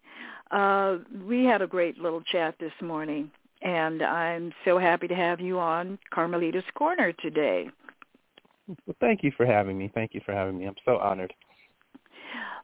Uh, 0.51 0.97
we 1.25 1.45
had 1.45 1.61
a 1.61 1.67
great 1.67 1.99
little 1.99 2.21
chat 2.21 2.55
this 2.59 2.73
morning, 2.81 3.31
and 3.61 4.01
I'm 4.01 4.51
so 4.65 4.77
happy 4.77 5.07
to 5.07 5.15
have 5.15 5.39
you 5.39 5.59
on 5.59 5.97
Carmelita's 6.13 6.65
Corner 6.75 7.13
today. 7.13 7.69
Well, 8.67 8.97
thank 8.99 9.23
you 9.23 9.31
for 9.38 9.45
having 9.45 9.77
me. 9.77 9.89
Thank 9.93 10.13
you 10.13 10.19
for 10.25 10.34
having 10.34 10.57
me. 10.57 10.65
I'm 10.65 10.75
so 10.84 10.97
honored. 10.97 11.34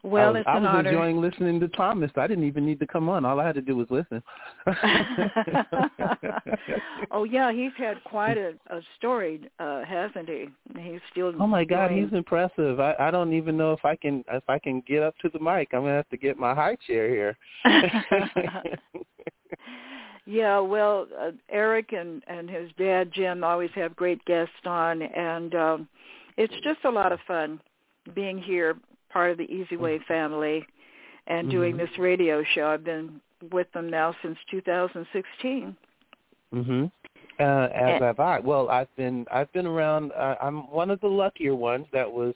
Well, 0.02 0.38
I 0.38 0.40
it's 0.40 0.48
I 0.48 0.58
an 0.58 0.64
was 0.64 0.72
honor. 0.74 0.90
enjoying 0.90 1.20
listening 1.20 1.60
to 1.60 1.68
Thomas. 1.70 2.10
I 2.16 2.26
didn't 2.26 2.46
even 2.46 2.66
need 2.66 2.80
to 2.80 2.88
come 2.88 3.10
on. 3.10 3.26
All 3.26 3.38
I 3.40 3.46
had 3.46 3.56
to 3.56 3.62
do 3.62 3.76
was 3.76 3.88
listen. 3.90 4.24
oh 7.12 7.26
yeah, 7.26 7.52
he's 7.52 7.74
had 7.78 8.02
quite 8.06 8.38
a, 8.38 8.54
a 8.70 8.80
story, 8.98 9.42
uh, 9.60 9.84
hasn't 9.84 10.30
he? 10.30 10.48
He's 10.80 11.02
still. 11.12 11.34
Oh 11.40 11.48
my 11.48 11.66
God, 11.66 11.90
doing- 11.90 12.06
he's 12.06 12.14
impressive. 12.14 12.80
I, 12.80 12.96
I 12.98 13.12
don't 13.12 13.34
even 13.34 13.58
know 13.58 13.74
if 13.74 13.84
I 13.84 13.98
can 13.98 14.24
if 14.32 14.44
I 14.48 14.58
can 14.58 14.82
get 14.88 15.04
up 15.04 15.18
to 15.18 15.30
the 15.30 15.40
mic. 15.40 15.70
I'm 15.74 15.82
gonna 15.82 15.96
have 15.96 16.10
to 16.10 16.18
get 16.18 16.38
my 16.38 16.56
high 16.56 16.78
chair 16.88 17.10
here. 17.10 17.38
yeah, 20.26 20.60
well, 20.60 21.08
uh, 21.20 21.32
Eric 21.50 21.92
and 21.92 22.24
and 22.28 22.50
his 22.50 22.70
dad 22.78 23.12
Jim 23.14 23.44
always 23.44 23.72
have 23.76 23.98
great 23.98 24.24
guests 24.24 24.66
on, 24.66 25.02
and 25.02 25.54
um, 25.56 25.90
it's 26.38 26.56
just 26.64 26.86
a 26.86 26.90
lot 26.90 27.12
of 27.12 27.20
fun 27.28 27.60
being 28.16 28.42
here, 28.42 28.78
part 29.10 29.32
of 29.32 29.38
the 29.38 29.48
EZWay 29.48 30.04
family, 30.06 30.66
and 31.28 31.50
doing 31.50 31.76
Mhm. 31.76 31.78
this 31.80 31.98
radio 32.00 32.44
show. 32.44 32.68
I've 32.68 32.84
been 32.84 33.22
with 33.52 33.72
them 33.74 33.90
now 33.90 34.14
since 34.22 34.38
2016. 34.50 35.76
mhm. 36.54 36.92
Uh, 37.40 37.44
as 37.74 37.94
And- 37.94 38.04
have 38.04 38.20
I. 38.20 38.40
Well, 38.40 38.70
I've 38.70 38.94
been 38.96 39.26
I've 39.32 39.52
been 39.54 39.68
around. 39.68 40.12
Uh, 40.12 40.36
I'm 40.42 40.70
one 40.72 40.90
of 40.90 41.00
the 41.00 41.08
luckier 41.08 41.56
ones 41.56 41.88
that 41.92 42.12
was 42.12 42.34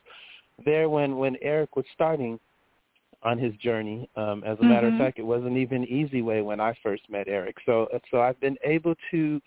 there 0.63 0.87
when 0.89 1.17
when 1.17 1.35
Eric 1.41 1.75
was 1.75 1.85
starting 1.93 2.39
on 3.23 3.37
his 3.37 3.53
journey. 3.57 4.07
Um, 4.15 4.43
as 4.45 4.59
a 4.59 4.63
matter 4.63 4.87
of 4.87 4.93
Mhm. 4.93 4.97
fact, 4.99 5.19
it 5.19 5.23
wasn't 5.23 5.57
even 5.57 5.85
EZWay 5.85 6.43
when 6.43 6.59
I 6.59 6.73
first 6.75 7.09
met 7.09 7.27
Eric. 7.27 7.57
So 7.65 7.89
so 8.11 8.21
I've 8.21 8.39
been 8.39 8.57
able 8.63 8.95
to 9.11 9.41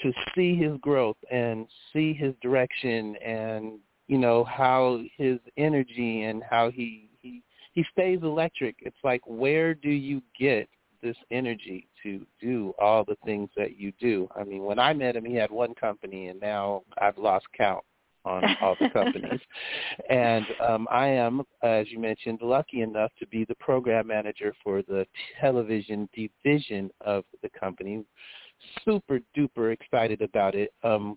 to 0.00 0.12
see 0.34 0.54
his 0.54 0.76
growth 0.78 1.16
and 1.30 1.68
see 1.92 2.12
his 2.12 2.34
direction 2.36 3.16
and 3.16 3.78
you 4.06 4.18
know 4.18 4.44
how 4.44 5.00
his 5.16 5.38
energy 5.56 6.22
and 6.22 6.42
how 6.48 6.70
he 6.70 7.08
he 7.20 7.42
he 7.72 7.84
stays 7.92 8.20
electric. 8.22 8.76
It's 8.80 8.96
like 9.02 9.22
where 9.26 9.74
do 9.74 9.90
you 9.90 10.22
get 10.38 10.68
this 11.02 11.16
energy 11.30 11.88
to 12.02 12.26
do 12.40 12.72
all 12.80 13.04
the 13.04 13.16
things 13.24 13.50
that 13.56 13.78
you 13.78 13.92
do? 14.00 14.28
I 14.34 14.44
mean, 14.44 14.64
when 14.64 14.78
I 14.78 14.92
met 14.92 15.16
him, 15.16 15.24
he 15.24 15.34
had 15.34 15.50
one 15.50 15.74
company, 15.74 16.28
and 16.28 16.40
now 16.40 16.82
I've 16.98 17.18
lost 17.18 17.46
count 17.56 17.84
on 18.24 18.42
all 18.62 18.76
the 18.80 18.88
companies. 18.90 19.40
and 20.10 20.46
um, 20.66 20.88
I 20.90 21.08
am, 21.08 21.42
as 21.62 21.90
you 21.90 21.98
mentioned, 21.98 22.40
lucky 22.42 22.80
enough 22.80 23.12
to 23.18 23.26
be 23.26 23.44
the 23.44 23.54
program 23.56 24.06
manager 24.06 24.54
for 24.62 24.82
the 24.82 25.06
television 25.40 26.08
division 26.14 26.90
of 27.02 27.24
the 27.42 27.50
company. 27.50 28.04
Super 28.84 29.20
duper 29.36 29.72
excited 29.72 30.22
about 30.22 30.54
it. 30.54 30.72
Um, 30.82 31.16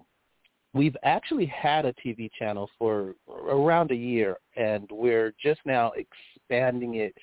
we've 0.78 0.95
actually 1.03 1.45
had 1.47 1.86
a 1.86 1.93
TV 1.93 2.30
channel 2.38 2.69
for 2.78 3.15
around 3.30 3.91
a 3.91 3.95
year, 3.95 4.38
and 4.55 4.88
we're 4.91 5.34
just 5.41 5.59
now 5.65 5.91
expanding 5.95 6.95
it 6.95 7.15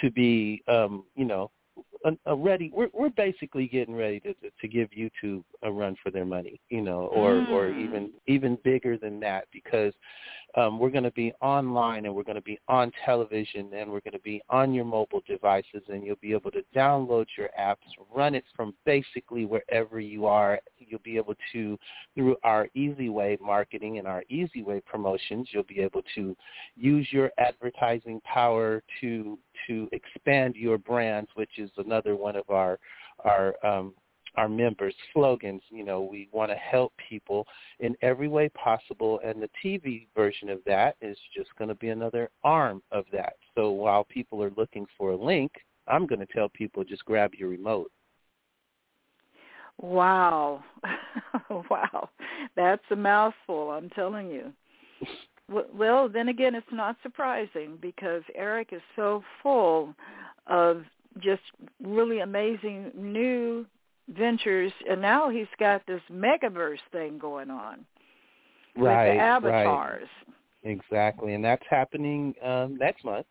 to 0.00 0.10
be, 0.10 0.62
um, 0.68 1.04
you 1.14 1.24
know, 1.24 1.50
a, 2.04 2.12
a 2.26 2.36
ready. 2.36 2.70
We're 2.74 2.90
we're 2.92 3.10
basically 3.10 3.66
getting 3.66 3.94
ready 3.94 4.20
to 4.20 4.34
to 4.60 4.68
give 4.68 4.88
YouTube 4.90 5.42
a 5.62 5.70
run 5.70 5.96
for 6.02 6.10
their 6.10 6.24
money, 6.24 6.60
you 6.70 6.82
know, 6.82 7.06
or 7.06 7.42
or 7.48 7.68
Mm. 7.68 7.78
even 7.78 8.10
even 8.26 8.58
bigger 8.64 8.96
than 8.96 9.20
that 9.20 9.46
because 9.52 9.92
um, 10.56 10.78
we're 10.78 10.90
going 10.90 11.04
to 11.04 11.10
be 11.12 11.32
online 11.40 12.06
and 12.06 12.14
we're 12.14 12.22
going 12.22 12.36
to 12.36 12.42
be 12.42 12.58
on 12.68 12.92
television 13.04 13.72
and 13.74 13.90
we're 13.90 14.00
going 14.00 14.12
to 14.12 14.20
be 14.20 14.40
on 14.50 14.72
your 14.72 14.84
mobile 14.84 15.22
devices 15.26 15.82
and 15.88 16.04
you'll 16.04 16.16
be 16.16 16.32
able 16.32 16.50
to 16.50 16.62
download 16.74 17.26
your 17.36 17.48
apps, 17.60 17.76
run 18.14 18.34
it 18.34 18.44
from 18.54 18.74
basically 18.86 19.46
wherever 19.46 19.98
you 19.98 20.26
are. 20.26 20.60
You'll 20.78 21.00
be 21.02 21.16
able 21.16 21.34
to 21.52 21.78
through 22.14 22.36
our 22.44 22.68
EZWay 22.76 23.40
marketing 23.40 23.98
and 23.98 24.06
our 24.06 24.22
EZWay 24.30 24.84
promotions, 24.84 25.48
you'll 25.50 25.64
be 25.64 25.80
able 25.80 26.02
to 26.14 26.36
use 26.76 27.08
your 27.10 27.30
advertising 27.38 28.20
power 28.20 28.82
to 29.00 29.38
to 29.66 29.88
expand 29.92 30.54
your 30.56 30.78
brands, 30.78 31.30
which 31.34 31.58
is 31.58 31.70
another 31.78 32.16
one 32.16 32.36
of 32.36 32.48
our 32.50 32.78
our 33.24 33.54
um, 33.64 33.94
our 34.36 34.48
members' 34.48 34.94
slogans. 35.12 35.62
You 35.70 35.84
know, 35.84 36.02
we 36.02 36.28
want 36.32 36.50
to 36.50 36.56
help 36.56 36.92
people 37.08 37.46
in 37.80 37.96
every 38.02 38.28
way 38.28 38.48
possible, 38.50 39.20
and 39.24 39.42
the 39.42 39.50
TV 39.64 40.06
version 40.14 40.48
of 40.48 40.60
that 40.66 40.96
is 41.00 41.16
just 41.36 41.50
going 41.58 41.68
to 41.68 41.74
be 41.74 41.88
another 41.88 42.30
arm 42.42 42.82
of 42.92 43.04
that. 43.12 43.34
So 43.54 43.70
while 43.70 44.04
people 44.04 44.42
are 44.42 44.52
looking 44.56 44.86
for 44.96 45.10
a 45.10 45.16
link, 45.16 45.52
I'm 45.86 46.06
going 46.06 46.20
to 46.20 46.32
tell 46.32 46.48
people 46.48 46.84
just 46.84 47.04
grab 47.04 47.32
your 47.34 47.48
remote. 47.48 47.90
Wow. 49.80 50.64
wow. 51.70 52.08
That's 52.56 52.84
a 52.90 52.96
mouthful, 52.96 53.70
I'm 53.70 53.90
telling 53.90 54.30
you. 54.30 54.52
Well, 55.74 56.08
then 56.08 56.28
again, 56.28 56.54
it's 56.54 56.66
not 56.72 56.96
surprising 57.02 57.76
because 57.82 58.22
Eric 58.34 58.70
is 58.72 58.80
so 58.96 59.22
full 59.42 59.94
of 60.46 60.84
just 61.20 61.42
really 61.82 62.20
amazing 62.20 62.90
new 62.96 63.66
ventures, 64.08 64.72
and 64.88 65.00
now 65.00 65.30
he's 65.30 65.46
got 65.58 65.86
this 65.86 66.02
metaverse 66.12 66.78
thing 66.92 67.18
going 67.18 67.50
on 67.50 67.84
with 68.76 68.86
right, 68.86 69.12
the 69.14 69.18
right. 69.18 69.66
avatars. 69.66 70.08
Exactly, 70.62 71.34
and 71.34 71.44
that's 71.44 71.64
happening 71.68 72.34
um, 72.42 72.76
next 72.76 73.04
month. 73.04 73.26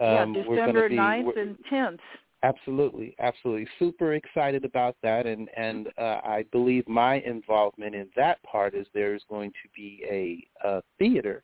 yeah, 0.00 0.22
Um, 0.22 0.34
we're 0.34 0.56
gonna 0.56 0.72
December 0.72 0.88
be, 0.88 0.96
ninth 0.96 1.26
we're- 1.34 1.42
and 1.42 1.56
10th. 1.70 1.98
Absolutely, 2.42 3.14
absolutely. 3.18 3.68
Super 3.78 4.14
excited 4.14 4.64
about 4.64 4.96
that, 5.02 5.26
and 5.26 5.50
and 5.58 5.88
uh, 5.98 6.20
I 6.24 6.46
believe 6.52 6.88
my 6.88 7.16
involvement 7.20 7.94
in 7.94 8.08
that 8.16 8.42
part 8.44 8.74
is 8.74 8.86
there's 8.94 9.22
going 9.28 9.50
to 9.50 9.68
be 9.76 10.02
a, 10.08 10.66
a 10.66 10.82
theater 10.98 11.42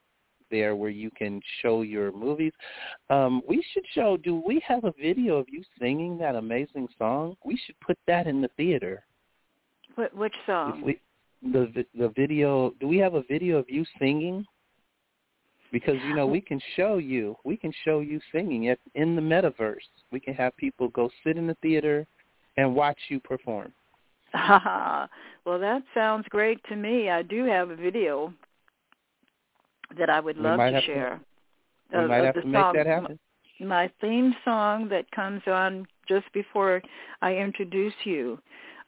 there 0.50 0.76
where 0.76 0.90
you 0.90 1.10
can 1.10 1.40
show 1.62 1.82
your 1.82 2.12
movies. 2.12 2.52
Um, 3.10 3.42
we 3.48 3.64
should 3.72 3.84
show. 3.94 4.16
Do 4.16 4.42
we 4.46 4.62
have 4.66 4.84
a 4.84 4.92
video 5.00 5.36
of 5.36 5.46
you 5.48 5.62
singing 5.80 6.18
that 6.18 6.36
amazing 6.36 6.88
song? 6.98 7.36
We 7.44 7.58
should 7.64 7.78
put 7.80 7.98
that 8.06 8.26
in 8.26 8.40
the 8.40 8.50
theater. 8.56 9.04
Wh- 9.96 10.16
Which 10.16 10.34
song? 10.46 10.82
We, 10.84 11.00
the 11.42 11.84
the 11.98 12.08
video. 12.16 12.72
Do 12.80 12.88
we 12.88 12.98
have 12.98 13.14
a 13.14 13.22
video 13.22 13.58
of 13.58 13.66
you 13.68 13.84
singing? 13.98 14.44
Because 15.72 15.96
you 16.06 16.14
know 16.14 16.26
we 16.26 16.40
can 16.40 16.60
show 16.76 16.98
you, 16.98 17.36
we 17.44 17.56
can 17.56 17.72
show 17.84 17.98
you 18.00 18.20
singing 18.32 18.64
it 18.64 18.80
in 18.94 19.16
the 19.16 19.20
metaverse. 19.20 19.76
We 20.12 20.20
can 20.20 20.32
have 20.34 20.56
people 20.56 20.88
go 20.88 21.10
sit 21.24 21.36
in 21.36 21.48
the 21.48 21.56
theater 21.60 22.06
and 22.56 22.74
watch 22.74 22.98
you 23.08 23.20
perform. 23.20 23.72
well, 24.34 25.58
that 25.58 25.82
sounds 25.92 26.26
great 26.30 26.60
to 26.68 26.76
me. 26.76 27.10
I 27.10 27.22
do 27.22 27.44
have 27.44 27.70
a 27.70 27.76
video 27.76 28.32
that 29.98 30.10
I 30.10 30.20
would 30.20 30.36
love 30.36 30.58
to 30.58 30.64
have 30.64 30.74
to- 30.74 30.80
share. 30.86 31.20
We 31.92 31.98
of- 31.98 32.08
might 32.08 32.24
have 32.24 32.34
to 32.34 32.46
make 32.46 32.60
song. 32.60 32.74
that 32.74 32.86
happen. 32.86 33.18
My 33.60 33.88
theme 34.00 34.34
song 34.44 34.88
that 34.88 35.10
comes 35.12 35.42
on 35.46 35.86
just 36.08 36.30
before 36.32 36.82
I 37.22 37.36
introduce 37.36 37.94
you. 38.04 38.40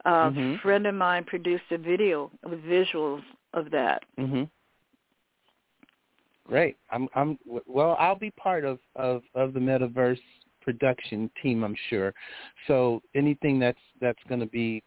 A 0.05 0.11
Mhm. 0.31 0.61
friend 0.61 0.87
of 0.87 0.95
mine 0.95 1.25
produced 1.25 1.71
a 1.71 1.79
video 1.79 2.31
with 2.45 2.63
visuals 2.65 3.25
of 3.55 3.71
that. 3.71 4.05
Mhm. 4.19 4.49
Great. 6.45 6.77
I'm 6.91 7.09
I'm 7.15 7.39
well, 7.45 7.97
I'll 7.99 8.15
be 8.17 8.31
part 8.33 8.65
of 8.65 8.79
of 8.97 9.23
of 9.35 9.53
the 9.53 9.61
metaverse 9.61 10.21
production 10.61 11.31
team, 11.43 11.63
I'm 11.65 11.75
sure. 11.89 12.15
So 12.67 13.03
anything 13.15 13.59
that's 13.59 13.81
that's 14.01 14.23
going 14.25 14.41
to 14.41 14.47
be 14.47 14.83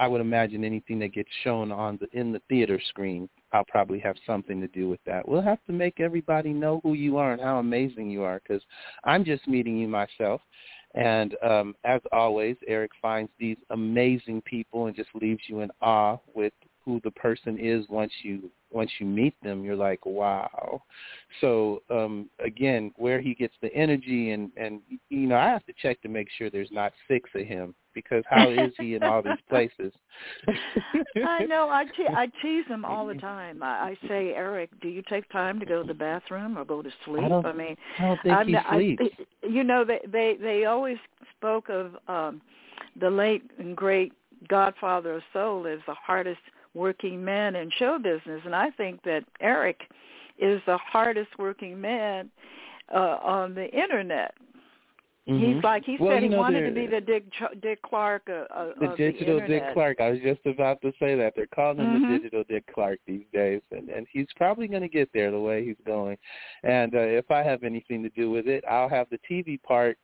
I 0.00 0.08
would 0.08 0.20
imagine 0.20 0.64
anything 0.64 0.98
that 1.00 1.08
gets 1.12 1.30
shown 1.42 1.70
on 1.70 1.98
the 1.98 2.08
in 2.18 2.32
the 2.32 2.40
theater 2.48 2.80
screen, 2.80 3.28
I'll 3.54 3.64
probably 3.64 4.00
have 4.00 4.16
something 4.26 4.60
to 4.60 4.66
do 4.66 4.88
with 4.88 4.98
that. 5.06 5.26
We'll 5.28 5.40
have 5.40 5.64
to 5.66 5.72
make 5.72 6.00
everybody 6.00 6.52
know 6.52 6.80
who 6.82 6.94
you 6.94 7.18
are 7.18 7.32
and 7.32 7.40
how 7.40 7.58
amazing 7.60 8.10
you 8.10 8.24
are 8.24 8.40
cuz 8.40 8.60
I'm 9.04 9.24
just 9.24 9.46
meeting 9.46 9.78
you 9.78 9.86
myself. 9.86 10.42
And 10.94 11.36
um, 11.40 11.76
as 11.84 12.00
always, 12.12 12.56
Eric 12.66 12.90
finds 13.00 13.30
these 13.38 13.56
amazing 13.70 14.42
people 14.42 14.86
and 14.86 14.96
just 14.96 15.14
leaves 15.14 15.42
you 15.48 15.60
in 15.60 15.70
awe 15.80 16.18
with 16.34 16.52
who 16.84 17.00
the 17.04 17.12
person 17.12 17.56
is 17.58 17.88
once 17.88 18.12
you 18.22 18.50
once 18.74 18.90
you 18.98 19.06
meet 19.06 19.34
them. 19.42 19.64
You're 19.64 19.76
like, 19.76 20.04
wow. 20.04 20.82
So 21.40 21.82
um, 21.90 22.28
again, 22.44 22.92
where 22.96 23.20
he 23.20 23.34
gets 23.34 23.54
the 23.62 23.74
energy 23.74 24.32
and 24.32 24.50
and 24.56 24.80
you 25.08 25.26
know, 25.26 25.36
I 25.36 25.48
have 25.48 25.64
to 25.66 25.72
check 25.80 26.02
to 26.02 26.08
make 26.08 26.28
sure 26.36 26.50
there's 26.50 26.72
not 26.72 26.92
six 27.08 27.30
of 27.34 27.46
him 27.46 27.74
because 27.94 28.24
how 28.28 28.50
is 28.50 28.72
he 28.78 28.94
in 28.94 29.04
all 29.04 29.22
these 29.22 29.38
places? 29.48 29.92
I 31.26 31.46
know. 31.46 31.68
I 31.70 31.84
te- 31.84 32.08
I 32.08 32.26
tease 32.42 32.66
him 32.66 32.84
all 32.84 33.06
the 33.06 33.14
time. 33.20 33.62
I, 33.62 33.66
I 33.66 33.98
say, 34.08 34.32
Eric, 34.34 34.70
do 34.80 34.88
you 34.88 35.02
take 35.08 35.30
time 35.30 35.60
to 35.60 35.66
go 35.66 35.82
to 35.82 35.88
the 35.88 35.94
bathroom 35.94 36.58
or 36.58 36.64
go 36.64 36.82
to 36.82 36.90
sleep? 37.04 37.24
don't- 37.28 37.46
mean, 37.52 37.76
I 37.98 38.02
don't 38.02 38.22
think 38.22 38.48
he 38.48 38.56
I- 38.56 38.74
sleeps. 38.74 39.02
you 39.42 39.64
know, 39.64 39.84
they 39.84 40.00
they 40.10 40.36
they 40.40 40.64
always 40.64 40.98
spoke 41.36 41.68
of 41.68 41.96
um 42.08 42.42
the 43.00 43.10
late 43.10 43.42
and 43.58 43.76
great 43.76 44.12
godfather 44.48 45.14
of 45.14 45.22
soul 45.32 45.66
is 45.66 45.80
the 45.86 45.94
hardest 45.94 46.40
working 46.74 47.24
men 47.24 47.56
in 47.56 47.70
show 47.78 47.98
business, 47.98 48.42
and 48.44 48.54
I 48.54 48.70
think 48.70 49.02
that 49.04 49.24
Eric 49.40 49.80
is 50.38 50.60
the 50.66 50.78
hardest 50.78 51.30
working 51.38 51.80
man 51.80 52.30
uh, 52.92 53.18
on 53.22 53.54
the 53.54 53.68
internet. 53.70 54.34
Mm-hmm. 55.28 55.54
He's 55.54 55.64
like 55.64 55.84
he 55.86 55.96
well, 55.98 56.12
said 56.12 56.22
you 56.22 56.28
he 56.28 56.34
know, 56.34 56.38
wanted 56.38 56.68
to 56.68 56.74
be 56.74 56.86
the 56.86 57.00
Dick 57.00 57.24
Dick 57.62 57.80
Clark 57.80 58.28
uh, 58.28 58.44
uh, 58.54 58.72
the 58.78 58.94
digital 58.98 59.40
the 59.40 59.46
Dick 59.46 59.62
Clark. 59.72 59.98
I 59.98 60.10
was 60.10 60.20
just 60.20 60.44
about 60.44 60.82
to 60.82 60.92
say 61.00 61.14
that 61.14 61.32
they're 61.34 61.46
calling 61.46 61.78
him 61.78 61.86
mm-hmm. 61.86 62.12
the 62.12 62.18
digital 62.18 62.44
Dick 62.46 62.64
Clark 62.74 62.98
these 63.06 63.24
days, 63.32 63.62
and 63.70 63.88
and 63.88 64.06
he's 64.12 64.26
probably 64.36 64.68
going 64.68 64.82
to 64.82 64.88
get 64.88 65.08
there 65.14 65.30
the 65.30 65.40
way 65.40 65.64
he's 65.64 65.78
going. 65.86 66.18
And 66.62 66.94
uh, 66.94 66.98
if 66.98 67.30
I 67.30 67.42
have 67.42 67.62
anything 67.62 68.02
to 68.02 68.10
do 68.10 68.30
with 68.30 68.46
it, 68.46 68.64
I'll 68.70 68.90
have 68.90 69.06
the 69.10 69.18
TV 69.30 69.62
part 69.62 69.96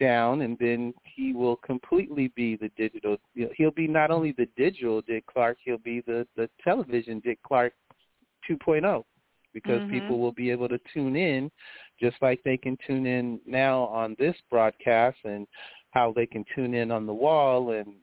down, 0.00 0.42
and 0.42 0.56
then 0.58 0.92
he 1.04 1.32
will 1.32 1.56
completely 1.56 2.28
be 2.34 2.56
the 2.56 2.70
digital. 2.76 3.16
He'll 3.56 3.70
be 3.70 3.88
not 3.88 4.10
only 4.10 4.32
the 4.32 4.48
digital 4.56 5.00
Dick 5.02 5.24
Clark, 5.26 5.58
he'll 5.64 5.78
be 5.78 6.00
the 6.00 6.26
the 6.36 6.48
television 6.62 7.20
Dick 7.20 7.38
Clark 7.46 7.72
2.0 8.48 9.04
because 9.52 9.80
mm-hmm. 9.80 9.92
people 9.92 10.18
will 10.18 10.32
be 10.32 10.50
able 10.50 10.68
to 10.68 10.80
tune 10.92 11.16
in 11.16 11.50
just 12.00 12.16
like 12.20 12.42
they 12.44 12.56
can 12.56 12.76
tune 12.86 13.06
in 13.06 13.40
now 13.46 13.84
on 13.84 14.16
this 14.18 14.34
broadcast 14.50 15.16
and 15.24 15.46
how 15.92 16.12
they 16.12 16.26
can 16.26 16.44
tune 16.54 16.74
in 16.74 16.90
on 16.90 17.06
the 17.06 17.14
wall 17.14 17.70
and 17.70 17.94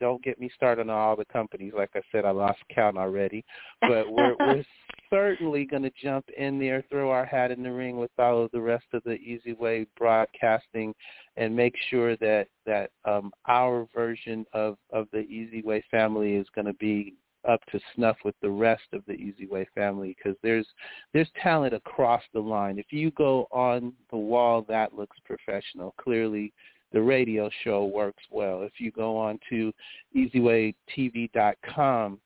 don't 0.00 0.22
get 0.22 0.40
me 0.40 0.50
started 0.54 0.82
on 0.82 0.90
all 0.90 1.16
the 1.16 1.24
companies. 1.26 1.72
Like 1.76 1.90
I 1.94 2.00
said, 2.12 2.24
I 2.24 2.30
lost 2.30 2.58
count 2.74 2.96
already, 2.96 3.44
but 3.80 4.10
we're 4.10 4.34
we're 4.40 4.64
certainly 5.10 5.64
going 5.64 5.82
to 5.82 5.92
jump 6.02 6.26
in 6.36 6.58
there, 6.58 6.84
throw 6.90 7.10
our 7.10 7.24
hat 7.24 7.50
in 7.50 7.62
the 7.62 7.72
ring 7.72 7.96
with 7.96 8.10
all 8.18 8.44
of 8.44 8.50
the 8.52 8.60
rest 8.60 8.86
of 8.92 9.02
the 9.04 9.18
EZWay 9.18 9.86
broadcasting, 9.98 10.94
and 11.36 11.54
make 11.54 11.74
sure 11.90 12.16
that 12.16 12.48
that 12.64 12.90
um, 13.04 13.32
our 13.46 13.86
version 13.94 14.44
of 14.52 14.76
of 14.92 15.08
the 15.12 15.18
EZWay 15.18 15.82
family 15.90 16.34
is 16.34 16.46
going 16.54 16.66
to 16.66 16.74
be 16.74 17.14
up 17.48 17.60
to 17.70 17.80
snuff 17.94 18.16
with 18.24 18.34
the 18.42 18.50
rest 18.50 18.82
of 18.92 19.02
the 19.06 19.12
EZWay 19.12 19.66
family 19.74 20.16
because 20.16 20.36
there's 20.42 20.66
there's 21.12 21.30
talent 21.42 21.74
across 21.74 22.22
the 22.32 22.40
line. 22.40 22.78
If 22.78 22.86
you 22.90 23.10
go 23.12 23.46
on 23.50 23.92
the 24.10 24.16
wall, 24.16 24.64
that 24.68 24.94
looks 24.94 25.16
professional. 25.24 25.94
Clearly, 26.00 26.52
the 26.92 27.02
radio 27.02 27.50
show 27.64 27.86
works 27.86 28.22
well. 28.30 28.62
If 28.62 28.72
you 28.78 28.90
go 28.90 29.16
on 29.16 29.38
to 29.50 29.72
EZWayTV.com, 30.16 32.18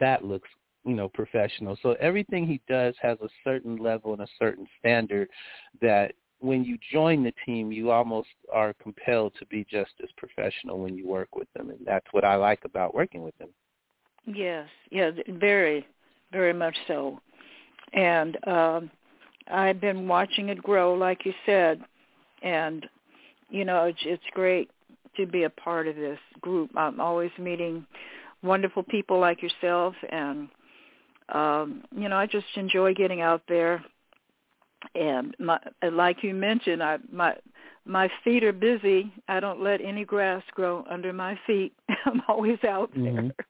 that 0.00 0.24
looks 0.24 0.48
you 0.84 0.94
know 0.94 1.08
professional. 1.08 1.78
So 1.82 1.96
everything 2.00 2.46
he 2.46 2.60
does 2.68 2.94
has 3.00 3.18
a 3.22 3.28
certain 3.44 3.76
level 3.76 4.12
and 4.12 4.22
a 4.22 4.28
certain 4.38 4.66
standard 4.78 5.28
that 5.80 6.12
when 6.40 6.64
you 6.64 6.76
join 6.92 7.22
the 7.22 7.32
team, 7.46 7.70
you 7.70 7.92
almost 7.92 8.28
are 8.52 8.74
compelled 8.82 9.32
to 9.38 9.46
be 9.46 9.64
just 9.70 9.92
as 10.02 10.08
professional 10.16 10.80
when 10.80 10.96
you 10.96 11.06
work 11.06 11.36
with 11.36 11.46
them, 11.54 11.70
and 11.70 11.78
that's 11.86 12.06
what 12.10 12.24
I 12.24 12.34
like 12.34 12.64
about 12.64 12.94
working 12.94 13.22
with 13.22 13.36
them. 13.38 13.50
Yes, 14.26 14.66
yeah, 14.90 15.10
very, 15.28 15.86
very 16.32 16.52
much 16.52 16.76
so. 16.88 17.20
And 17.92 18.36
um, 18.46 18.90
I've 19.50 19.80
been 19.80 20.08
watching 20.08 20.48
it 20.48 20.62
grow, 20.62 20.94
like 20.94 21.24
you 21.24 21.32
said, 21.46 21.80
and 22.42 22.86
you 23.52 23.64
know 23.64 23.84
it's, 23.84 23.98
it's 24.04 24.22
great 24.32 24.70
to 25.16 25.26
be 25.26 25.44
a 25.44 25.50
part 25.50 25.86
of 25.86 25.94
this 25.94 26.18
group. 26.40 26.70
I'm 26.76 27.00
always 27.00 27.30
meeting 27.38 27.86
wonderful 28.42 28.82
people 28.82 29.20
like 29.20 29.42
yourself, 29.42 29.94
and 30.10 30.48
um, 31.28 31.84
you 31.96 32.08
know 32.08 32.16
I 32.16 32.26
just 32.26 32.46
enjoy 32.56 32.94
getting 32.94 33.20
out 33.20 33.42
there. 33.48 33.84
And 34.96 35.36
my, 35.38 35.60
like 35.92 36.24
you 36.24 36.34
mentioned, 36.34 36.82
I 36.82 36.98
my 37.12 37.36
my 37.84 38.08
feet 38.24 38.42
are 38.42 38.52
busy. 38.52 39.12
I 39.28 39.38
don't 39.38 39.62
let 39.62 39.80
any 39.80 40.04
grass 40.04 40.42
grow 40.52 40.84
under 40.90 41.12
my 41.12 41.38
feet. 41.46 41.72
I'm 42.06 42.22
always 42.28 42.58
out 42.64 42.90
there. 42.94 43.12
Mm-hmm. 43.12 43.28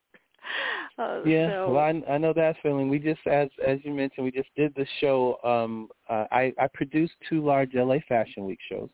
Uh, 0.99 1.23
yeah, 1.25 1.49
so, 1.49 1.73
well, 1.73 1.83
I, 1.83 2.13
I 2.13 2.19
know 2.19 2.35
that 2.35 2.57
feeling. 2.63 2.91
We 2.91 2.99
just, 2.99 3.21
as 3.27 3.49
as 3.67 3.79
you 3.83 3.95
mentioned, 3.95 4.25
we 4.25 4.31
just 4.31 4.51
did 4.57 4.75
the 4.75 4.87
show. 5.01 5.39
Um, 5.43 5.89
uh, 6.11 6.27
I 6.31 6.53
I 6.61 6.67
produced 6.67 7.15
two 7.29 7.43
large 7.43 7.71
LA 7.75 7.97
Fashion 8.09 8.45
Week 8.45 8.59
shows. 8.69 8.91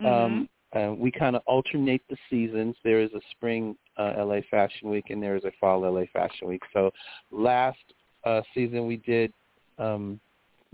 Um, 0.00 0.48
mm-hmm. 0.74 0.78
uh, 0.78 0.94
we 0.94 1.10
kind 1.10 1.36
of 1.36 1.42
alternate 1.46 2.02
the 2.08 2.16
seasons. 2.30 2.76
There 2.84 3.00
is 3.00 3.10
a 3.14 3.20
spring 3.30 3.76
uh, 3.96 4.14
LA 4.18 4.40
Fashion 4.50 4.90
Week 4.90 5.06
and 5.10 5.22
there 5.22 5.36
is 5.36 5.44
a 5.44 5.52
fall 5.60 5.80
LA 5.80 6.04
Fashion 6.12 6.48
Week. 6.48 6.62
So 6.72 6.90
last 7.30 7.78
uh, 8.24 8.42
season 8.54 8.86
we 8.86 8.96
did 8.98 9.32
um, 9.78 10.20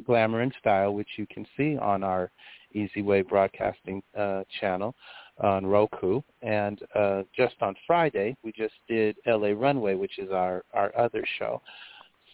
Glamour 0.04 0.40
and 0.40 0.54
Style, 0.60 0.94
which 0.94 1.08
you 1.16 1.26
can 1.26 1.46
see 1.56 1.76
on 1.76 2.02
our 2.02 2.30
EZWay 2.74 3.28
Broadcasting 3.28 4.02
uh, 4.16 4.44
channel 4.60 4.94
on 5.42 5.66
Roku. 5.66 6.20
And 6.42 6.80
uh, 6.94 7.22
just 7.36 7.54
on 7.60 7.74
Friday, 7.86 8.36
we 8.42 8.52
just 8.52 8.74
did 8.88 9.16
LA 9.26 9.48
Runway, 9.48 9.94
which 9.94 10.18
is 10.18 10.30
our, 10.30 10.64
our 10.74 10.96
other 10.96 11.24
show. 11.38 11.60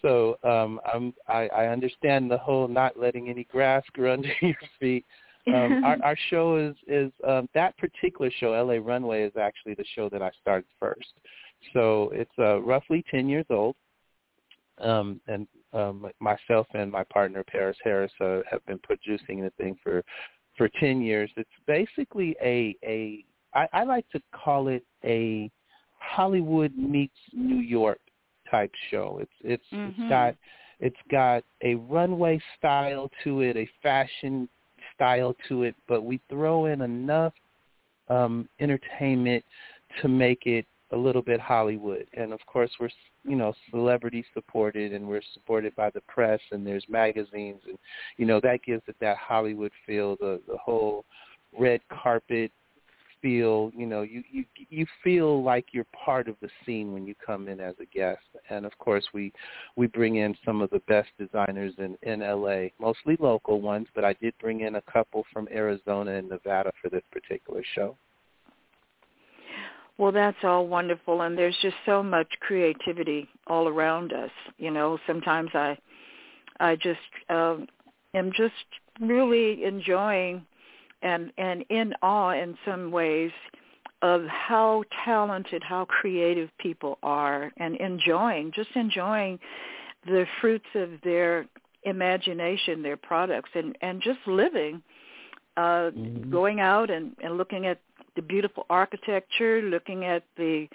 So 0.03 0.37
um, 0.43 0.81
I'm, 0.93 1.15
I, 1.29 1.49
I 1.49 1.67
understand 1.69 2.31
the 2.31 2.37
whole 2.39 2.69
not 2.69 2.99
letting 2.99 3.29
any 3.31 3.45
grass 3.45 3.83
grow 3.93 4.15
under 4.15 4.33
your 4.43 4.55
feet. 4.79 5.07
Um, 5.47 5.85
our, 5.85 5.99
our 6.03 6.17
show 6.31 6.57
is 6.57 6.77
is 6.87 7.13
um, 7.27 7.49
that 7.55 7.77
particular 7.79 8.31
show, 8.39 8.51
LA 8.51 8.79
Runway, 8.83 9.23
is 9.23 9.37
actually 9.41 9.75
the 9.75 9.85
show 9.95 10.09
that 10.09 10.23
I 10.23 10.31
started 10.41 10.67
first. 10.81 11.13
So 11.73 12.11
it's 12.13 12.31
uh, 12.39 12.61
roughly 12.61 13.05
ten 13.11 13.29
years 13.29 13.47
old, 13.51 13.77
um, 14.79 15.21
and 15.27 15.47
um, 15.73 16.07
myself 16.21 16.67
and 16.75 16.91
my 16.91 17.05
partner 17.05 17.45
Paris 17.45 17.77
Harris 17.83 18.13
uh, 18.21 18.41
have 18.51 18.65
been 18.67 18.79
producing 18.79 19.43
the 19.43 19.51
thing 19.59 19.77
for 19.83 20.03
for 20.57 20.69
10 20.81 21.03
years. 21.03 21.31
It's 21.37 21.51
basically 21.67 22.37
a 22.43 22.77
a 22.85 23.25
I, 23.55 23.69
I 23.73 23.85
like 23.85 24.09
to 24.11 24.21
call 24.33 24.69
it 24.69 24.85
a 25.05 25.51
Hollywood 25.99 26.77
meets 26.77 27.17
New 27.33 27.61
York 27.61 28.01
type 28.51 28.73
show. 28.91 29.19
It's 29.21 29.33
it's 29.43 29.65
mm-hmm. 29.73 30.03
it's 30.03 30.09
got 30.09 30.35
it's 30.81 30.97
got 31.11 31.45
a 31.63 31.77
runway 31.77 32.41
style 32.59 33.11
to 33.25 33.41
it, 33.41 33.57
a 33.57 33.69
fashion 33.83 34.49
style 34.95 35.35
to 35.49 35.65
it, 35.65 35.75
but 35.89 36.05
we 36.05 36.21
throw 36.29 36.67
in 36.67 36.83
enough 36.83 37.33
um 38.09 38.49
entertainment 38.61 39.43
to 40.03 40.09
make 40.09 40.45
it 40.45 40.67
a 40.93 40.97
little 40.97 41.23
bit 41.23 41.41
Hollywood. 41.41 42.07
And 42.15 42.33
of 42.33 42.41
course, 42.47 42.71
we're 42.79 42.91
you 43.25 43.37
know 43.37 43.53
celebrity 43.71 44.25
supported, 44.35 44.93
and 44.93 45.07
we're 45.07 45.23
supported 45.33 45.75
by 45.77 45.91
the 45.91 46.03
press, 46.03 46.41
and 46.53 46.67
there's 46.67 46.85
magazines, 46.89 47.61
and 47.67 47.79
you 48.17 48.27
know 48.27 48.41
that 48.41 48.63
gives 48.63 48.83
it 48.87 48.97
that 49.01 49.17
Hollywood 49.17 49.73
feel, 49.87 50.17
the 50.17 50.41
the 50.47 50.57
whole 50.57 51.05
red 51.59 51.81
carpet 51.89 52.51
feel. 53.25 53.71
You 53.75 53.87
know, 53.87 54.03
you 54.03 54.23
you 54.31 54.45
you 54.69 54.87
feel 55.03 55.43
like 55.43 55.69
you're 55.73 55.87
part 56.05 56.29
of 56.29 56.37
the 56.43 56.49
scene 56.65 56.93
when 56.93 57.07
you 57.07 57.15
come 57.25 57.49
in 57.49 57.59
as 57.59 57.75
a 57.81 57.87
guest. 57.87 58.21
And 58.51 58.67
of 58.67 58.77
course, 58.79 59.05
we 59.15 59.33
we 59.77 59.87
bring 59.87 60.17
in 60.17 60.37
some 60.45 60.61
of 60.61 60.69
the 60.69 60.83
best 60.87 61.09
designers 61.19 61.73
in 61.79 61.97
in 62.03 62.21
LA, 62.21 62.69
mostly 62.79 63.17
local 63.19 63.63
ones, 63.63 63.89
but 63.95 64.05
I 64.05 64.13
did 64.21 64.35
bring 64.39 64.61
in 64.61 64.75
a 64.75 64.83
couple 64.83 65.25
from 65.33 65.49
Arizona 65.51 66.13
and 66.13 66.29
Nevada 66.29 66.71
for 66.83 66.91
this 66.91 67.03
particular 67.11 67.63
show. 67.75 67.97
Well, 69.97 70.13
that's 70.13 70.43
all 70.43 70.67
wonderful, 70.67 71.23
and 71.23 71.39
there's 71.39 71.57
just 71.63 71.77
so 71.87 72.03
much 72.03 72.27
creativity 72.41 73.29
all 73.47 73.69
around 73.69 74.13
us. 74.13 74.31
You 74.59 74.73
know, 74.73 74.99
sometimes 75.07 75.51
I, 75.55 75.79
I 76.59 76.75
just 76.75 76.99
um, 77.31 77.69
am 78.13 78.33
just 78.37 78.55
really 79.01 79.65
enjoying, 79.65 80.45
and 81.05 81.33
and 81.39 81.65
in 81.71 81.95
awe 82.03 82.33
in 82.33 82.57
some 82.65 82.91
ways, 82.91 83.31
of 84.03 84.25
how 84.27 84.85
talented, 85.05 85.63
how 85.63 85.85
creative 85.85 86.51
people 86.59 86.99
are, 87.03 87.53
and 87.59 87.77
enjoying, 87.77 88.53
just 88.55 88.71
enjoying 88.75 89.39
the 90.07 90.27
fruits 90.41 90.67
of 90.75 90.91
their 91.03 91.47
imagination, 91.85 92.83
their 92.83 92.97
products, 92.97 93.51
and 93.55 93.77
and 93.81 94.03
just 94.03 94.19
living, 94.27 94.83
uh, 95.57 95.91
mm-hmm. 95.91 96.31
going 96.31 96.61
out 96.61 96.91
and 96.91 97.13
and 97.23 97.39
looking 97.39 97.67
at 97.67 97.81
the 98.17 98.23
beautiful 98.23 98.67
architecture, 98.71 99.63
looking 99.63 100.05
at 100.05 100.25
the 100.37 100.69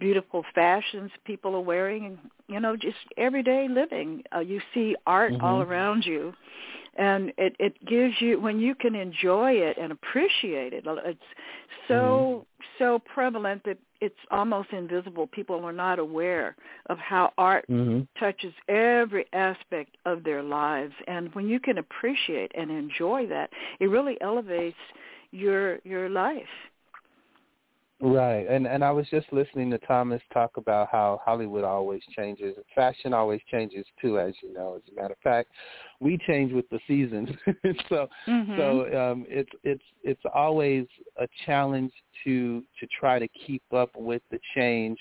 beautiful 0.00 0.44
fashions 0.54 1.10
people 1.24 1.54
are 1.54 1.60
wearing, 1.60 2.06
and 2.06 2.18
you 2.48 2.60
know, 2.60 2.76
just 2.76 2.96
everyday 3.16 3.68
living. 3.68 4.22
Uh, 4.34 4.40
you 4.40 4.60
see 4.72 4.96
art 5.06 5.32
mm-hmm. 5.32 5.44
all 5.44 5.62
around 5.62 6.04
you, 6.04 6.34
and 6.96 7.32
it 7.38 7.56
it 7.58 7.84
gives 7.86 8.14
you 8.20 8.40
when 8.40 8.58
you 8.58 8.74
can 8.74 8.94
enjoy 8.94 9.52
it 9.52 9.76
and 9.78 9.92
appreciate 9.92 10.72
it. 10.72 10.84
It's 10.86 11.18
so 11.88 12.46
mm-hmm. 12.46 12.64
so 12.78 12.98
prevalent 13.12 13.62
that 13.64 13.78
it's 14.00 14.14
almost 14.30 14.70
invisible. 14.72 15.26
People 15.26 15.64
are 15.64 15.72
not 15.72 15.98
aware 15.98 16.56
of 16.86 16.98
how 16.98 17.32
art 17.38 17.64
mm-hmm. 17.70 18.02
touches 18.18 18.52
every 18.68 19.26
aspect 19.32 19.96
of 20.04 20.24
their 20.24 20.42
lives, 20.42 20.94
and 21.06 21.34
when 21.34 21.48
you 21.48 21.60
can 21.60 21.78
appreciate 21.78 22.52
and 22.54 22.70
enjoy 22.70 23.26
that, 23.28 23.50
it 23.80 23.86
really 23.86 24.20
elevates 24.20 24.76
your 25.30 25.78
your 25.84 26.08
life. 26.08 26.42
Right, 28.00 28.46
and 28.48 28.66
and 28.66 28.84
I 28.84 28.90
was 28.90 29.06
just 29.08 29.32
listening 29.32 29.70
to 29.70 29.78
Thomas 29.78 30.20
talk 30.32 30.56
about 30.56 30.88
how 30.90 31.20
Hollywood 31.24 31.62
always 31.62 32.02
changes, 32.14 32.56
fashion 32.74 33.14
always 33.14 33.40
changes 33.50 33.86
too, 34.00 34.18
as 34.18 34.34
you 34.42 34.52
know. 34.52 34.74
As 34.76 34.82
a 34.92 35.00
matter 35.00 35.14
of 35.14 35.20
fact, 35.20 35.50
we 36.00 36.18
change 36.26 36.52
with 36.52 36.68
the 36.70 36.80
seasons, 36.88 37.28
so 37.88 38.08
mm-hmm. 38.28 38.56
so 38.56 39.12
um, 39.12 39.24
it's 39.28 39.50
it's 39.62 39.84
it's 40.02 40.22
always 40.34 40.86
a 41.18 41.28
challenge 41.46 41.92
to 42.24 42.64
to 42.80 42.86
try 42.98 43.20
to 43.20 43.28
keep 43.28 43.62
up 43.72 43.90
with 43.94 44.22
the 44.32 44.40
change 44.56 44.98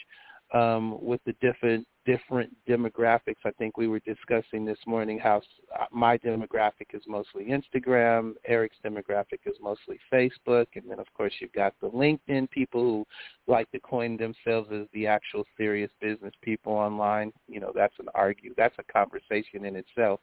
um, 0.53 1.03
with 1.03 1.19
the 1.25 1.33
different 1.41 1.87
different 2.05 2.55
demographics. 2.67 3.45
I 3.45 3.51
think 3.51 3.77
we 3.77 3.87
were 3.87 3.99
discussing 3.99 4.65
this 4.65 4.77
morning 4.85 5.19
how 5.19 5.41
uh, 5.77 5.85
my 5.91 6.17
demographic 6.17 6.93
is 6.93 7.03
mostly 7.07 7.45
Instagram, 7.45 8.33
Eric's 8.45 8.77
demographic 8.83 9.39
is 9.45 9.55
mostly 9.61 9.99
Facebook, 10.11 10.67
and 10.75 10.89
then 10.89 10.99
of 10.99 11.11
course 11.13 11.33
you've 11.39 11.53
got 11.53 11.73
the 11.81 11.89
LinkedIn 11.89 12.49
people 12.49 12.81
who 12.81 13.05
like 13.51 13.69
to 13.71 13.79
coin 13.79 14.17
themselves 14.17 14.69
as 14.73 14.87
the 14.93 15.07
actual 15.07 15.43
serious 15.57 15.91
business 16.01 16.33
people 16.41 16.73
online. 16.73 17.31
You 17.47 17.59
know, 17.59 17.71
that's 17.73 17.97
an 17.99 18.07
argue, 18.13 18.53
that's 18.57 18.75
a 18.79 18.91
conversation 18.91 19.65
in 19.65 19.75
itself. 19.75 20.19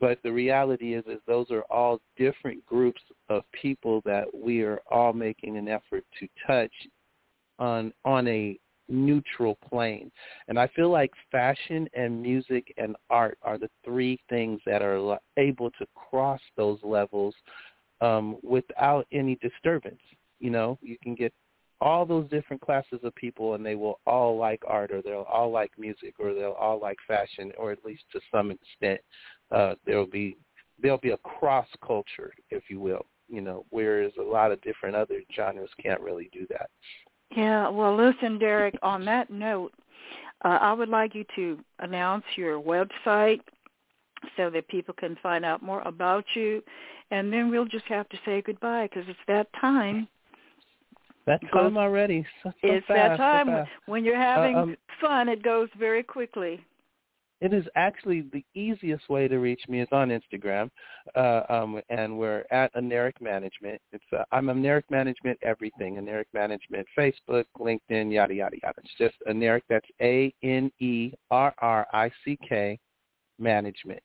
But 0.00 0.18
the 0.22 0.32
reality 0.32 0.94
is, 0.94 1.04
is 1.06 1.20
those 1.26 1.50
are 1.50 1.64
all 1.70 2.00
different 2.16 2.64
groups 2.64 3.02
of 3.28 3.42
people 3.52 4.00
that 4.06 4.24
we 4.34 4.62
are 4.62 4.80
all 4.90 5.12
making 5.12 5.58
an 5.58 5.68
effort 5.68 6.04
to 6.18 6.28
touch 6.46 6.72
on 7.58 7.92
on 8.04 8.26
a 8.26 8.58
neutral 8.90 9.56
plane. 9.68 10.10
And 10.48 10.58
I 10.58 10.66
feel 10.68 10.90
like 10.90 11.12
fashion 11.30 11.88
and 11.94 12.20
music 12.20 12.72
and 12.76 12.96
art 13.08 13.38
are 13.42 13.58
the 13.58 13.70
three 13.84 14.18
things 14.28 14.60
that 14.66 14.82
are 14.82 15.18
able 15.36 15.70
to 15.72 15.86
cross 15.94 16.40
those 16.56 16.78
levels 16.82 17.34
um, 18.00 18.38
without 18.42 19.06
any 19.12 19.36
disturbance. 19.36 20.00
You 20.38 20.50
know, 20.50 20.78
you 20.82 20.96
can 21.02 21.14
get 21.14 21.32
all 21.80 22.04
those 22.04 22.28
different 22.28 22.60
classes 22.60 23.00
of 23.02 23.14
people 23.14 23.54
and 23.54 23.64
they 23.64 23.74
will 23.74 24.00
all 24.06 24.36
like 24.36 24.62
art 24.66 24.90
or 24.90 25.00
they'll 25.00 25.26
all 25.32 25.50
like 25.50 25.70
music 25.78 26.14
or 26.18 26.34
they'll 26.34 26.52
all 26.52 26.78
like 26.80 26.98
fashion 27.06 27.52
or 27.58 27.72
at 27.72 27.84
least 27.84 28.02
to 28.12 28.20
some 28.30 28.50
extent 28.50 29.00
uh 29.50 29.74
there'll 29.86 30.06
be 30.06 30.36
there'll 30.82 30.98
be 30.98 31.10
a 31.10 31.16
cross 31.18 31.66
culture 31.84 32.32
if 32.50 32.64
you 32.68 32.78
will 32.78 33.06
you 33.28 33.40
know 33.40 33.64
whereas 33.70 34.12
a 34.18 34.22
lot 34.22 34.52
of 34.52 34.60
different 34.60 34.94
other 34.94 35.22
genres 35.34 35.70
can't 35.82 36.00
really 36.00 36.28
do 36.32 36.46
that 36.50 36.68
yeah, 37.36 37.68
well, 37.68 37.96
listen, 37.96 38.38
Derrick, 38.38 38.76
on 38.82 39.04
that 39.04 39.30
note, 39.30 39.72
uh, 40.44 40.58
I 40.60 40.72
would 40.72 40.88
like 40.88 41.14
you 41.14 41.24
to 41.36 41.58
announce 41.78 42.24
your 42.36 42.60
website 42.60 43.40
so 44.36 44.50
that 44.50 44.68
people 44.68 44.94
can 44.94 45.16
find 45.22 45.44
out 45.44 45.62
more 45.62 45.82
about 45.82 46.24
you. 46.34 46.62
And 47.10 47.32
then 47.32 47.50
we'll 47.50 47.66
just 47.66 47.86
have 47.86 48.08
to 48.10 48.18
say 48.24 48.42
goodbye 48.42 48.88
because 48.88 49.08
it's 49.08 49.18
that 49.28 49.48
time. 49.60 50.08
That 51.26 51.40
time 51.52 51.76
already. 51.76 52.24
So, 52.42 52.50
so 52.50 52.54
it's 52.62 52.86
fast, 52.86 52.98
that 52.98 53.16
time. 53.16 53.46
So 53.48 53.66
when 53.86 54.04
you're 54.04 54.16
having 54.16 54.56
uh, 54.56 54.62
um, 54.62 54.76
fun, 55.00 55.28
it 55.28 55.42
goes 55.42 55.68
very 55.78 56.02
quickly 56.02 56.64
it 57.40 57.54
is 57.54 57.64
actually 57.74 58.22
the 58.32 58.44
easiest 58.54 59.08
way 59.08 59.26
to 59.26 59.38
reach 59.38 59.62
me 59.68 59.80
is 59.80 59.88
on 59.92 60.10
Instagram, 60.10 60.70
uh, 61.14 61.42
um, 61.48 61.80
and 61.88 62.18
we're 62.18 62.44
at 62.50 62.72
Anerrick 62.74 63.20
Management. 63.20 63.80
It's 63.92 64.04
uh, 64.12 64.24
I'm 64.30 64.46
Anerrick 64.46 64.84
Management 64.90 65.38
everything. 65.42 65.96
Anerrick 65.96 66.26
Management, 66.34 66.86
Facebook, 66.98 67.44
LinkedIn, 67.58 68.12
yada 68.12 68.34
yada 68.34 68.56
yada. 68.62 68.80
It's 68.84 68.94
just 68.98 69.14
Anerrick. 69.28 69.62
That's 69.68 69.88
A 70.02 70.32
N 70.42 70.70
E 70.80 71.12
R 71.30 71.54
R 71.58 71.86
I 71.92 72.10
C 72.24 72.38
K 72.46 72.78
Management, 73.38 74.02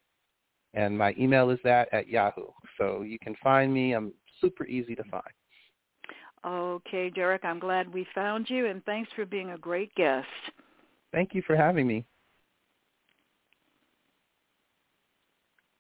and 0.73 0.97
my 0.97 1.13
email 1.19 1.49
is 1.49 1.59
that 1.65 1.89
at 1.93 2.07
Yahoo. 2.07 2.47
So 2.77 3.01
you 3.01 3.19
can 3.19 3.35
find 3.43 3.73
me. 3.73 3.93
I'm 3.93 4.13
super 4.39 4.65
easy 4.65 4.95
to 4.95 5.03
find. 5.03 5.23
Okay, 6.45 7.09
Derrick, 7.09 7.43
I'm 7.43 7.59
glad 7.59 7.91
we 7.91 8.05
found 8.13 8.49
you, 8.49 8.67
and 8.67 8.85
thanks 8.85 9.09
for 9.15 9.25
being 9.25 9.51
a 9.51 9.57
great 9.57 9.93
guest. 9.95 10.27
Thank 11.11 11.33
you 11.33 11.41
for 11.41 11.55
having 11.55 11.87
me. 11.87 12.05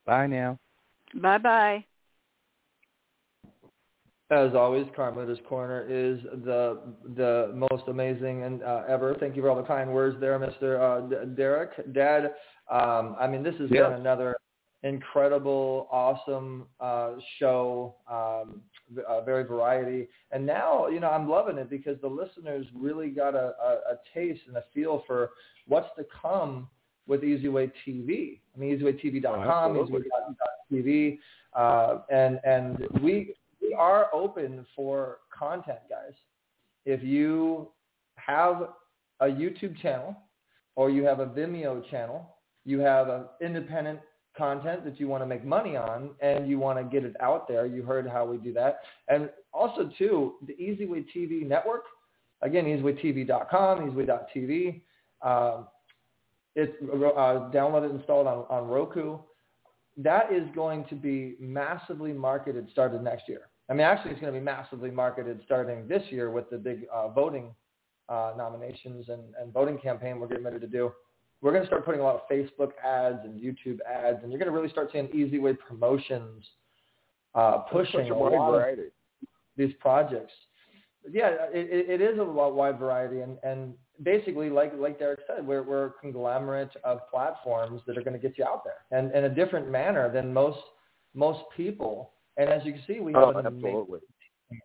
Bye 0.05 0.27
now. 0.27 0.57
Bye 1.13 1.37
bye. 1.37 1.85
As 4.31 4.55
always, 4.55 4.87
Carmelita's 4.95 5.39
Corner 5.47 5.83
is 5.83 6.19
the 6.43 6.79
the 7.15 7.51
most 7.53 7.83
amazing 7.87 8.43
and 8.43 8.63
uh, 8.63 8.81
ever. 8.87 9.15
Thank 9.19 9.35
you 9.35 9.43
for 9.43 9.49
all 9.49 9.55
the 9.55 9.63
kind 9.63 9.93
words 9.93 10.17
there, 10.19 10.39
Mr. 10.39 10.79
Uh, 10.81 11.25
Derrick. 11.35 11.93
Dad, 11.93 12.33
um, 12.71 13.15
I 13.19 13.27
mean, 13.27 13.43
this 13.43 13.53
has 13.59 13.69
been 13.69 13.93
another 13.93 14.35
incredible, 14.81 15.87
awesome 15.91 16.65
uh, 16.79 17.13
show, 17.39 17.95
um, 18.09 18.61
uh, 19.07 19.21
very 19.21 19.43
variety. 19.43 20.07
And 20.31 20.45
now, 20.45 20.87
you 20.87 20.99
know, 20.99 21.09
I'm 21.09 21.27
loving 21.27 21.57
it 21.57 21.69
because 21.69 21.99
the 22.01 22.07
listeners 22.07 22.67
really 22.75 23.09
got 23.09 23.35
a, 23.35 23.53
a, 23.61 23.93
a 23.93 23.99
taste 24.13 24.41
and 24.47 24.57
a 24.57 24.63
feel 24.73 25.03
for 25.07 25.31
what's 25.67 25.89
to 25.97 26.05
come 26.21 26.67
with 27.07 27.21
EZWay 27.21 27.71
TV. 27.85 28.39
I 28.55 28.59
mean, 28.59 28.79
EZWayTV.com, 28.79 29.77
oh, 29.77 29.87
EZWay.tv, 30.71 31.19
uh, 31.53 31.99
and 32.11 32.39
and 32.43 32.87
we 33.01 33.35
we 33.61 33.73
are 33.73 34.13
open 34.13 34.65
for 34.75 35.19
content, 35.37 35.79
guys. 35.89 36.13
If 36.85 37.03
you 37.03 37.69
have 38.15 38.69
a 39.19 39.25
YouTube 39.25 39.79
channel 39.81 40.15
or 40.75 40.89
you 40.89 41.03
have 41.03 41.19
a 41.19 41.27
Vimeo 41.27 41.89
channel, 41.89 42.35
you 42.65 42.79
have 42.79 43.09
an 43.09 43.25
independent 43.41 43.99
content 44.37 44.83
that 44.83 44.99
you 44.99 45.07
want 45.07 45.23
to 45.23 45.27
make 45.27 45.45
money 45.45 45.77
on 45.77 46.11
and 46.19 46.49
you 46.49 46.59
want 46.59 46.77
to 46.77 46.83
get 46.83 47.05
it 47.05 47.15
out 47.21 47.47
there. 47.47 47.65
You 47.65 47.83
heard 47.83 48.07
how 48.07 48.25
we 48.25 48.37
do 48.37 48.53
that. 48.53 48.81
And 49.07 49.29
also, 49.53 49.89
too, 49.97 50.35
the 50.45 50.53
EZWay 50.53 51.05
TV 51.15 51.47
network, 51.47 51.85
again, 52.41 52.65
EZWayTV.com, 52.65 53.91
EZWay.tv. 53.91 54.81
Um, 55.21 55.67
it's 56.55 56.73
uh, 56.81 57.51
downloaded 57.51 57.89
and 57.89 57.99
installed 57.99 58.27
on, 58.27 58.45
on 58.49 58.67
Roku. 58.67 59.17
That 59.97 60.31
is 60.31 60.43
going 60.53 60.85
to 60.85 60.95
be 60.95 61.35
massively 61.39 62.13
marketed 62.13 62.67
started 62.71 63.01
next 63.01 63.27
year. 63.27 63.49
I 63.69 63.73
mean, 63.73 63.81
actually, 63.81 64.11
it's 64.11 64.21
going 64.21 64.33
to 64.33 64.39
be 64.39 64.43
massively 64.43 64.91
marketed 64.91 65.41
starting 65.45 65.87
this 65.87 66.03
year 66.09 66.29
with 66.31 66.49
the 66.49 66.57
big 66.57 66.85
uh, 66.93 67.09
voting 67.09 67.53
uh, 68.09 68.33
nominations 68.37 69.09
and, 69.09 69.21
and 69.39 69.51
voting 69.53 69.77
campaign 69.77 70.19
we're 70.19 70.27
getting 70.27 70.43
ready 70.43 70.59
to 70.59 70.67
do. 70.67 70.91
We're 71.41 71.51
going 71.51 71.63
to 71.63 71.67
start 71.67 71.85
putting 71.85 72.01
a 72.01 72.03
lot 72.03 72.15
of 72.15 72.21
Facebook 72.29 72.71
ads 72.83 73.19
and 73.23 73.39
YouTube 73.41 73.79
ads, 73.81 74.19
and 74.23 74.31
you're 74.31 74.39
going 74.39 74.51
to 74.51 74.57
really 74.57 74.69
start 74.69 74.89
seeing 74.91 75.07
EZWay 75.07 75.57
promotions 75.59 76.45
uh, 77.33 77.59
pushing 77.71 78.09
a, 78.09 78.13
a 78.13 78.15
lot 78.15 78.51
variety. 78.51 78.83
of 78.83 78.87
these 79.57 79.73
projects. 79.79 80.33
Yeah, 81.11 81.31
it, 81.51 81.89
it 81.89 82.01
is 82.01 82.17
a 82.19 82.23
wide 82.23 82.79
variety, 82.79 83.21
and, 83.21 83.37
and 83.43 83.73
basically, 84.03 84.49
like 84.49 84.73
like 84.77 84.99
Derrick 84.99 85.21
said, 85.27 85.45
we're 85.45 85.63
we're 85.63 85.87
a 85.87 85.91
conglomerate 86.01 86.71
of 86.83 86.99
platforms 87.09 87.81
that 87.87 87.97
are 87.97 88.03
going 88.03 88.13
to 88.13 88.19
get 88.19 88.37
you 88.37 88.45
out 88.45 88.63
there, 88.63 88.97
and 88.97 89.13
in 89.13 89.25
a 89.25 89.29
different 89.29 89.69
manner 89.69 90.11
than 90.11 90.33
most 90.33 90.59
most 91.13 91.41
people. 91.55 92.11
And 92.37 92.49
as 92.49 92.65
you 92.65 92.73
can 92.73 92.81
see, 92.85 92.99
we 92.99 93.13
have 93.13 93.23
oh, 93.23 93.37
an 93.37 93.45
absolutely. 93.45 93.99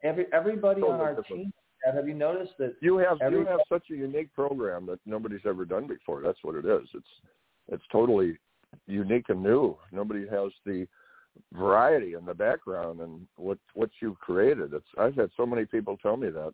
every 0.02 0.26
everybody 0.32 0.80
totally 0.80 0.98
on 0.98 1.00
our 1.00 1.14
different. 1.14 1.42
team. 1.44 1.52
Have 1.84 2.06
you 2.06 2.14
noticed 2.14 2.52
that 2.58 2.74
you 2.82 2.98
have 2.98 3.18
you 3.32 3.46
have 3.46 3.60
such 3.68 3.84
a 3.90 3.94
unique 3.94 4.32
program 4.34 4.84
that 4.86 4.98
nobody's 5.06 5.40
ever 5.46 5.64
done 5.64 5.86
before? 5.86 6.20
That's 6.22 6.38
what 6.42 6.56
it 6.56 6.66
is. 6.66 6.86
It's 6.94 7.08
it's 7.68 7.84
totally 7.90 8.36
unique 8.86 9.28
and 9.28 9.42
new. 9.42 9.76
Nobody 9.92 10.26
has 10.28 10.50
the 10.66 10.86
variety 11.52 12.14
in 12.14 12.24
the 12.24 12.34
background 12.34 13.00
and 13.00 13.26
what 13.36 13.58
what 13.74 13.90
you've 14.00 14.18
created. 14.18 14.74
It's 14.74 14.86
I've 14.98 15.14
had 15.14 15.30
so 15.36 15.46
many 15.46 15.64
people 15.64 15.96
tell 15.96 16.16
me 16.16 16.28
that 16.30 16.52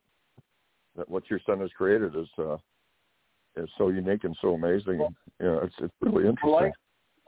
that 0.97 1.09
what 1.09 1.28
your 1.30 1.40
son 1.47 1.61
has 1.61 1.70
created 1.76 2.14
is 2.16 2.28
uh, 2.38 2.57
is 3.57 3.68
so 3.78 3.88
unique 3.88 4.24
and 4.24 4.36
so 4.40 4.55
amazing. 4.55 4.99
Well, 4.99 5.14
you 5.40 5.47
know, 5.47 5.61
it's 5.62 5.74
it's 5.80 5.94
really 6.01 6.28
interesting. 6.28 6.53
Like, 6.53 6.72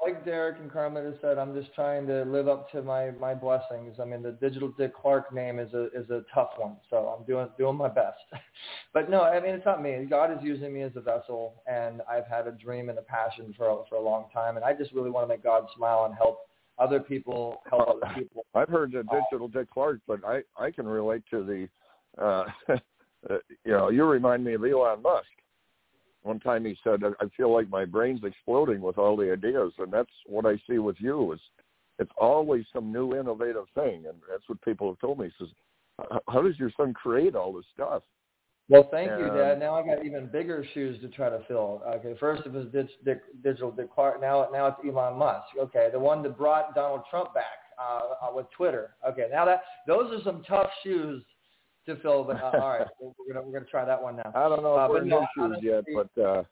like 0.02 0.24
Derrick 0.24 0.58
and 0.60 0.70
Carmen 0.70 1.04
has 1.04 1.14
said, 1.20 1.38
I'm 1.38 1.54
just 1.54 1.74
trying 1.74 2.06
to 2.06 2.22
live 2.22 2.48
up 2.48 2.70
to 2.72 2.82
my 2.82 3.10
my 3.12 3.34
blessings. 3.34 3.96
I 4.00 4.04
mean, 4.04 4.22
the 4.22 4.32
digital 4.32 4.72
Dick 4.78 4.94
Clark 4.94 5.32
name 5.32 5.58
is 5.58 5.72
a 5.74 5.86
is 5.86 6.08
a 6.10 6.24
tough 6.32 6.50
one, 6.56 6.76
so 6.88 7.16
I'm 7.18 7.24
doing 7.24 7.48
doing 7.58 7.76
my 7.76 7.88
best. 7.88 8.18
but 8.94 9.10
no, 9.10 9.22
I 9.22 9.40
mean, 9.40 9.54
it's 9.54 9.66
not 9.66 9.82
me. 9.82 10.06
God 10.08 10.30
is 10.30 10.38
using 10.42 10.72
me 10.72 10.82
as 10.82 10.92
a 10.96 11.00
vessel, 11.00 11.62
and 11.66 12.02
I've 12.08 12.26
had 12.26 12.46
a 12.46 12.52
dream 12.52 12.88
and 12.88 12.98
a 12.98 13.02
passion 13.02 13.54
for 13.56 13.84
for 13.88 13.96
a 13.96 14.02
long 14.02 14.26
time, 14.32 14.56
and 14.56 14.64
I 14.64 14.72
just 14.72 14.92
really 14.92 15.10
want 15.10 15.24
to 15.24 15.28
make 15.28 15.42
God 15.42 15.66
smile 15.76 16.04
and 16.04 16.14
help 16.14 16.40
other 16.78 17.00
people 17.00 17.62
help 17.68 17.88
other 17.88 18.12
people. 18.14 18.46
I've 18.54 18.68
heard 18.68 18.92
the 18.92 19.02
digital 19.02 19.48
Dick 19.48 19.68
Clark, 19.70 20.00
but 20.06 20.20
I 20.24 20.42
I 20.56 20.70
can 20.70 20.86
relate 20.86 21.22
to 21.30 21.44
the. 21.44 21.68
uh 22.22 22.44
uh, 22.68 22.76
know, 23.88 23.94
you 23.94 24.04
remind 24.04 24.44
me 24.44 24.54
of 24.54 24.64
Elon 24.64 25.02
Musk. 25.02 25.26
One 26.22 26.40
time 26.40 26.64
he 26.64 26.76
said, 26.84 27.02
"I 27.04 27.28
feel 27.36 27.52
like 27.52 27.68
my 27.68 27.84
brain's 27.84 28.24
exploding 28.24 28.80
with 28.80 28.98
all 28.98 29.16
the 29.16 29.32
ideas," 29.32 29.72
and 29.78 29.92
that's 29.92 30.10
what 30.26 30.46
I 30.46 30.60
see 30.68 30.78
with 30.78 31.00
you. 31.00 31.32
Is 31.32 31.40
it's 31.98 32.12
always 32.16 32.64
some 32.72 32.92
new 32.92 33.16
innovative 33.16 33.68
thing, 33.74 34.06
and 34.06 34.20
that's 34.28 34.48
what 34.48 34.60
people 34.62 34.88
have 34.88 34.98
told 34.98 35.18
me. 35.18 35.30
He 35.38 35.44
says, 35.44 35.54
"How 36.28 36.42
does 36.42 36.58
your 36.58 36.70
son 36.76 36.92
create 36.92 37.34
all 37.34 37.52
this 37.52 37.66
stuff?" 37.72 38.02
Well, 38.68 38.88
thank 38.90 39.10
and, 39.10 39.20
you, 39.20 39.26
Dad. 39.28 39.58
Now 39.58 39.76
I 39.76 39.86
got 39.86 40.04
even 40.04 40.26
bigger 40.26 40.62
shoes 40.74 41.00
to 41.00 41.08
try 41.08 41.30
to 41.30 41.42
fill. 41.48 41.82
Okay, 41.86 42.14
first 42.20 42.44
it 42.44 42.52
was 42.52 42.66
Digital 43.42 43.70
Dick 43.70 43.90
Clark. 43.94 44.20
Now, 44.20 44.46
now 44.52 44.66
it's 44.66 44.78
Elon 44.84 45.18
Musk. 45.18 45.46
Okay, 45.58 45.88
the 45.90 45.98
one 45.98 46.22
that 46.24 46.36
brought 46.36 46.74
Donald 46.74 47.02
Trump 47.08 47.32
back 47.32 47.58
uh, 47.78 48.26
uh, 48.26 48.34
with 48.34 48.46
Twitter. 48.50 48.96
Okay, 49.08 49.28
now 49.30 49.46
that 49.46 49.62
those 49.86 50.12
are 50.12 50.22
some 50.22 50.42
tough 50.42 50.68
shoes 50.82 51.24
to 51.88 51.96
fill. 51.96 52.24
But 52.24 52.42
uh, 52.42 52.50
all 52.62 52.68
right, 52.78 52.86
we're 53.00 53.32
gonna 53.34 53.44
we're 53.46 53.52
gonna 53.52 53.70
try 53.70 53.84
that 53.84 54.00
one 54.02 54.16
now. 54.16 54.30
I 54.34 54.48
don't 54.48 54.62
know 54.62 54.74
if 54.76 54.80
Uh, 54.80 54.92
we're 54.92 55.02
in 55.02 55.08
no, 55.08 55.26
shoes 55.36 55.56
yet, 55.62 55.84
but 55.94 56.22
uh, 56.22 56.44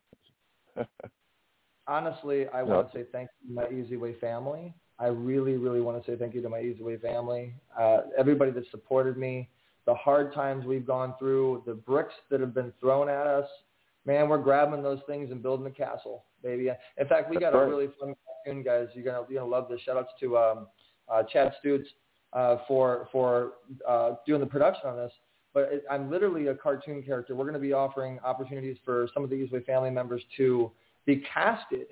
honestly, 1.86 2.48
I 2.48 2.62
No. 2.62 2.76
want 2.76 2.92
to 2.92 2.98
say 2.98 3.04
thank 3.12 3.28
you 3.42 3.48
to 3.48 3.54
my 3.54 3.68
Easy 3.76 3.96
Way 3.96 4.14
family. 4.14 4.74
I 4.98 5.08
really, 5.08 5.56
really 5.56 5.80
want 5.80 6.02
to 6.02 6.10
say 6.10 6.16
thank 6.16 6.34
you 6.34 6.42
to 6.42 6.48
my 6.48 6.60
Easy 6.60 6.82
Way 6.82 6.96
family. 6.96 7.54
Uh, 7.78 7.98
everybody 8.16 8.50
that 8.52 8.64
supported 8.70 9.16
me, 9.18 9.48
the 9.84 9.94
hard 9.94 10.32
times 10.32 10.64
we've 10.64 10.86
gone 10.86 11.14
through, 11.18 11.62
the 11.66 11.74
bricks 11.74 12.14
that 12.30 12.40
have 12.40 12.54
been 12.54 12.72
thrown 12.80 13.08
at 13.08 13.26
us. 13.26 13.48
Man, 14.06 14.28
we're 14.28 14.38
grabbing 14.38 14.82
those 14.82 15.00
things 15.06 15.30
and 15.30 15.42
building 15.42 15.66
a 15.66 15.70
castle, 15.70 16.24
baby. 16.42 16.70
In 16.96 17.08
fact, 17.08 17.28
we 17.28 17.36
got 17.38 17.54
a 17.54 17.58
really 17.66 17.88
fun 17.98 18.14
cartoon, 18.44 18.62
guys. 18.62 18.86
You're 18.94 19.04
gonna 19.04 19.26
you're 19.28 19.40
gonna 19.40 19.50
love 19.50 19.68
this. 19.68 19.80
Shout 19.80 19.96
outs 19.96 20.12
to 20.20 20.38
um, 20.38 20.66
uh, 21.08 21.24
Chad 21.24 21.52
Stutz 21.62 21.84
uh, 22.32 22.58
for 22.68 23.08
for 23.10 23.54
uh, 23.86 24.12
doing 24.26 24.40
the 24.40 24.46
production 24.46 24.88
on 24.90 24.96
this. 24.96 25.12
But 25.56 25.72
it, 25.72 25.84
I'm 25.90 26.10
literally 26.10 26.48
a 26.48 26.54
cartoon 26.54 27.02
character. 27.02 27.34
We're 27.34 27.44
going 27.44 27.54
to 27.54 27.58
be 27.58 27.72
offering 27.72 28.18
opportunities 28.22 28.76
for 28.84 29.08
some 29.14 29.24
of 29.24 29.30
the 29.30 29.36
EZWay 29.36 29.64
family 29.64 29.88
members 29.88 30.20
to 30.36 30.70
be 31.06 31.24
casted 31.32 31.86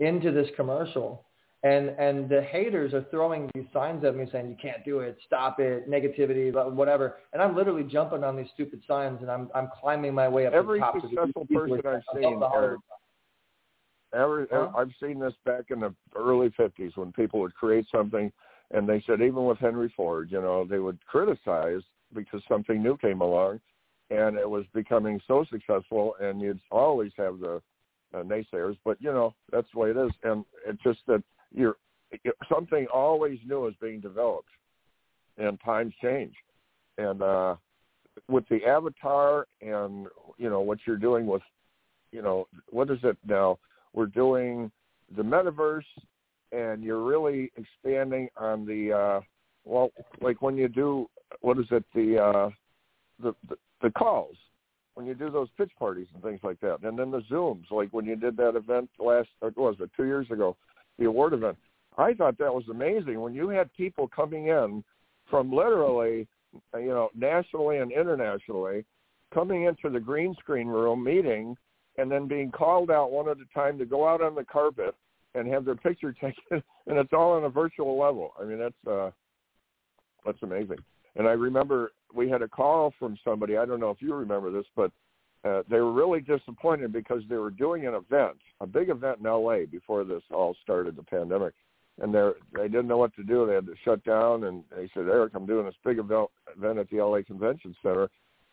into 0.00 0.32
this 0.32 0.48
commercial. 0.56 1.24
And 1.62 1.90
and 1.90 2.28
the 2.28 2.42
haters 2.42 2.94
are 2.94 3.06
throwing 3.12 3.48
these 3.54 3.66
signs 3.72 4.04
at 4.04 4.16
me 4.16 4.26
saying 4.32 4.48
you 4.48 4.56
can't 4.60 4.84
do 4.84 4.98
it, 5.00 5.16
stop 5.24 5.60
it, 5.60 5.88
negativity, 5.88 6.52
whatever. 6.74 7.18
And 7.32 7.40
I'm 7.40 7.54
literally 7.54 7.84
jumping 7.84 8.24
on 8.24 8.36
these 8.36 8.48
stupid 8.54 8.82
signs 8.88 9.22
and 9.22 9.30
I'm 9.30 9.50
I'm 9.54 9.68
climbing 9.80 10.12
my 10.12 10.28
way 10.28 10.46
up 10.46 10.52
every 10.52 10.80
to 10.80 10.86
the 10.92 10.92
top. 10.92 10.94
to 10.94 11.00
the 11.02 11.08
successful 11.08 11.46
person 11.46 11.80
I've 11.86 12.02
seen, 12.12 12.42
Eric, 12.52 12.80
every, 14.12 14.46
Huh? 14.50 14.70
I've 14.76 14.92
seen 15.00 15.20
this 15.20 15.34
back 15.44 15.66
in 15.70 15.78
the 15.78 15.94
early 16.16 16.50
'50s 16.58 16.96
when 16.96 17.12
people 17.12 17.38
would 17.38 17.54
create 17.54 17.86
something, 17.94 18.32
and 18.72 18.88
they 18.88 19.00
said 19.06 19.20
even 19.20 19.44
with 19.44 19.58
Henry 19.58 19.92
Ford, 19.96 20.28
you 20.32 20.42
know, 20.42 20.64
they 20.68 20.80
would 20.80 20.98
criticize 21.06 21.82
because 22.16 22.42
something 22.48 22.82
new 22.82 22.96
came 22.96 23.20
along, 23.20 23.60
and 24.10 24.36
it 24.36 24.48
was 24.48 24.64
becoming 24.74 25.20
so 25.28 25.44
successful, 25.50 26.16
and 26.20 26.40
you'd 26.40 26.60
always 26.70 27.12
have 27.16 27.38
the 27.38 27.60
uh, 28.14 28.22
naysayers, 28.22 28.76
but 28.84 28.96
you 29.00 29.12
know 29.12 29.34
that's 29.52 29.68
the 29.72 29.78
way 29.78 29.90
it 29.90 29.96
is, 29.96 30.10
and 30.24 30.44
it's 30.66 30.82
just 30.82 31.00
that 31.06 31.22
you're 31.52 31.76
something 32.52 32.86
always 32.92 33.38
new 33.46 33.66
is 33.66 33.74
being 33.80 34.00
developed, 34.00 34.48
and 35.38 35.58
times 35.64 35.92
change, 36.02 36.34
and 36.98 37.22
uh, 37.22 37.56
with 38.28 38.44
the 38.48 38.64
avatar 38.64 39.46
and 39.60 40.06
you 40.38 40.48
know 40.48 40.60
what 40.60 40.78
you're 40.86 40.96
doing 40.96 41.26
with, 41.26 41.42
you 42.12 42.22
know 42.22 42.46
what 42.70 42.90
is 42.90 42.98
it 43.02 43.16
now? 43.26 43.58
We're 43.92 44.06
doing 44.06 44.70
the 45.16 45.22
metaverse, 45.22 45.82
and 46.52 46.82
you're 46.82 47.04
really 47.04 47.52
expanding 47.56 48.28
on 48.36 48.66
the 48.66 48.92
uh, 48.92 49.20
well, 49.64 49.90
like 50.20 50.40
when 50.42 50.56
you 50.56 50.68
do 50.68 51.08
what 51.40 51.58
is 51.58 51.66
it 51.70 51.84
the 51.94 52.18
uh, 52.18 52.50
the, 53.22 53.34
the 53.48 53.56
the 53.82 53.90
calls 53.90 54.36
when 54.94 55.06
you 55.06 55.14
do 55.14 55.30
those 55.30 55.48
pitch 55.58 55.70
parties 55.78 56.06
and 56.14 56.22
things 56.22 56.40
like 56.42 56.58
that, 56.60 56.78
and 56.82 56.98
then 56.98 57.10
the 57.10 57.20
zooms, 57.30 57.70
like 57.70 57.90
when 57.90 58.06
you 58.06 58.16
did 58.16 58.36
that 58.38 58.56
event 58.56 58.88
last, 58.98 59.28
or 59.42 59.52
was 59.56 59.76
it 59.78 59.90
two 59.94 60.06
years 60.06 60.26
ago, 60.30 60.56
the 60.98 61.04
award 61.04 61.34
event. 61.34 61.56
I 61.98 62.14
thought 62.14 62.38
that 62.38 62.52
was 62.52 62.64
amazing 62.70 63.20
when 63.20 63.34
you 63.34 63.48
had 63.50 63.72
people 63.74 64.08
coming 64.08 64.46
in 64.48 64.82
from 65.30 65.52
literally, 65.52 66.26
you 66.74 66.88
know, 66.88 67.10
nationally 67.14 67.78
and 67.78 67.92
internationally, 67.92 68.84
coming 69.34 69.64
into 69.64 69.90
the 69.90 70.00
green 70.00 70.34
screen 70.38 70.66
room 70.66 71.04
meeting, 71.04 71.56
and 71.98 72.10
then 72.10 72.26
being 72.26 72.50
called 72.50 72.90
out 72.90 73.10
one 73.10 73.28
at 73.28 73.36
a 73.38 73.54
time 73.54 73.78
to 73.78 73.84
go 73.84 74.08
out 74.08 74.22
on 74.22 74.34
the 74.34 74.44
carpet 74.44 74.94
and 75.34 75.46
have 75.48 75.64
their 75.64 75.76
picture 75.76 76.12
taken, 76.20 76.62
and 76.86 76.98
it's 76.98 77.12
all 77.12 77.32
on 77.32 77.44
a 77.44 77.50
virtual 77.50 77.98
level. 77.98 78.32
I 78.40 78.44
mean, 78.44 78.58
that's 78.58 78.86
uh, 78.90 79.10
that's 80.24 80.42
amazing. 80.42 80.78
And 81.16 81.26
I 81.26 81.32
remember 81.32 81.92
we 82.14 82.28
had 82.28 82.42
a 82.42 82.48
call 82.48 82.92
from 82.98 83.18
somebody. 83.24 83.56
I 83.56 83.64
don't 83.64 83.80
know 83.80 83.90
if 83.90 84.00
you 84.02 84.14
remember 84.14 84.50
this, 84.50 84.66
but 84.76 84.90
uh, 85.44 85.62
they 85.70 85.80
were 85.80 85.92
really 85.92 86.20
disappointed 86.20 86.92
because 86.92 87.22
they 87.28 87.36
were 87.36 87.50
doing 87.50 87.86
an 87.86 87.94
event, 87.94 88.36
a 88.60 88.66
big 88.66 88.88
event 88.88 89.20
in 89.20 89.26
L.A. 89.26 89.66
before 89.66 90.04
this 90.04 90.22
all 90.30 90.56
started, 90.62 90.96
the 90.96 91.02
pandemic, 91.02 91.54
and 92.00 92.14
they 92.14 92.30
they 92.54 92.68
didn't 92.68 92.88
know 92.88 92.98
what 92.98 93.14
to 93.14 93.22
do. 93.22 93.46
They 93.46 93.54
had 93.54 93.66
to 93.66 93.74
shut 93.84 94.04
down, 94.04 94.44
and 94.44 94.64
they 94.74 94.90
said, 94.92 95.08
"Eric, 95.08 95.32
I'm 95.34 95.46
doing 95.46 95.66
this 95.66 95.74
big 95.84 95.98
event 95.98 96.28
event 96.56 96.78
at 96.78 96.90
the 96.90 96.98
L.A. 96.98 97.22
Convention 97.22 97.76
Center, 97.82 98.08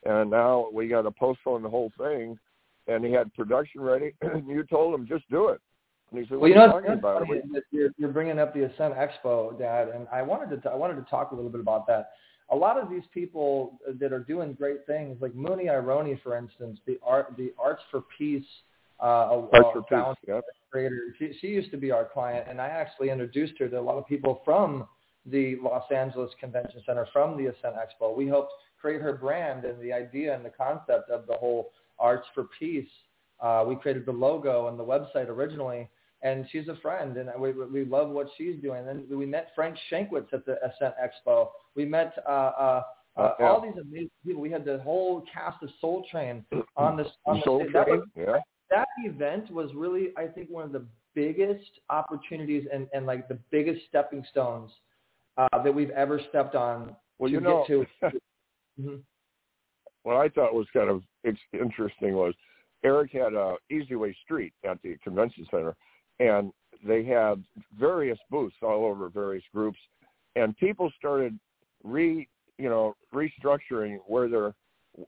and 0.05 0.29
now 0.29 0.67
we 0.71 0.87
got 0.87 1.01
to 1.01 1.11
postpone 1.11 1.63
the 1.63 1.69
whole 1.69 1.91
thing." 1.97 2.37
And 2.85 3.03
he 3.03 3.13
had 3.13 3.33
production 3.33 3.81
ready, 3.81 4.13
and 4.21 4.47
you 4.47 4.63
told 4.63 4.93
him 4.93 5.07
just 5.07 5.27
do 5.29 5.49
it. 5.49 5.61
And 6.11 6.19
he 6.19 6.25
said, 6.27 6.37
Well, 6.37 6.41
"What 6.41 6.49
you 6.51 6.59
are 6.59 6.67
know, 6.67 6.87
you 6.87 6.93
it's 6.93 7.01
talking 7.01 7.41
about?" 7.41 7.63
you're, 7.71 7.89
you're 7.97 8.11
bringing 8.11 8.37
up 8.37 8.53
the 8.53 8.65
Ascent 8.65 8.93
Expo, 8.93 9.57
Dad, 9.57 9.89
and 9.89 10.07
I 10.11 10.21
wanted 10.21 10.61
to 10.61 10.69
I 10.69 10.75
wanted 10.75 10.95
to 10.95 11.09
talk 11.09 11.31
a 11.31 11.35
little 11.35 11.49
bit 11.49 11.61
about 11.61 11.87
that. 11.87 12.11
A 12.51 12.55
lot 12.55 12.77
of 12.77 12.89
these 12.89 13.03
people 13.13 13.79
that 13.99 14.13
are 14.13 14.19
doing 14.19 14.53
great 14.53 14.85
things, 14.85 15.17
like 15.21 15.33
Mooney 15.33 15.65
Ironi, 15.65 16.21
for 16.21 16.37
instance, 16.37 16.79
the 16.85 16.99
art 17.03 17.33
the 17.37 17.53
Arts 17.57 17.81
for 17.89 18.03
Peace 18.17 18.45
uh, 18.99 19.47
Arts 19.51 19.67
for 19.73 19.83
Peace, 19.83 20.17
yep. 20.27 20.43
creator. 20.71 21.15
She, 21.19 21.33
she 21.41 21.47
used 21.47 21.71
to 21.71 21.77
be 21.77 21.91
our 21.91 22.05
client, 22.05 22.47
and 22.49 22.61
I 22.61 22.67
actually 22.67 23.09
introduced 23.09 23.53
her 23.59 23.67
to 23.67 23.79
a 23.79 23.81
lot 23.81 23.97
of 23.97 24.07
people 24.07 24.41
from 24.45 24.87
the 25.25 25.57
Los 25.61 25.83
Angeles 25.91 26.31
Convention 26.39 26.81
Center, 26.85 27.07
from 27.11 27.37
the 27.37 27.47
Ascent 27.47 27.75
Expo. 27.75 28.15
We 28.15 28.27
helped 28.27 28.53
create 28.79 29.01
her 29.01 29.13
brand 29.13 29.65
and 29.65 29.81
the 29.81 29.93
idea 29.93 30.35
and 30.35 30.43
the 30.43 30.49
concept 30.49 31.09
of 31.09 31.25
the 31.27 31.35
whole 31.35 31.71
Arts 31.99 32.27
for 32.33 32.47
Peace. 32.59 32.89
Uh, 33.39 33.65
we 33.67 33.75
created 33.75 34.05
the 34.05 34.11
logo 34.11 34.67
and 34.67 34.79
the 34.79 34.83
website 34.83 35.27
originally, 35.27 35.89
and 36.23 36.47
she's 36.51 36.67
a 36.69 36.75
friend, 36.77 37.17
and 37.17 37.29
we, 37.37 37.51
we 37.51 37.85
love 37.85 38.09
what 38.09 38.27
she's 38.37 38.55
doing. 38.61 38.87
And 38.87 38.87
then 39.09 39.17
we 39.17 39.25
met 39.25 39.49
Frank 39.55 39.75
Shankwitz 39.91 40.33
at 40.33 40.45
the 40.45 40.57
Ascent 40.65 40.93
Expo. 41.03 41.49
We 41.75 41.85
met 41.85 42.13
uh, 42.27 42.31
uh, 42.31 42.83
uh, 43.17 43.33
yeah. 43.39 43.45
all 43.45 43.61
these 43.61 43.79
amazing 43.79 44.09
people. 44.25 44.41
We 44.41 44.49
had 44.49 44.63
the 44.65 44.79
whole 44.79 45.23
cast 45.31 45.61
of 45.61 45.69
Soul 45.81 46.05
Train 46.09 46.45
on 46.77 46.97
this. 46.97 47.07
On 47.25 47.37
the 47.37 47.43
Soul 47.43 47.59
stage. 47.61 47.73
That 47.73 47.87
Train, 47.87 47.99
was- 47.99 48.07
yeah. 48.15 48.39
that 48.69 48.87
event 48.99 49.51
was 49.51 49.69
really, 49.75 50.09
I 50.17 50.27
think, 50.27 50.49
one 50.49 50.63
of 50.63 50.71
the 50.71 50.85
biggest 51.13 51.69
opportunities 51.89 52.65
and, 52.73 52.87
and 52.93 53.05
like 53.05 53.27
the 53.27 53.37
biggest 53.51 53.81
stepping 53.89 54.25
stones 54.31 54.71
uh, 55.37 55.61
that 55.63 55.73
we've 55.73 55.91
ever 55.91 56.19
stepped 56.29 56.55
on 56.55 56.95
Well, 57.19 57.29
to 57.29 57.33
you 57.33 57.41
know, 57.41 57.65
get 57.67 57.87
to. 58.01 58.19
Mhm. 58.81 59.03
what 60.01 60.15
I 60.15 60.29
thought 60.29 60.55
was 60.55 60.65
kind 60.73 60.89
of 60.89 61.03
interesting 61.53 62.15
was 62.15 62.33
Eric 62.83 63.11
had 63.11 63.33
a 63.35 63.55
EZWay 63.71 64.15
Street 64.23 64.51
at 64.67 64.81
the 64.81 64.97
convention 65.03 65.45
center, 65.51 65.75
and 66.19 66.51
they 66.85 67.03
had 67.03 67.43
various 67.79 68.19
booths 68.29 68.55
all 68.61 68.85
over 68.85 69.09
various 69.09 69.43
groups, 69.53 69.79
and 70.35 70.55
people 70.57 70.91
started 70.97 71.37
re 71.83 72.27
you 72.57 72.69
know 72.69 72.95
restructuring 73.13 73.97
where 74.07 74.27
their 74.27 74.53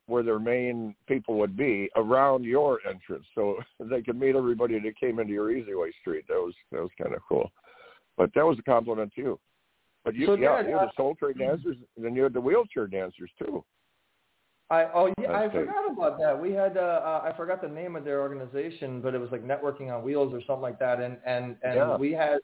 where 0.08 0.24
their 0.24 0.40
main 0.40 0.96
people 1.08 1.38
would 1.38 1.56
be 1.56 1.90
around 1.96 2.44
your 2.44 2.80
entrance, 2.88 3.26
so 3.36 3.58
they 3.80 4.02
could 4.02 4.20
meet 4.20 4.36
everybody 4.36 4.80
that 4.80 5.00
came 5.00 5.20
into 5.20 5.34
your 5.34 5.50
EZWay 5.50 5.92
Street. 6.02 6.26
That 6.28 6.36
was 6.36 6.54
that 6.72 6.82
was 6.82 6.92
kind 7.02 7.14
of 7.14 7.22
cool, 7.28 7.52
but 8.18 8.32
that 8.36 8.46
was 8.46 8.58
a 8.60 8.64
compliment 8.64 9.14
to 9.16 9.22
you. 9.22 9.40
But 10.04 10.14
you, 10.14 10.28
So, 10.28 10.36
yeah, 10.36 10.62
Dad, 10.62 10.68
you 10.68 10.74
had 10.74 10.84
uh, 10.84 10.86
the 10.86 10.92
Soul 10.96 11.16
Train 11.16 11.38
dancers, 11.40 11.78
and 11.96 12.06
then 12.06 12.16
you 12.16 12.24
had 12.24 12.34
the 12.34 12.42
wheelchair 12.42 12.88
dancers 12.88 13.32
too. 13.40 13.64
I 14.70 14.86
oh 14.96 15.14
yeah, 15.22 15.32
I 15.32 15.50
forgot 15.50 15.92
about 15.92 16.20
that. 16.20 16.40
We 16.40 16.52
had 16.52 16.76
uh, 16.78 16.80
uh, 16.82 17.22
I 17.32 17.38
forgot 17.38 17.62
the 17.62 17.68
name 17.68 17.96
of 17.96 18.04
their 18.04 18.22
organization, 18.22 19.00
but 19.00 19.14
it 19.14 19.20
was 19.20 19.30
like 19.32 19.46
Networking 19.46 19.96
on 19.96 20.04
Wheels 20.04 20.34
or 20.34 20.42
something 20.42 20.62
like 20.62 20.80
that. 20.80 21.00
And 21.00 21.18
and 21.26 21.56
and 21.64 21.76
Yeah. 21.76 21.98
we 21.98 22.12
had 22.14 22.40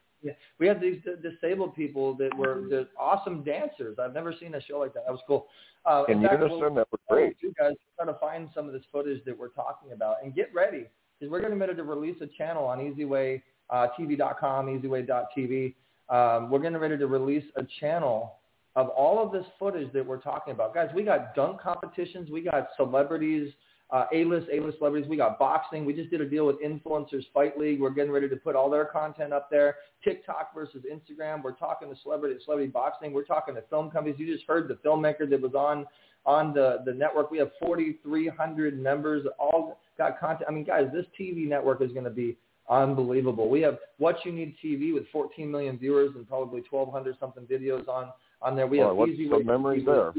we 0.60 0.68
had 0.68 0.80
these 0.80 1.02
disabled 1.20 1.74
people 1.74 2.14
that 2.14 2.32
were 2.36 2.62
the 2.68 2.86
awesome 2.96 3.42
dancers. 3.42 3.98
I've 3.98 4.14
never 4.14 4.32
seen 4.38 4.54
a 4.54 4.60
show 4.62 4.78
like 4.78 4.94
that. 4.94 5.04
That 5.06 5.12
was 5.12 5.20
cool. 5.26 5.48
Uh, 5.84 6.04
In 6.08 6.22
fact, 6.22 6.38
we'll- 6.38 6.60
that 6.74 6.86
was 6.92 7.00
great. 7.08 7.36
do, 7.40 7.52
guys, 7.58 7.74
try 7.96 8.06
to 8.06 8.14
find 8.20 8.48
some 8.54 8.68
of 8.68 8.72
this 8.72 8.84
footage 8.92 9.24
that 9.24 9.36
we're 9.36 9.48
talking 9.48 9.90
about 9.90 10.22
and 10.22 10.32
get 10.32 10.54
ready 10.54 10.86
because 11.18 11.28
we're 11.32 11.40
getting 11.40 11.58
ready 11.58 11.74
to 11.74 11.82
release 11.82 12.20
a 12.20 12.28
channel 12.28 12.64
on 12.64 12.78
EZWay 12.78 13.42
uh, 13.70 13.88
TV.com, 13.98 14.66
EZWay.tv. 14.66 15.74
Um, 16.08 16.50
we're 16.50 16.58
getting 16.60 16.78
ready 16.78 16.98
to 16.98 17.06
release 17.08 17.44
a 17.56 17.64
channel 17.80 18.36
of 18.76 18.88
all 18.88 19.24
of 19.24 19.32
this 19.32 19.44
footage 19.58 19.92
that 19.92 20.06
we're 20.06 20.20
talking 20.20 20.52
about. 20.52 20.74
Guys, 20.74 20.88
we 20.94 21.02
got 21.02 21.34
dunk 21.34 21.60
competitions. 21.60 22.30
We 22.30 22.40
got 22.40 22.68
celebrities, 22.76 23.52
uh, 23.90 24.06
A-list, 24.14 24.46
A-list 24.52 24.78
celebrities. 24.78 25.08
We 25.08 25.16
got 25.16 25.38
boxing. 25.38 25.84
We 25.84 25.92
just 25.92 26.10
did 26.10 26.20
a 26.20 26.28
deal 26.28 26.46
with 26.46 26.56
Influencers 26.62 27.24
Fight 27.34 27.58
League. 27.58 27.80
We're 27.80 27.90
getting 27.90 28.12
ready 28.12 28.28
to 28.28 28.36
put 28.36 28.56
all 28.56 28.70
their 28.70 28.86
content 28.86 29.32
up 29.32 29.50
there. 29.50 29.76
TikTok 30.02 30.54
versus 30.54 30.84
Instagram. 30.90 31.42
We're 31.42 31.52
talking 31.52 31.92
to 31.92 32.00
celebrity, 32.02 32.40
celebrity 32.44 32.70
boxing. 32.70 33.12
We're 33.12 33.24
talking 33.24 33.54
to 33.56 33.62
film 33.68 33.90
companies. 33.90 34.18
You 34.18 34.32
just 34.32 34.46
heard 34.46 34.68
the 34.68 34.76
filmmaker 34.76 35.28
that 35.28 35.40
was 35.40 35.54
on 35.54 35.86
on 36.24 36.54
the, 36.54 36.78
the 36.84 36.92
network. 36.92 37.30
We 37.30 37.38
have 37.38 37.50
4,300 37.60 38.80
members, 38.80 39.26
all 39.38 39.80
got 39.98 40.20
content. 40.20 40.44
I 40.48 40.52
mean, 40.52 40.64
guys, 40.64 40.86
this 40.92 41.06
TV 41.18 41.48
network 41.48 41.82
is 41.82 41.92
going 41.92 42.04
to 42.04 42.10
be 42.10 42.36
unbelievable. 42.68 43.48
We 43.48 43.60
have 43.62 43.78
What 43.98 44.24
You 44.24 44.32
Need 44.32 44.54
TV 44.64 44.94
with 44.94 45.04
14 45.12 45.50
million 45.50 45.78
viewers 45.78 46.12
and 46.14 46.28
probably 46.28 46.62
1,200 46.70 47.16
something 47.18 47.44
videos 47.44 47.88
on 47.88 48.10
on 48.42 48.56
there. 48.56 48.66
We 48.66 48.78
Boy, 48.78 48.86
have 48.88 48.96
what's 48.96 49.12
Easy 49.12 49.28
the 49.28 49.42
memories 49.44 49.84
there? 49.84 50.12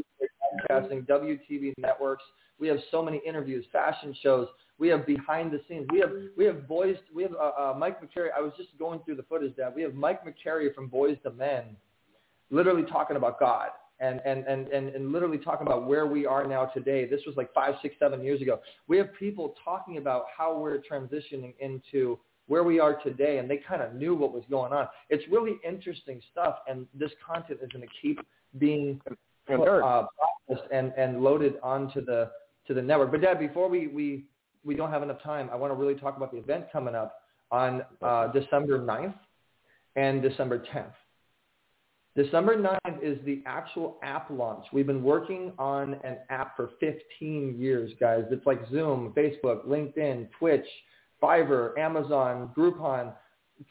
Podcasting, 0.69 1.05
WTV 1.07 1.73
networks. 1.77 2.23
We 2.59 2.67
have 2.67 2.77
so 2.91 3.01
many 3.01 3.21
interviews, 3.25 3.65
fashion 3.71 4.15
shows. 4.21 4.47
We 4.79 4.87
have 4.89 5.05
behind 5.05 5.51
the 5.51 5.61
scenes. 5.67 5.87
We 5.91 5.99
have 5.99 6.11
we 6.37 6.45
have 6.45 6.67
boys. 6.67 6.95
We 7.13 7.23
have 7.23 7.33
uh, 7.33 7.51
uh, 7.57 7.75
Mike 7.77 7.99
McCary. 8.01 8.29
I 8.35 8.41
was 8.41 8.53
just 8.57 8.69
going 8.77 8.99
through 9.05 9.15
the 9.15 9.23
footage. 9.23 9.55
That 9.57 9.73
we 9.73 9.81
have 9.81 9.93
Mike 9.93 10.21
McCary 10.25 10.73
from 10.73 10.89
Boyz 10.89 11.19
II 11.25 11.33
Men, 11.37 11.75
literally 12.49 12.83
talking 12.83 13.17
about 13.17 13.39
God 13.39 13.69
and, 13.99 14.21
and, 14.25 14.45
and, 14.45 14.67
and, 14.67 14.89
and 14.89 15.11
literally 15.11 15.37
talking 15.37 15.65
about 15.65 15.87
where 15.87 16.05
we 16.05 16.25
are 16.25 16.45
now 16.45 16.65
today. 16.65 17.07
This 17.07 17.21
was 17.25 17.35
like 17.37 17.53
five, 17.53 17.75
six, 17.81 17.95
seven 17.99 18.21
years 18.21 18.41
ago. 18.41 18.59
We 18.87 18.97
have 18.97 19.07
people 19.17 19.55
talking 19.63 19.97
about 19.97 20.25
how 20.35 20.57
we're 20.57 20.79
transitioning 20.79 21.53
into 21.59 22.19
where 22.47 22.63
we 22.63 22.79
are 22.79 22.95
today, 23.01 23.37
and 23.37 23.49
they 23.49 23.57
kind 23.57 23.81
of 23.81 23.93
knew 23.93 24.15
what 24.15 24.33
was 24.33 24.43
going 24.49 24.73
on. 24.73 24.87
It's 25.09 25.23
really 25.31 25.55
interesting 25.67 26.21
stuff, 26.31 26.57
and 26.67 26.85
this 26.93 27.11
content 27.25 27.59
is 27.61 27.69
going 27.71 27.87
to 27.87 27.93
keep 28.01 28.19
being 28.57 28.99
uh, 29.51 29.57
processed 29.57 30.67
and, 30.71 30.93
and 30.97 31.21
loaded 31.21 31.55
onto 31.63 32.03
the 32.03 32.31
to 32.67 32.73
the 32.73 32.81
network. 32.81 33.11
But 33.11 33.21
Dad, 33.21 33.39
before 33.39 33.67
we, 33.69 33.87
we, 33.87 34.25
we 34.63 34.75
don't 34.75 34.89
have 34.89 35.03
enough 35.03 35.21
time, 35.21 35.49
I 35.51 35.55
want 35.55 35.71
to 35.71 35.75
really 35.75 35.95
talk 35.95 36.15
about 36.15 36.31
the 36.31 36.37
event 36.37 36.65
coming 36.71 36.95
up 36.95 37.21
on 37.51 37.83
uh, 38.01 38.27
December 38.27 38.79
9th 38.79 39.15
and 39.95 40.21
December 40.21 40.63
10th. 40.73 40.93
December 42.15 42.55
9th 42.55 43.03
is 43.03 43.17
the 43.25 43.41
actual 43.45 43.97
app 44.03 44.29
launch. 44.29 44.65
We've 44.71 44.85
been 44.85 45.03
working 45.03 45.51
on 45.57 45.95
an 46.03 46.17
app 46.29 46.55
for 46.55 46.71
15 46.79 47.55
years, 47.57 47.91
guys. 47.99 48.23
It's 48.29 48.45
like 48.45 48.59
Zoom, 48.69 49.13
Facebook, 49.17 49.65
LinkedIn, 49.65 50.29
Twitch, 50.37 50.65
Fiverr, 51.23 51.77
Amazon, 51.77 52.51
Groupon, 52.55 53.13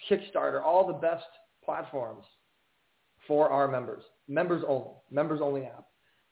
Kickstarter, 0.09 0.63
all 0.63 0.87
the 0.87 0.95
best 0.95 1.27
platforms 1.63 2.25
for 3.29 3.51
our 3.51 3.69
members. 3.69 4.03
Members 4.27 4.65
only. 4.67 4.93
Members 5.11 5.41
only 5.43 5.65
app. 5.65 5.85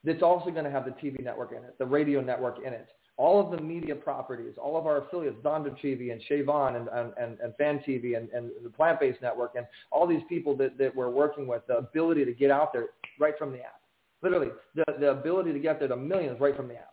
It's 0.03 0.23
also 0.23 0.49
going 0.49 0.65
to 0.65 0.71
have 0.71 0.85
the 0.85 0.91
TV 0.91 1.23
network 1.23 1.51
in 1.51 1.59
it, 1.59 1.77
the 1.77 1.85
radio 1.85 2.21
network 2.21 2.57
in 2.65 2.73
it, 2.73 2.87
all 3.17 3.39
of 3.39 3.51
the 3.51 3.63
media 3.63 3.93
properties, 3.93 4.55
all 4.59 4.75
of 4.75 4.87
our 4.87 5.05
affiliates, 5.05 5.37
Donda 5.43 5.77
TV 5.79 6.11
and 6.11 6.19
Shavon 6.27 6.75
and, 6.75 6.87
and, 6.87 7.13
and, 7.17 7.39
and 7.39 7.55
Fan 7.55 7.83
TV 7.87 8.17
and, 8.17 8.27
and 8.29 8.49
the 8.63 8.69
Plant 8.71 8.99
Based 8.99 9.21
Network 9.21 9.53
and 9.55 9.67
all 9.91 10.07
these 10.07 10.23
people 10.27 10.57
that, 10.57 10.75
that 10.79 10.95
we're 10.95 11.11
working 11.11 11.45
with, 11.45 11.61
the 11.67 11.77
ability 11.77 12.25
to 12.25 12.33
get 12.33 12.49
out 12.49 12.73
there 12.73 12.87
right 13.19 13.37
from 13.37 13.51
the 13.51 13.59
app. 13.59 13.81
Literally, 14.23 14.49
the, 14.73 14.83
the 14.99 15.11
ability 15.11 15.53
to 15.53 15.59
get 15.59 15.77
there 15.77 15.87
to 15.87 15.95
millions 15.95 16.39
right 16.39 16.55
from 16.55 16.67
the 16.67 16.75
app. 16.75 16.90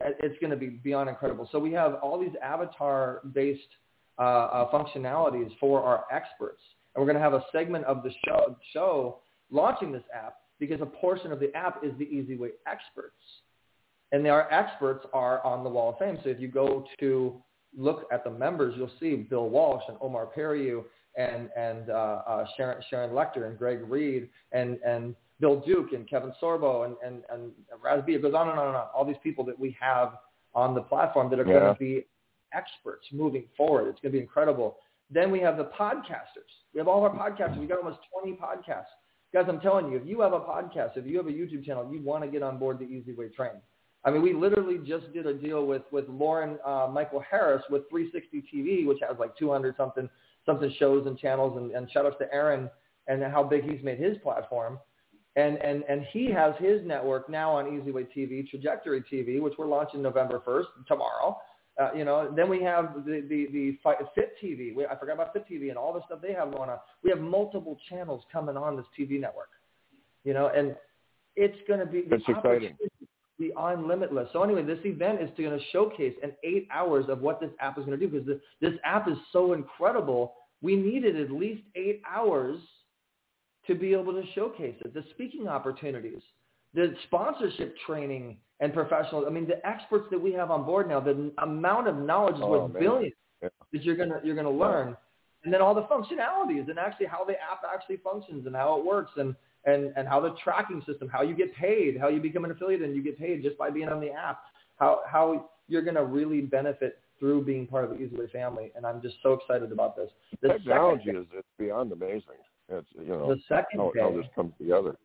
It's 0.00 0.38
going 0.40 0.50
to 0.50 0.56
be 0.56 0.68
beyond 0.68 1.08
incredible. 1.08 1.48
So 1.52 1.58
we 1.58 1.72
have 1.72 1.94
all 2.02 2.18
these 2.18 2.34
avatar-based 2.42 3.60
uh, 4.18 4.22
uh, 4.22 4.70
functionalities 4.70 5.50
for 5.58 5.82
our 5.82 6.04
experts. 6.10 6.60
And 6.94 7.00
we're 7.00 7.12
going 7.12 7.22
to 7.22 7.22
have 7.22 7.34
a 7.34 7.44
segment 7.52 7.84
of 7.84 8.02
the 8.02 8.10
show, 8.24 8.56
show 8.72 9.18
launching 9.50 9.92
this 9.92 10.02
app 10.14 10.36
because 10.58 10.80
a 10.80 10.86
portion 10.86 11.32
of 11.32 11.40
the 11.40 11.54
app 11.56 11.84
is 11.84 11.92
the 11.98 12.04
Easy 12.04 12.36
Way 12.36 12.50
experts 12.66 13.14
and 14.12 14.26
our 14.26 14.52
experts 14.52 15.06
are 15.12 15.44
on 15.44 15.64
the 15.64 15.70
Wall 15.70 15.90
of 15.90 15.98
Fame. 15.98 16.18
So 16.22 16.30
if 16.30 16.40
you 16.40 16.48
go 16.48 16.84
to 16.98 17.42
look 17.76 18.06
at 18.12 18.24
the 18.24 18.30
members, 18.30 18.74
you'll 18.76 18.90
see 18.98 19.16
Bill 19.16 19.48
Walsh 19.48 19.82
and 19.88 19.96
Omar 20.00 20.28
Periu 20.36 20.84
and 21.16 21.48
and 21.56 21.90
uh, 21.90 22.22
uh, 22.26 22.46
Sharon, 22.56 22.82
Sharon 22.88 23.10
Lechter 23.10 23.46
and 23.46 23.58
Greg 23.58 23.80
Reed 23.88 24.28
and 24.52 24.78
and 24.84 25.14
Bill 25.40 25.60
Duke 25.60 25.92
and 25.92 26.08
Kevin 26.08 26.32
Sorbo 26.42 26.84
and 26.84 26.96
and 27.04 27.22
and 27.30 27.52
Raz 27.82 28.02
It 28.06 28.22
goes 28.22 28.34
on 28.34 28.48
and 28.48 28.58
on 28.58 28.68
and 28.68 28.76
on. 28.76 28.86
All 28.94 29.04
these 29.04 29.16
people 29.22 29.44
that 29.44 29.58
we 29.58 29.76
have 29.80 30.14
on 30.54 30.74
the 30.74 30.82
platform 30.82 31.30
that 31.30 31.38
are 31.38 31.46
yeah. 31.46 31.60
going 31.60 31.74
to 31.74 31.78
be 31.78 32.06
experts 32.52 33.06
moving 33.12 33.44
forward. 33.56 33.88
It's 33.88 34.00
going 34.00 34.12
to 34.12 34.18
be 34.18 34.22
incredible. 34.22 34.76
Then 35.10 35.30
we 35.30 35.40
have 35.40 35.56
the 35.56 35.70
podcasters. 35.78 36.50
We 36.72 36.78
have 36.78 36.88
all 36.88 37.02
our 37.02 37.10
podcasters. 37.10 37.58
We 37.58 37.66
got 37.66 37.78
almost 37.78 37.98
20 38.20 38.36
podcasts. 38.36 38.86
Guys, 39.32 39.44
I'm 39.48 39.60
telling 39.60 39.90
you, 39.90 39.96
if 39.96 40.06
you 40.06 40.20
have 40.20 40.32
a 40.32 40.40
podcast, 40.40 40.96
if 40.96 41.06
you 41.06 41.16
have 41.16 41.26
a 41.26 41.30
YouTube 41.30 41.64
channel, 41.64 41.88
you 41.92 42.00
want 42.00 42.24
to 42.24 42.30
get 42.30 42.42
on 42.42 42.58
board 42.58 42.78
the 42.78 42.84
EZWay 42.84 43.32
train. 43.32 43.52
I 44.04 44.10
mean, 44.10 44.22
we 44.22 44.32
literally 44.32 44.78
just 44.78 45.12
did 45.12 45.26
a 45.26 45.34
deal 45.34 45.66
with 45.66 45.82
with 45.92 46.08
Lauren 46.08 46.58
uh, 46.64 46.88
Michael 46.90 47.22
Harris 47.28 47.62
with 47.70 47.82
360 47.90 48.44
TV, 48.52 48.86
which 48.86 48.98
has 49.06 49.18
like 49.18 49.36
200 49.36 49.76
something 49.76 50.08
something 50.46 50.72
shows 50.78 51.06
and 51.06 51.18
channels, 51.18 51.58
and, 51.58 51.70
and 51.72 51.90
shout 51.90 52.06
out 52.06 52.18
to 52.18 52.32
Aaron 52.32 52.70
and 53.08 53.22
how 53.24 53.42
big 53.42 53.68
he's 53.68 53.82
made 53.84 53.98
his 53.98 54.16
platform. 54.18 54.78
And 55.36 55.58
and 55.58 55.84
and 55.88 56.04
he 56.12 56.30
has 56.32 56.54
his 56.58 56.80
network 56.84 57.28
now 57.28 57.52
on 57.52 57.66
EZWay 57.66 58.08
TV, 58.16 58.48
Trajectory 58.48 59.02
TV, 59.02 59.40
which 59.40 59.54
we're 59.58 59.66
launching 59.66 60.02
November 60.02 60.42
1st 60.46 60.86
tomorrow. 60.88 61.38
Uh, 61.80 61.90
you 61.94 62.04
know, 62.04 62.32
then 62.34 62.48
we 62.48 62.62
have 62.62 63.04
the 63.06 63.24
the, 63.28 63.46
the 63.52 63.78
Fit 64.14 64.34
TV. 64.42 64.74
We, 64.74 64.86
I 64.86 64.98
forgot 64.98 65.14
about 65.14 65.32
Fit 65.32 65.46
TV 65.48 65.68
and 65.68 65.78
all 65.78 65.92
the 65.92 66.00
stuff 66.06 66.20
they 66.20 66.32
have 66.32 66.52
going 66.52 66.68
on. 66.68 66.78
We 67.04 67.10
have 67.10 67.20
multiple 67.20 67.78
channels 67.88 68.24
coming 68.32 68.56
on 68.56 68.76
this 68.76 68.86
TV 68.98 69.20
network. 69.20 69.50
You 70.24 70.34
know, 70.34 70.50
and 70.54 70.74
it's 71.36 71.56
going 71.68 71.80
to 71.80 71.86
be 71.86 72.02
it's 72.10 72.24
exciting 72.28 72.76
beyond 73.40 73.88
limitless. 73.88 74.28
So 74.32 74.42
anyway, 74.42 74.62
this 74.62 74.78
event 74.84 75.20
is 75.22 75.30
going 75.36 75.58
to 75.58 75.64
showcase 75.72 76.14
in 76.22 76.32
eight 76.44 76.68
hours 76.70 77.06
of 77.08 77.20
what 77.22 77.40
this 77.40 77.50
app 77.58 77.78
is 77.78 77.84
going 77.86 77.98
to 77.98 78.06
do 78.06 78.12
because 78.12 78.26
this, 78.26 78.38
this 78.60 78.78
app 78.84 79.08
is 79.08 79.16
so 79.32 79.54
incredible. 79.54 80.34
We 80.60 80.76
needed 80.76 81.18
at 81.18 81.32
least 81.32 81.62
eight 81.74 82.02
hours 82.08 82.58
to 83.70 83.78
be 83.78 83.92
able 83.92 84.12
to 84.12 84.22
showcase 84.34 84.74
it. 84.80 84.92
The 84.92 85.04
speaking 85.10 85.46
opportunities, 85.46 86.22
the 86.74 86.94
sponsorship 87.04 87.76
training 87.86 88.36
and 88.58 88.74
professional. 88.74 89.26
I 89.26 89.30
mean, 89.30 89.46
the 89.46 89.64
experts 89.66 90.06
that 90.10 90.20
we 90.20 90.32
have 90.32 90.50
on 90.50 90.64
board 90.64 90.88
now, 90.88 91.00
the 91.00 91.32
amount 91.38 91.86
of 91.88 91.96
knowledge 91.96 92.36
is 92.36 92.42
oh, 92.42 92.50
worth 92.50 92.72
man. 92.72 92.82
billions 92.82 93.14
yeah. 93.42 93.48
that 93.72 93.84
you're 93.84 93.96
gonna 93.96 94.20
you're 94.24 94.36
gonna 94.36 94.50
learn, 94.50 94.96
and 95.44 95.54
then 95.54 95.62
all 95.62 95.74
the 95.74 95.82
functionalities 95.82 96.68
and 96.68 96.78
actually 96.78 97.06
how 97.06 97.24
the 97.24 97.34
app 97.34 97.62
actually 97.72 97.98
functions 97.98 98.46
and 98.46 98.56
how 98.56 98.78
it 98.78 98.84
works 98.84 99.12
and 99.16 99.34
and, 99.66 99.92
and 99.96 100.08
how 100.08 100.20
the 100.20 100.34
tracking 100.42 100.82
system, 100.86 101.08
how 101.08 101.22
you 101.22 101.34
get 101.34 101.54
paid, 101.54 101.98
how 101.98 102.08
you 102.08 102.20
become 102.20 102.44
an 102.44 102.50
affiliate 102.50 102.82
and 102.82 102.96
you 102.96 103.02
get 103.02 103.18
paid 103.18 103.42
just 103.42 103.58
by 103.58 103.70
being 103.70 103.88
on 103.88 104.00
the 104.00 104.10
app, 104.10 104.40
how, 104.78 105.00
how 105.06 105.50
you're 105.68 105.82
going 105.82 105.96
to 105.96 106.04
really 106.04 106.40
benefit 106.40 106.98
through 107.18 107.44
being 107.44 107.66
part 107.66 107.84
of 107.84 107.90
the 107.90 107.96
Easily 107.98 108.26
family. 108.28 108.72
And 108.74 108.86
I'm 108.86 109.02
just 109.02 109.16
so 109.22 109.34
excited 109.34 109.70
about 109.70 109.96
this. 109.96 110.08
The 110.40 110.48
technology 110.48 111.04
second, 111.06 111.20
is 111.20 111.26
it's 111.34 111.48
beyond 111.58 111.92
amazing. 111.92 112.40
It's, 112.70 112.88
you 112.94 113.08
know, 113.08 113.34
the 113.34 113.40
second 113.48 113.80
how, 113.80 113.90
day, 113.92 114.00
how 114.00 114.12
this 114.12 114.26
comes 114.34 114.52
together. 114.58 114.96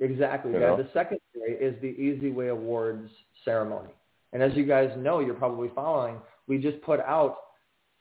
Exactly. 0.00 0.52
Yeah. 0.52 0.76
The 0.76 0.88
second 0.92 1.18
day 1.34 1.52
is 1.52 1.80
the 1.80 1.92
EZWay 1.92 2.50
Awards 2.50 3.10
ceremony. 3.44 3.90
And 4.32 4.42
as 4.42 4.52
you 4.54 4.64
guys 4.66 4.90
know, 4.98 5.20
you're 5.20 5.34
probably 5.34 5.70
following, 5.74 6.16
we 6.48 6.58
just 6.58 6.80
put 6.82 7.00
out 7.00 7.36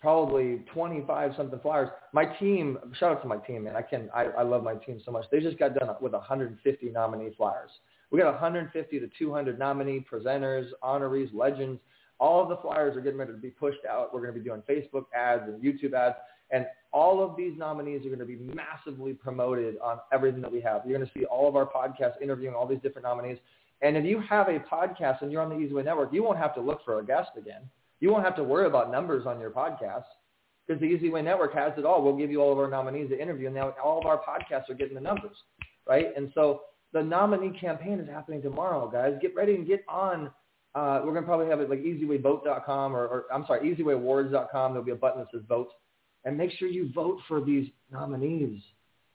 probably 0.01 0.63
25 0.73 1.33
something 1.37 1.59
flyers. 1.59 1.89
My 2.11 2.25
team, 2.25 2.77
shout 2.99 3.11
out 3.11 3.21
to 3.21 3.27
my 3.27 3.37
team, 3.37 3.65
man. 3.65 3.75
I 3.75 3.81
can, 3.81 4.09
I, 4.13 4.23
I 4.23 4.43
love 4.43 4.63
my 4.63 4.75
team 4.75 4.99
so 5.05 5.11
much. 5.11 5.25
They 5.31 5.39
just 5.39 5.57
got 5.59 5.75
done 5.75 5.95
with 6.01 6.13
150 6.13 6.89
nominee 6.89 7.33
flyers. 7.37 7.69
We 8.11 8.19
got 8.19 8.33
150 8.33 8.99
to 8.99 9.09
200 9.17 9.57
nominee 9.57 10.05
presenters, 10.11 10.67
honorees, 10.83 11.33
legends. 11.33 11.79
All 12.19 12.43
of 12.43 12.49
the 12.49 12.57
flyers 12.57 12.97
are 12.97 13.01
getting 13.01 13.17
ready 13.17 13.31
to 13.31 13.37
be 13.37 13.49
pushed 13.49 13.85
out. 13.89 14.13
We're 14.13 14.21
going 14.21 14.33
to 14.33 14.39
be 14.39 14.45
doing 14.45 14.61
Facebook 14.69 15.05
ads 15.15 15.43
and 15.47 15.63
YouTube 15.63 15.93
ads. 15.93 16.15
And 16.53 16.67
all 16.93 17.21
of 17.23 17.35
these 17.35 17.57
nominees 17.57 18.05
are 18.05 18.09
going 18.09 18.19
to 18.19 18.25
be 18.25 18.37
massively 18.37 19.13
promoted 19.13 19.77
on 19.83 19.97
everything 20.13 20.41
that 20.41 20.51
we 20.51 20.61
have. 20.61 20.83
You're 20.85 20.97
going 20.97 21.09
to 21.09 21.19
see 21.19 21.25
all 21.25 21.49
of 21.49 21.55
our 21.55 21.65
podcasts 21.65 22.21
interviewing 22.21 22.55
all 22.55 22.67
these 22.67 22.79
different 22.81 23.05
nominees. 23.05 23.37
And 23.81 23.97
if 23.97 24.05
you 24.05 24.21
have 24.29 24.47
a 24.47 24.59
podcast 24.59 25.23
and 25.23 25.31
you're 25.31 25.41
on 25.41 25.49
the 25.49 25.55
EZWay 25.55 25.83
Network, 25.83 26.13
you 26.13 26.23
won't 26.23 26.37
have 26.37 26.53
to 26.55 26.61
look 26.61 26.85
for 26.85 26.99
a 26.99 27.05
guest 27.05 27.31
again. 27.37 27.63
You 27.99 28.11
won't 28.11 28.23
have 28.23 28.35
to 28.35 28.43
worry 28.43 28.67
about 28.67 28.91
numbers 28.91 29.25
on 29.25 29.39
your 29.39 29.49
podcast 29.49 30.03
because 30.65 30.79
the 30.79 30.87
EZWay 30.87 31.23
Network 31.23 31.53
has 31.55 31.73
it 31.77 31.85
all. 31.85 32.03
We'll 32.03 32.15
give 32.15 32.31
you 32.31 32.39
all 32.41 32.51
of 32.51 32.59
our 32.59 32.69
nominees 32.69 33.09
to 33.09 33.19
interview, 33.19 33.47
and 33.47 33.55
now 33.55 33.73
all 33.83 33.99
of 33.99 34.05
our 34.05 34.21
podcasts 34.21 34.69
are 34.69 34.75
getting 34.75 34.95
the 34.95 35.01
numbers, 35.01 35.35
right? 35.87 36.07
And 36.15 36.31
so 36.33 36.61
the 36.93 37.03
nominee 37.03 37.57
campaign 37.59 37.99
is 37.99 38.07
happening 38.07 38.41
tomorrow, 38.41 38.89
guys. 38.89 39.17
Get 39.21 39.35
ready 39.35 39.55
and 39.55 39.67
get 39.67 39.83
on. 39.89 40.29
Uh, 40.75 41.01
we're 41.03 41.11
going 41.11 41.23
to 41.23 41.27
probably 41.27 41.47
have 41.47 41.59
it 41.59 41.69
like 41.69 41.79
ezwayvote.com 41.79 42.95
or, 42.95 43.07
or 43.07 43.25
I'm 43.33 43.45
sorry, 43.45 43.75
ezwayAwards.com. 43.75 44.71
There'll 44.71 44.85
be 44.85 44.91
a 44.91 44.95
button 44.95 45.19
that 45.19 45.27
says 45.31 45.41
vote. 45.47 45.69
And 46.25 46.37
make 46.37 46.51
sure 46.51 46.67
you 46.67 46.91
vote 46.93 47.19
for 47.27 47.41
these 47.41 47.67
nominees. 47.91 48.61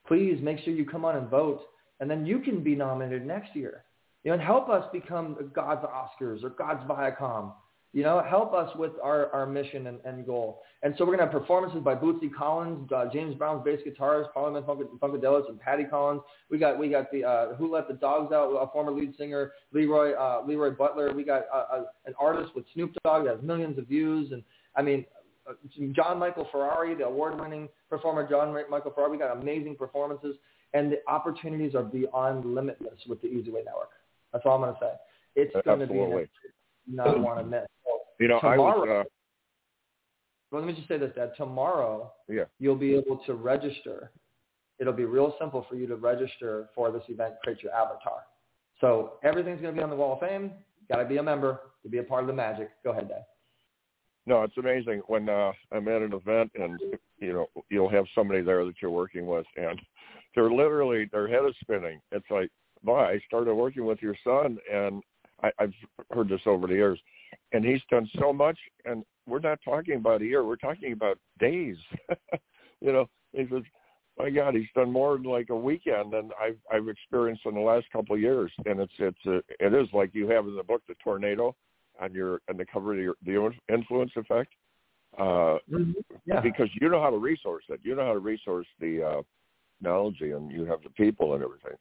Please 0.07 0.39
make 0.43 0.59
sure 0.61 0.73
you 0.73 0.85
come 0.85 1.05
on 1.05 1.17
and 1.17 1.29
vote. 1.29 1.63
And 2.01 2.11
then 2.11 2.27
you 2.27 2.39
can 2.41 2.63
be 2.63 2.75
nominated 2.75 3.27
next 3.27 3.55
year. 3.57 3.85
You 4.25 4.31
know, 4.31 4.35
and 4.35 4.43
help 4.43 4.69
us 4.69 4.85
become 4.93 5.51
God's 5.55 5.85
Oscars 5.87 6.45
or 6.45 6.51
God's 6.51 6.83
Viacom 6.89 7.53
you 7.95 8.03
know, 8.03 8.23
help 8.29 8.53
us 8.53 8.71
with 8.77 8.93
our, 9.03 9.33
our 9.33 9.47
mission 9.47 9.87
and, 9.87 9.99
and 10.05 10.27
goal. 10.27 10.63
And 10.83 10.95
so 10.97 11.05
we're 11.05 11.17
going 11.17 11.27
to 11.27 11.33
have 11.33 11.43
performances 11.43 11.81
by 11.83 11.95
Bootsy 11.95 12.33
Collins, 12.33 12.91
uh, 12.93 13.07
James 13.11 13.35
Brown's 13.35 13.65
bass 13.65 13.81
guitarist, 13.87 14.33
Parliament 14.33 14.67
Funkadelic, 14.67 15.49
and 15.49 15.59
Patty 15.59 15.85
Collins. 15.85 16.21
We 16.51 16.59
got 16.59 16.79
we 16.79 16.91
got 16.91 17.11
the 17.11 17.25
uh, 17.25 17.55
Who 17.55 17.73
Let 17.73 17.89
the 17.89 17.95
Dogs 17.95 18.33
Out, 18.33 18.51
a 18.51 18.71
former 18.71 18.93
lead 18.93 19.15
singer, 19.17 19.53
Leroy 19.73 20.13
uh, 20.13 20.43
Leroy 20.47 20.71
Butler. 20.71 21.15
We 21.15 21.25
got 21.25 21.45
uh, 21.53 21.65
uh, 21.73 21.85
an 22.05 22.15
artist 22.21 22.55
with 22.55 22.67
Snoop 22.75 22.93
Dogg 23.05 23.25
that 23.25 23.37
has 23.37 23.43
millions 23.43 23.79
of 23.79 23.87
views. 23.87 24.33
And 24.33 24.43
I 24.77 24.83
mean, 24.83 25.07
John 25.93 26.19
Michael 26.19 26.47
Ferrari, 26.51 26.95
the 26.95 27.05
award-winning 27.05 27.69
performer 27.89 28.29
John 28.29 28.55
Michael 28.71 28.93
Ferrari. 28.93 29.19
Got 29.19 29.37
amazing 29.37 29.77
performances, 29.77 30.37
and 30.75 30.93
the 30.93 30.99
opportunities 31.07 31.75
are 31.75 31.83
beyond 31.83 32.55
limitless 32.55 33.01
with 33.09 33.21
the 33.23 33.29
EZWay 33.29 33.65
Network. 33.65 33.91
That's 34.33 34.45
all 34.45 34.57
I'm 34.57 34.61
going 34.61 34.75
to 34.75 34.81
say. 34.81 34.93
It's 35.37 35.55
going 35.65 35.81
to 35.81 35.87
be 35.87 35.99
an, 35.99 36.29
not 36.87 37.21
want 37.21 37.39
to 37.39 37.45
miss. 37.45 37.67
You 38.19 38.29
know, 38.29 38.41
tomorrow, 38.41 38.83
I 38.83 38.99
was. 38.99 39.07
Uh, 39.07 39.09
well, 40.51 40.63
let 40.63 40.67
me 40.67 40.75
just 40.75 40.89
say 40.89 40.99
this: 40.99 41.13
that 41.17 41.37
tomorrow, 41.37 42.13
yeah, 42.29 42.45
you'll 42.59 42.77
be 42.77 42.95
able 42.95 43.19
to 43.27 43.35
register. 43.35 44.11
It'll 44.79 44.93
be 44.93 45.05
real 45.05 45.35
simple 45.41 45.67
for 45.69 45.77
you 45.77 45.87
to 45.87 45.97
register 45.97 46.69
for 46.75 46.91
this 46.93 47.03
event. 47.09 47.35
Create 47.43 47.63
your 47.63 47.73
avatar. 47.73 48.21
So 48.81 49.15
everything's 49.25 49.61
going 49.61 49.75
to 49.75 49.79
be 49.79 49.83
on 49.83 49.91
the 49.91 49.97
Wall 49.97 50.15
of 50.15 50.21
Fame. 50.21 50.53
Got 50.89 51.03
to 51.03 51.05
be 51.05 51.17
a 51.17 51.23
member 51.23 51.61
to 51.83 51.89
be 51.89 51.99
a 51.99 52.03
part 52.03 52.23
of 52.23 52.29
the 52.29 52.33
magic. 52.33 52.71
Go 52.85 52.91
ahead, 52.93 53.09
Dad. 53.09 53.25
No, 54.29 54.43
it's 54.43 54.59
amazing 54.59 55.01
when 55.07 55.27
uh, 55.31 55.53
I'm 55.73 55.89
at 55.89 56.03
an 56.03 56.13
event 56.13 56.53
and 56.55 56.79
you 57.19 57.33
know 57.33 57.47
you'll 57.71 57.89
have 57.89 58.05
somebody 58.15 58.43
there 58.43 58.63
that 58.67 58.75
you're 58.83 58.91
working 58.91 59.27
with, 59.27 59.47
and 59.57 59.81
they're 60.35 60.51
literally 60.51 61.09
their 61.11 61.27
head 61.27 61.49
is 61.49 61.55
spinning. 61.63 61.99
It's 62.13 62.31
like 62.31 62.51
by. 62.85 63.13
I 63.13 63.21
started 63.27 63.55
working 63.55 63.87
with 63.87 64.03
your 64.03 64.15
son, 64.23 64.59
and 64.71 65.03
I, 65.43 65.51
I've 65.59 65.73
heard 66.13 66.29
this 66.29 66.43
over 66.45 66.67
the 66.67 66.75
years, 66.75 67.01
and 67.53 67.65
he's 67.65 67.81
done 67.91 68.07
so 68.21 68.31
much. 68.31 68.59
And 68.85 69.03
we're 69.27 69.39
not 69.39 69.61
talking 69.65 69.95
about 69.95 70.21
a 70.21 70.27
year; 70.27 70.45
we're 70.45 70.57
talking 70.57 70.93
about 70.93 71.19
days. 71.39 71.79
you 72.83 72.93
know, 72.93 73.09
he 73.33 73.47
says, 73.51 73.63
"My 74.19 74.29
God, 74.29 74.55
he's 74.55 74.69
done 74.75 74.93
more 74.93 75.17
in 75.17 75.23
like 75.23 75.49
a 75.49 75.57
weekend 75.57 76.13
than 76.13 76.33
I've 76.39 76.59
I've 76.71 76.89
experienced 76.89 77.47
in 77.47 77.55
the 77.55 77.61
last 77.61 77.87
couple 77.91 78.15
of 78.15 78.21
years." 78.21 78.53
And 78.67 78.79
it's 78.79 78.93
it's 78.99 79.25
a, 79.25 79.39
it 79.59 79.73
is 79.73 79.89
like 79.95 80.11
you 80.13 80.29
have 80.29 80.45
in 80.45 80.55
the 80.55 80.63
book, 80.63 80.83
the 80.87 80.97
tornado 81.03 81.57
on 82.01 82.13
your 82.15 82.41
on 82.49 82.57
the 82.57 82.67
cover 82.67 82.95
of 82.95 82.99
your, 82.99 83.15
the 83.25 83.51
influence 83.73 84.13
effect. 84.17 84.53
Uh, 85.19 85.59
mm-hmm. 85.73 85.93
yeah. 86.27 86.41
because 86.41 86.69
you 86.81 86.89
know 86.89 87.01
how 87.01 87.11
to 87.11 87.17
resource 87.17 87.65
it. 87.71 87.81
You 87.83 87.97
know 87.97 88.05
how 88.05 88.13
to 88.13 88.19
resource 88.19 88.67
the 88.79 89.03
uh, 89.03 89.23
technology, 89.79 90.33
and 90.33 90.51
you 90.51 90.65
have 90.67 90.83
the 90.83 90.91
people 90.91 91.35
and 91.35 91.43
everything. 91.43 91.77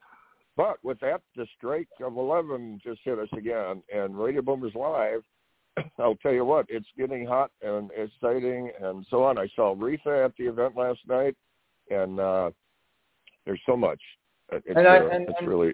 But 0.55 0.77
with 0.83 0.99
that, 1.01 1.21
the 1.35 1.45
strike 1.55 1.89
of 2.03 2.17
11 2.17 2.81
just 2.83 3.01
hit 3.03 3.19
us 3.19 3.27
again, 3.37 3.83
and 3.93 4.17
Radio 4.17 4.41
Boomers 4.41 4.73
Live, 4.73 5.21
I'll 5.99 6.15
tell 6.15 6.33
you 6.33 6.45
what, 6.45 6.65
it's 6.69 6.87
getting 6.97 7.25
hot 7.25 7.51
and 7.61 7.91
exciting 7.95 8.71
and 8.81 9.05
so 9.09 9.23
on. 9.23 9.37
I 9.37 9.47
saw 9.55 9.75
Retha 9.75 10.25
at 10.25 10.31
the 10.37 10.47
event 10.47 10.75
last 10.75 10.99
night, 11.07 11.35
and 11.91 12.19
uh, 12.19 12.49
there's 13.45 13.61
so 13.65 13.77
much. 13.77 14.01
It's, 14.51 14.65
and 14.67 14.87
I, 14.87 14.97
uh, 14.97 15.09
and, 15.09 15.29
it's 15.29 15.37
and 15.39 15.47
really. 15.47 15.73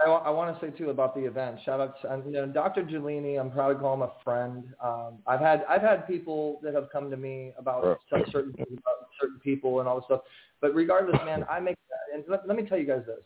I, 0.00 0.08
I 0.08 0.30
want 0.30 0.58
to 0.58 0.66
say 0.66 0.76
too 0.76 0.90
about 0.90 1.14
the 1.14 1.22
event. 1.22 1.58
Shout 1.64 1.80
out 1.80 2.00
to 2.02 2.22
you 2.26 2.32
know, 2.32 2.46
Dr. 2.46 2.82
Gelini. 2.82 3.38
I'm 3.38 3.50
proud 3.50 3.74
to 3.74 3.78
call 3.78 3.94
him 3.94 4.02
a 4.02 4.12
friend. 4.24 4.64
Um, 4.82 5.18
I've 5.26 5.40
had 5.40 5.64
I've 5.68 5.82
had 5.82 6.06
people 6.06 6.60
that 6.62 6.74
have 6.74 6.88
come 6.90 7.10
to 7.10 7.16
me 7.16 7.52
about 7.58 8.00
some 8.08 8.24
certain 8.32 8.52
things 8.54 8.68
about 8.70 9.08
certain 9.20 9.38
people 9.40 9.80
and 9.80 9.88
all 9.88 9.96
this 9.96 10.04
stuff. 10.06 10.22
But 10.60 10.74
regardless, 10.74 11.20
man, 11.24 11.44
I 11.50 11.60
make 11.60 11.76
that. 11.88 12.16
and 12.16 12.24
let, 12.28 12.46
let 12.48 12.56
me 12.56 12.64
tell 12.64 12.78
you 12.78 12.86
guys 12.86 13.02
this 13.06 13.24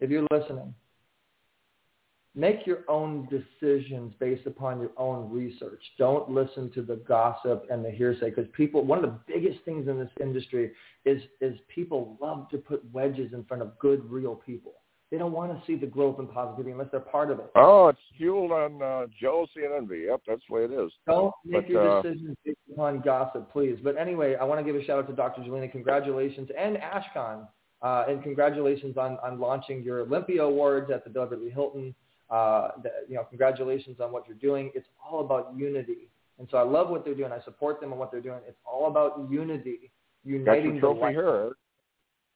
if 0.00 0.10
you're 0.10 0.26
listening, 0.30 0.74
make 2.34 2.66
your 2.66 2.84
own 2.88 3.28
decisions 3.28 4.12
based 4.20 4.46
upon 4.46 4.80
your 4.80 4.92
own 4.96 5.30
research. 5.30 5.82
Don't 5.98 6.30
listen 6.30 6.70
to 6.72 6.82
the 6.82 6.96
gossip 6.96 7.66
and 7.70 7.84
the 7.84 7.90
hearsay 7.90 8.30
because 8.30 8.46
people, 8.56 8.84
one 8.84 9.04
of 9.04 9.10
the 9.10 9.18
biggest 9.26 9.64
things 9.64 9.88
in 9.88 9.98
this 9.98 10.10
industry 10.20 10.72
is, 11.04 11.20
is 11.40 11.58
people 11.72 12.16
love 12.20 12.48
to 12.50 12.58
put 12.58 12.84
wedges 12.92 13.32
in 13.32 13.44
front 13.44 13.62
of 13.62 13.76
good, 13.78 14.08
real 14.08 14.36
people. 14.36 14.74
They 15.10 15.16
don't 15.16 15.32
want 15.32 15.52
to 15.52 15.66
see 15.66 15.74
the 15.74 15.86
growth 15.86 16.18
and 16.18 16.30
positivity 16.30 16.72
unless 16.72 16.88
they're 16.90 17.00
part 17.00 17.30
of 17.30 17.38
it. 17.38 17.50
Oh, 17.56 17.88
it's 17.88 17.98
fueled 18.18 18.52
on 18.52 18.82
uh, 18.82 19.06
jealousy 19.18 19.64
and 19.64 19.72
envy. 19.74 20.04
Yep, 20.08 20.20
that's 20.26 20.42
the 20.48 20.54
way 20.54 20.64
it 20.64 20.70
is. 20.70 20.92
Don't 21.06 21.32
make 21.46 21.62
but, 21.62 21.70
your 21.70 21.98
uh, 21.98 22.02
decisions 22.02 22.36
based 22.44 22.58
upon 22.70 23.00
gossip, 23.00 23.50
please. 23.50 23.78
But 23.82 23.96
anyway, 23.96 24.36
I 24.36 24.44
want 24.44 24.60
to 24.60 24.70
give 24.70 24.80
a 24.80 24.84
shout 24.84 24.98
out 24.98 25.08
to 25.08 25.14
Dr. 25.14 25.40
Jelena. 25.42 25.72
Congratulations. 25.72 26.50
And 26.58 26.76
Ashcon. 26.76 27.48
Uh, 27.80 28.04
and 28.08 28.22
congratulations 28.22 28.96
on, 28.96 29.18
on 29.22 29.38
launching 29.38 29.82
your 29.82 30.00
Olympia 30.00 30.42
Awards 30.42 30.90
at 30.90 31.04
the 31.04 31.10
Beverly 31.10 31.48
Hilton. 31.48 31.94
Uh, 32.28 32.72
the, 32.82 32.90
you 33.08 33.14
know, 33.14 33.24
congratulations 33.24 34.00
on 34.00 34.12
what 34.12 34.26
you're 34.26 34.36
doing. 34.36 34.70
It's 34.74 34.88
all 35.02 35.24
about 35.24 35.54
unity. 35.56 36.08
And 36.38 36.48
so 36.50 36.58
I 36.58 36.62
love 36.62 36.88
what 36.90 37.04
they're 37.04 37.14
doing. 37.14 37.32
I 37.32 37.42
support 37.44 37.80
them 37.80 37.92
and 37.92 37.98
what 37.98 38.10
they're 38.10 38.20
doing. 38.20 38.40
It's 38.46 38.58
all 38.66 38.88
about 38.88 39.28
unity, 39.30 39.90
uniting 40.24 40.44
Got 40.44 40.64
your 40.64 40.74
the 40.74 40.80
trophy 40.80 41.00
light. 41.00 41.14
here. 41.14 41.52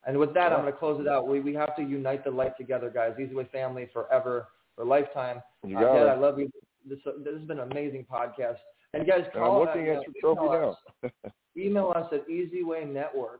And 0.06 0.18
with 0.18 0.34
that, 0.34 0.50
Yeah. 0.50 0.56
I'm 0.56 0.62
going 0.62 0.72
to 0.72 0.78
close 0.78 1.00
it 1.00 1.06
out. 1.08 1.26
We, 1.28 1.40
we 1.40 1.54
have 1.54 1.76
to 1.76 1.82
unite 1.82 2.24
the 2.24 2.30
light 2.30 2.56
together, 2.56 2.90
guys. 2.90 3.12
EZWay 3.18 3.50
family 3.50 3.88
forever, 3.92 4.48
for 4.74 4.82
a 4.82 4.84
lifetime. 4.84 5.40
You 5.64 5.78
Uh, 5.78 5.80
got 5.82 5.94
Dad, 5.94 6.02
it. 6.06 6.08
I 6.08 6.16
love 6.16 6.38
you. 6.38 6.50
This, 6.88 6.98
this 7.24 7.34
has 7.34 7.44
been 7.46 7.60
an 7.60 7.70
amazing 7.70 8.06
podcast. 8.10 8.56
And 8.94 9.06
guys, 9.06 9.24
call 9.32 9.62
I'm 9.62 9.66
looking 9.68 9.88
uh, 9.88 10.00
at 10.00 10.02
your 10.06 10.34
trophy 10.34 10.76
now. 11.04 11.10
email 11.56 11.92
us 11.94 12.06
at 12.12 12.26
ezwaynetwork 12.28 13.38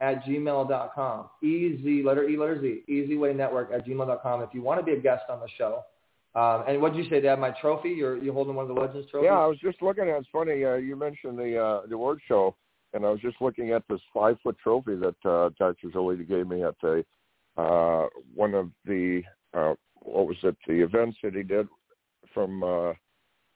at 0.00 0.22
gmail.com. 0.24 1.28
Easy, 1.42 2.02
letter 2.02 2.28
E, 2.28 2.36
letter 2.36 2.60
Z, 2.60 2.82
ezwaynetwork 2.88 3.72
at 3.74 3.86
gmail.com 3.86 4.42
if 4.42 4.50
you 4.52 4.62
want 4.62 4.78
to 4.80 4.84
be 4.84 4.92
a 4.92 5.00
guest 5.00 5.24
on 5.30 5.40
the 5.40 5.48
show. 5.58 5.82
Um, 6.34 6.64
and 6.68 6.82
what 6.82 6.92
did 6.94 7.02
you 7.02 7.10
say, 7.10 7.20
Dad? 7.20 7.38
My 7.38 7.50
trophy? 7.50 7.88
You're, 7.90 8.18
you're 8.22 8.34
holding 8.34 8.54
one 8.54 8.68
of 8.68 8.74
the 8.74 8.78
Legends 8.80 9.10
trophies? 9.10 9.26
Yeah, 9.30 9.38
I 9.38 9.46
was 9.46 9.58
just 9.58 9.80
looking 9.80 10.04
at. 10.04 10.08
it. 10.10 10.18
It's 10.18 10.28
funny 10.30 10.64
uh, 10.64 10.74
you 10.74 10.94
mentioned 10.94 11.38
the 11.38 11.58
uh, 11.58 11.86
the 11.88 11.94
award 11.94 12.20
show, 12.28 12.54
and 12.92 13.04
I 13.04 13.10
was 13.10 13.20
just 13.20 13.40
looking 13.40 13.72
at 13.72 13.82
this 13.88 14.00
five 14.12 14.36
foot 14.42 14.56
trophy 14.62 14.96
that 14.96 15.28
uh, 15.28 15.50
Dr. 15.58 15.88
Zolita 15.88 16.28
gave 16.28 16.46
me 16.46 16.62
at 16.62 16.74
the 16.82 17.04
uh, 17.56 18.06
one 18.34 18.54
of 18.54 18.70
the 18.84 19.22
uh, 19.54 19.74
what 20.00 20.26
was 20.26 20.36
it 20.42 20.56
the 20.66 20.82
events 20.82 21.16
that 21.22 21.34
he 21.34 21.42
did 21.42 21.68
from 22.32 22.62
uh, 22.62 22.92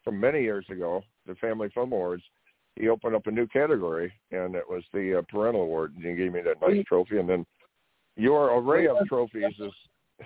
from 0.04 0.18
many 0.18 0.42
years 0.42 0.64
ago, 0.70 1.02
the 1.26 1.34
Family 1.36 1.68
Film 1.74 1.92
Awards. 1.92 2.22
He 2.76 2.88
opened 2.88 3.14
up 3.14 3.26
a 3.26 3.30
new 3.30 3.46
category, 3.46 4.12
and 4.30 4.54
it 4.54 4.64
was 4.68 4.82
the 4.92 5.18
uh, 5.18 5.22
parental 5.28 5.62
award, 5.62 5.94
and 5.96 6.04
he 6.04 6.14
gave 6.14 6.32
me 6.32 6.40
that 6.42 6.66
nice 6.66 6.84
trophy. 6.86 7.18
And 7.18 7.28
then 7.28 7.44
your 8.16 8.58
array 8.58 8.86
of 8.86 8.96
trophies 9.06 9.54
is 9.58 9.72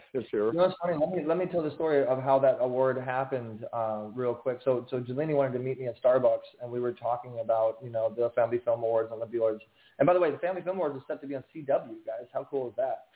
is 0.14 0.24
here. 0.30 0.46
You 0.46 0.52
know 0.52 0.64
what's 0.64 0.76
funny? 0.82 0.96
Let 0.98 1.10
me 1.10 1.24
let 1.24 1.38
me 1.38 1.46
tell 1.46 1.62
the 1.62 1.74
story 1.74 2.04
of 2.04 2.22
how 2.22 2.38
that 2.40 2.58
award 2.60 2.96
happened 2.98 3.64
uh, 3.72 4.04
real 4.14 4.34
quick. 4.34 4.60
So 4.64 4.86
so 4.90 5.00
Jelini 5.00 5.34
wanted 5.34 5.52
to 5.54 5.58
meet 5.58 5.78
me 5.78 5.86
at 5.86 6.02
Starbucks, 6.02 6.46
and 6.62 6.70
we 6.70 6.80
were 6.80 6.92
talking 6.92 7.40
about 7.40 7.78
you 7.82 7.90
know 7.90 8.12
the 8.16 8.30
Family 8.34 8.60
Film 8.64 8.82
Awards 8.82 9.10
and 9.12 9.20
the 9.20 9.38
Awards. 9.38 9.62
And 9.98 10.06
by 10.06 10.14
the 10.14 10.20
way, 10.20 10.30
the 10.30 10.38
Family 10.38 10.62
Film 10.62 10.76
Awards 10.76 10.96
is 10.96 11.02
set 11.06 11.20
to 11.20 11.26
be 11.26 11.36
on 11.36 11.44
CW, 11.54 11.68
guys. 12.06 12.26
How 12.32 12.46
cool 12.50 12.68
is 12.68 12.74
that? 12.76 13.06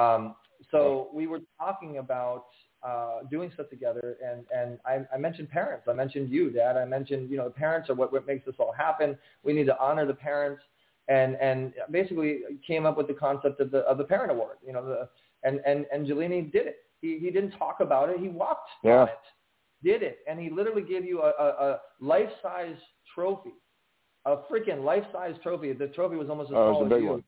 Um, 0.00 0.36
so 0.70 1.08
we 1.12 1.26
were 1.26 1.40
talking 1.58 1.98
about 1.98 2.46
uh, 2.82 3.20
doing 3.30 3.50
stuff 3.54 3.68
together, 3.70 4.16
and 4.24 4.44
and 4.54 4.78
I, 4.86 5.00
I 5.14 5.18
mentioned 5.18 5.50
parents. 5.50 5.86
I 5.88 5.92
mentioned 5.92 6.30
you, 6.30 6.50
Dad. 6.50 6.76
I 6.76 6.84
mentioned 6.84 7.30
you 7.30 7.36
know 7.36 7.44
the 7.44 7.50
parents 7.50 7.90
are 7.90 7.94
what 7.94 8.12
what 8.12 8.26
makes 8.26 8.46
this 8.46 8.54
all 8.58 8.72
happen. 8.72 9.16
We 9.42 9.52
need 9.52 9.66
to 9.66 9.78
honor 9.80 10.06
the 10.06 10.14
parents, 10.14 10.62
and 11.08 11.36
and 11.36 11.72
basically 11.90 12.40
came 12.66 12.86
up 12.86 12.96
with 12.96 13.08
the 13.08 13.14
concept 13.14 13.60
of 13.60 13.70
the 13.70 13.78
of 13.78 13.98
the 13.98 14.04
parent 14.04 14.30
award. 14.30 14.58
You 14.64 14.72
know 14.72 14.84
the 14.84 15.08
and 15.44 15.60
and 15.66 15.86
and 15.92 16.06
Jelini 16.06 16.50
did 16.52 16.66
it. 16.66 16.76
He 17.00 17.18
he 17.18 17.30
didn't 17.30 17.52
talk 17.52 17.80
about 17.80 18.10
it. 18.10 18.18
He 18.18 18.28
walked 18.28 18.68
Yeah. 18.82 19.02
on 19.02 19.08
it, 19.08 19.14
did 19.82 20.02
it, 20.02 20.18
and 20.28 20.38
he 20.40 20.50
literally 20.50 20.82
gave 20.82 21.04
you 21.04 21.22
a, 21.22 21.30
a, 21.38 21.46
a 21.70 21.80
life 22.00 22.30
size 22.42 22.76
trophy, 23.14 23.52
a 24.24 24.36
freaking 24.50 24.84
life 24.84 25.04
size 25.12 25.34
trophy. 25.42 25.72
The 25.72 25.88
trophy 25.88 26.16
was 26.16 26.28
almost 26.28 26.50
as 26.50 26.56
Oh, 26.56 26.72
tall 26.72 26.82
a 26.82 26.84
as 26.86 26.90
big 26.90 27.02
you. 27.04 27.10
one. 27.10 27.24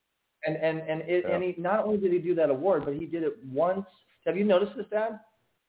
And 0.47 0.57
and 0.57 0.81
and 0.81 1.03
it, 1.03 1.25
Yeah. 1.29 1.35
and 1.35 1.45
he 1.45 1.55
not 1.59 1.85
only 1.85 1.99
did 1.99 2.13
he 2.13 2.19
do 2.19 2.35
that 2.37 2.51
award, 2.51 2.85
but 2.85 2.95
he 2.95 3.07
did 3.07 3.23
it 3.23 3.35
once. 3.45 3.87
Have 4.27 4.37
you 4.37 4.45
noticed 4.45 4.77
this, 4.77 4.87
Dad? 4.91 5.21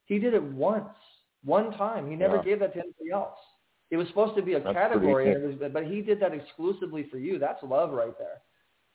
He 0.05 0.17
did 0.19 0.33
it 0.33 0.43
once, 0.43 0.89
one 1.43 1.71
time. 1.73 2.09
He 2.09 2.15
never 2.15 2.37
Yeah. 2.37 2.43
gave 2.43 2.59
that 2.59 2.73
to 2.73 2.79
anybody 2.79 3.11
else. 3.11 3.37
It 3.91 3.97
was 3.97 4.07
supposed 4.07 4.35
to 4.37 4.41
be 4.41 4.53
a 4.53 4.59
That's 4.59 4.73
category, 4.73 5.37
was, 5.37 5.55
but 5.71 5.85
he 5.85 6.01
did 6.01 6.19
that 6.21 6.33
exclusively 6.33 7.03
for 7.11 7.17
you. 7.17 7.37
That's 7.37 7.61
love 7.63 7.91
right 7.91 8.17
there. 8.17 8.41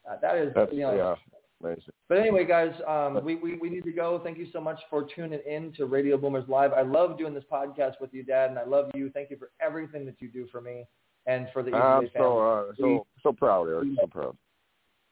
Uh, 0.09 0.17
that 0.21 0.37
is, 0.37 0.53
That's 0.55 0.73
you 0.73 0.81
know, 0.81 0.95
yeah, 0.95 1.15
amazing. 1.63 1.93
but 2.09 2.17
anyway, 2.17 2.45
guys, 2.45 2.73
um, 2.87 3.23
we, 3.23 3.35
we, 3.35 3.57
we 3.57 3.69
need 3.69 3.83
to 3.83 3.91
go. 3.91 4.19
Thank 4.23 4.37
you 4.37 4.47
so 4.51 4.61
much 4.61 4.79
for 4.89 5.07
tuning 5.15 5.39
in 5.47 5.73
to 5.73 5.85
Radio 5.85 6.17
Boomers 6.17 6.47
Live. 6.47 6.73
I 6.73 6.81
love 6.81 7.17
doing 7.17 7.33
this 7.33 7.43
podcast 7.51 7.93
with 7.99 8.13
you, 8.13 8.23
Dad, 8.23 8.49
and 8.49 8.59
I 8.59 8.65
love 8.65 8.91
you. 8.93 9.09
Thank 9.09 9.29
you 9.29 9.37
for 9.37 9.51
everything 9.61 10.05
that 10.05 10.15
you 10.19 10.29
do 10.29 10.47
for 10.51 10.61
me 10.61 10.85
and 11.25 11.47
for 11.53 11.61
the 11.61 11.69
Easy 11.69 11.77
I'm 11.77 12.09
so 12.15 12.39
uh, 12.39 12.63
so 12.79 13.07
so 13.21 13.33
proud, 13.33 13.67
Eric. 13.67 13.89
So 13.99 14.07
proud. 14.07 14.37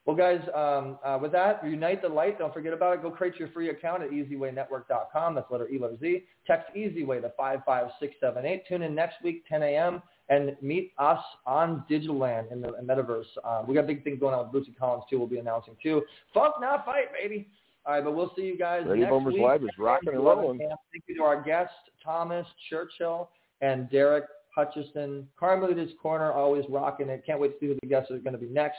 Well, 0.06 0.16
guys, 0.16 0.42
um, 0.54 1.00
uh, 1.04 1.18
with 1.20 1.32
that, 1.32 1.66
unite 1.68 2.04
the 2.04 2.10
light. 2.10 2.38
Don't 2.38 2.54
forget 2.54 2.74
about 2.74 2.94
it. 2.94 3.02
Go 3.02 3.10
create 3.10 3.38
your 3.38 3.48
free 3.50 3.70
account 3.70 4.04
at 4.04 4.12
ezwaynetwork.com. 4.12 5.34
That's 5.34 5.50
letter 5.50 5.68
E, 5.68 5.80
letter 5.80 5.98
Z. 6.00 6.26
Text 6.46 6.68
EZWay 6.76 7.22
to 7.22 7.32
55678. 7.36 8.68
Tune 8.68 8.84
in 8.84 8.94
next 8.94 9.16
week, 9.24 9.44
10 9.50 9.64
a.m., 9.64 10.04
and 10.30 10.56
meet 10.62 10.92
us 11.00 11.24
on 11.46 11.84
Digital 11.90 12.18
Land 12.18 12.48
in 12.52 12.62
the 12.62 12.70
metaverse. 12.84 13.26
Uh, 13.44 13.64
we 13.68 13.74
got 13.74 13.88
big 13.88 14.04
things 14.04 14.20
going 14.20 14.36
on 14.36 14.46
with 14.46 14.54
Lucy 14.54 14.76
Collins, 14.78 15.04
too. 15.10 15.18
We'll 15.18 15.28
be 15.28 15.40
announcing, 15.40 15.76
too. 15.82 16.04
Funk, 16.34 16.56
not 16.62 16.86
fight, 16.86 17.12
baby. 17.12 17.48
All 17.86 17.94
right, 17.94 18.04
but 18.04 18.16
we'll 18.16 18.32
see 18.36 18.44
you 18.44 18.58
guys 18.58 18.84
Radio 18.86 19.06
next 19.06 19.12
Boomers 19.12 19.34
week. 19.34 19.44
Live 19.44 19.64
is 19.64 19.70
rocking 19.78 20.10
and 20.10 20.24
rolling. 20.24 20.58
Thank 20.58 21.04
you 21.08 21.16
to 21.18 21.24
our 21.24 21.42
guests, 21.42 21.76
Thomas 22.04 22.46
Churchill 22.70 23.30
and 23.62 23.90
Derrick 23.92 24.26
Hutchinson. 24.56 25.28
Carmelita's 25.40 25.92
Corner, 26.02 26.32
always 26.32 26.66
rocking 26.70 27.10
it. 27.10 27.24
Can't 27.26 27.40
wait 27.40 27.54
to 27.54 27.60
see 27.60 27.68
who 27.68 27.78
the 27.82 27.88
guests 27.88 28.10
are 28.10 28.18
going 28.18 28.34
to 28.34 28.40
be 28.40 28.48
next. 28.48 28.78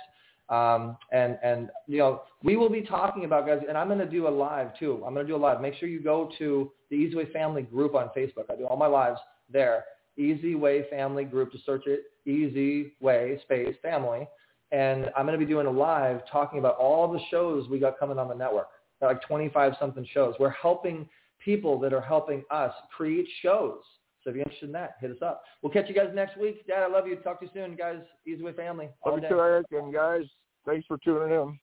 Um, 0.49 0.97
and, 1.13 1.39
and, 1.43 1.71
you 1.87 1.99
know, 1.99 2.23
we 2.43 2.57
will 2.57 2.69
be 2.69 2.83
talking 2.83 3.25
about, 3.25 3.47
guys, 3.47 3.61
and 3.69 3.77
I'm 3.77 3.89
going 3.89 3.99
to 3.99 4.09
do 4.09 4.29
a 4.29 4.31
live, 4.31 4.79
too. 4.79 5.03
I'm 5.07 5.13
going 5.13 5.27
to 5.27 5.33
do 5.33 5.37
a 5.37 5.39
live. 5.39 5.61
Make 5.61 5.75
sure 5.75 5.89
you 5.89 6.01
go 6.01 6.31
to 6.39 6.71
the 6.91 6.97
EZWay 6.97 7.33
Family 7.33 7.63
group 7.63 7.95
on 7.95 8.11
Facebook. 8.17 8.45
I 8.51 8.57
do 8.57 8.67
all 8.67 8.77
my 8.77 8.87
lives 8.87 9.19
there. 9.51 9.85
EZWay 10.19 10.89
Family 10.89 11.25
group 11.25 11.53
to 11.53 11.59
search 11.67 11.85
it. 11.87 12.05
EZWay 12.27 13.41
space 13.43 13.75
family. 13.83 14.29
And 14.73 15.11
I'm 15.17 15.27
going 15.27 15.39
to 15.39 15.45
be 15.45 15.51
doing 15.51 15.67
a 15.67 15.71
live 15.71 16.21
talking 16.31 16.59
about 16.59 16.77
all 16.77 17.13
the 17.13 17.21
shows 17.31 17.69
we 17.69 17.79
got 17.79 17.99
coming 17.99 18.19
on 18.19 18.29
the 18.29 18.35
network. 18.35 18.69
Like 19.01 19.23
25 19.23 19.75
something 19.79 20.07
shows. 20.13 20.35
We're 20.41 20.51
helping 20.51 21.09
people 21.39 21.79
that 21.81 21.93
are 21.93 22.01
helping 22.01 22.45
us 22.51 22.73
create 22.97 23.27
shows. 23.43 23.81
So 24.27 24.31
if 24.31 24.37
you're 24.37 24.43
interested 24.43 24.67
in 24.67 24.73
that, 24.73 24.97
hit 25.01 25.13
us 25.13 25.23
up. 25.23 25.45
We'll 25.63 25.73
catch 25.73 25.89
you 25.89 25.95
guys 25.95 26.09
next 26.13 26.37
week. 26.37 26.67
Dad, 26.67 26.83
I 26.83 26.89
love 26.89 27.07
you. 27.07 27.15
Talk 27.15 27.39
to 27.39 27.47
you 27.47 27.51
soon, 27.55 27.77
guys. 27.77 28.01
EZWay 28.27 28.57
Family. 28.57 28.89
All 29.03 29.13
Love 29.13 29.23
you 29.23 29.29
too, 29.29 29.39
Eric. 29.39 29.67
And 29.71 29.95
guys, 29.95 30.25
thanks 30.67 30.85
for 30.89 30.99
tuning 30.99 31.31
in. 31.31 31.57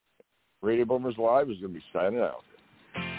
Radio 0.61 0.86
Boomers 0.86 1.16
Live 1.18 1.49
is 1.49 1.57
going 1.57 1.74
to 1.74 1.80
be 1.80 1.84
signing 1.91 2.22
out. 2.22 2.45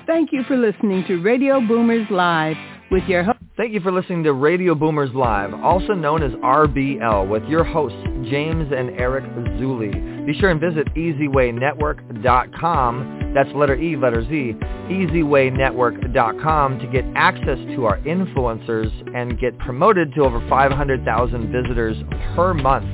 Thank 0.07 0.32
you 0.32 0.45
for 0.45 0.57
listening 0.57 1.05
to 1.09 1.20
Radio 1.20 1.61
Boomers 1.61 2.07
Live 2.11 2.57
with 2.91 3.05
your 3.05 3.24
host. 3.24 3.39
Thank 3.57 3.72
you 3.72 3.80
for 3.80 3.93
listening 3.93 4.24
to 4.24 4.32
Radio 4.32 4.74
Boomers 4.74 5.14
Live, 5.14 5.55
also 5.55 5.95
known 5.95 6.24
as 6.24 6.32
RBL, 6.32 7.28
with 7.28 7.45
your 7.45 7.62
hosts, 7.62 7.97
James 8.28 8.72
and 8.76 8.91
Eric 8.99 9.22
Zuley. 9.61 9.93
Be 10.26 10.35
sure 10.41 10.51
and 10.51 10.61
visit 10.61 10.93
EZWayNetwork.com, 10.95 13.32
that's 13.35 13.49
letter 13.55 13.76
E, 13.76 13.97
letter 13.97 14.24
Z, 14.24 14.57
EZWayNetwork.com 14.91 16.78
to 16.80 16.87
get 16.89 17.05
access 17.14 17.59
to 17.76 17.85
our 17.85 17.99
influencers 17.99 18.91
and 19.16 19.39
get 19.39 19.57
promoted 19.59 20.12
to 20.14 20.22
over 20.22 20.45
500,000 20.49 21.53
visitors 21.53 21.97
per 22.35 22.55
month. 22.55 22.87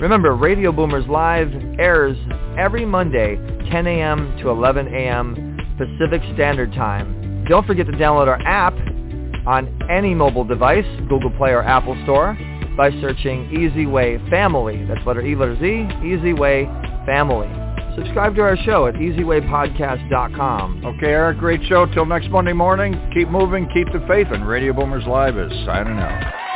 Remember, 0.00 0.36
Radio 0.36 0.70
Boomers 0.70 1.08
Live 1.08 1.52
airs 1.80 2.16
every 2.56 2.84
Monday, 2.84 3.34
10 3.70 3.86
a.m. 3.88 4.38
to 4.38 4.50
11 4.50 4.86
a.m. 4.94 5.58
Pacific 5.76 6.22
Standard 6.34 6.72
Time. 6.74 7.44
Don't 7.48 7.66
forget 7.66 7.86
to 7.86 7.92
download 7.92 8.28
our 8.28 8.40
app 8.42 8.76
on 9.46 9.68
any 9.90 10.14
mobile 10.14 10.44
device, 10.44 10.86
Google 11.08 11.30
Play 11.30 11.50
or 11.50 11.62
Apple 11.62 11.96
Store, 12.04 12.36
by 12.76 12.90
searching 13.00 13.48
EZWay 13.50 14.30
Family. 14.30 14.84
That's 14.86 15.04
letter 15.06 15.20
E, 15.20 15.34
letter 15.34 15.56
Z, 15.56 15.64
EZWay 15.64 17.06
Family. 17.06 17.48
Subscribe 17.96 18.36
to 18.36 18.42
our 18.42 18.56
show 18.58 18.86
at 18.86 18.94
ezwaypodcast.com. 18.94 20.84
Okay, 20.84 21.06
Eric, 21.06 21.38
great 21.38 21.60
show. 21.68 21.84
Till 21.86 22.06
next 22.06 22.30
Monday 22.30 22.52
morning, 22.52 22.94
keep 23.12 23.28
moving, 23.28 23.68
keep 23.74 23.88
the 23.92 24.04
faith, 24.06 24.28
and 24.30 24.46
Radio 24.46 24.72
Boomers 24.72 25.04
Live 25.06 25.36
is 25.36 25.50
signing 25.66 25.98
out. 25.98 26.47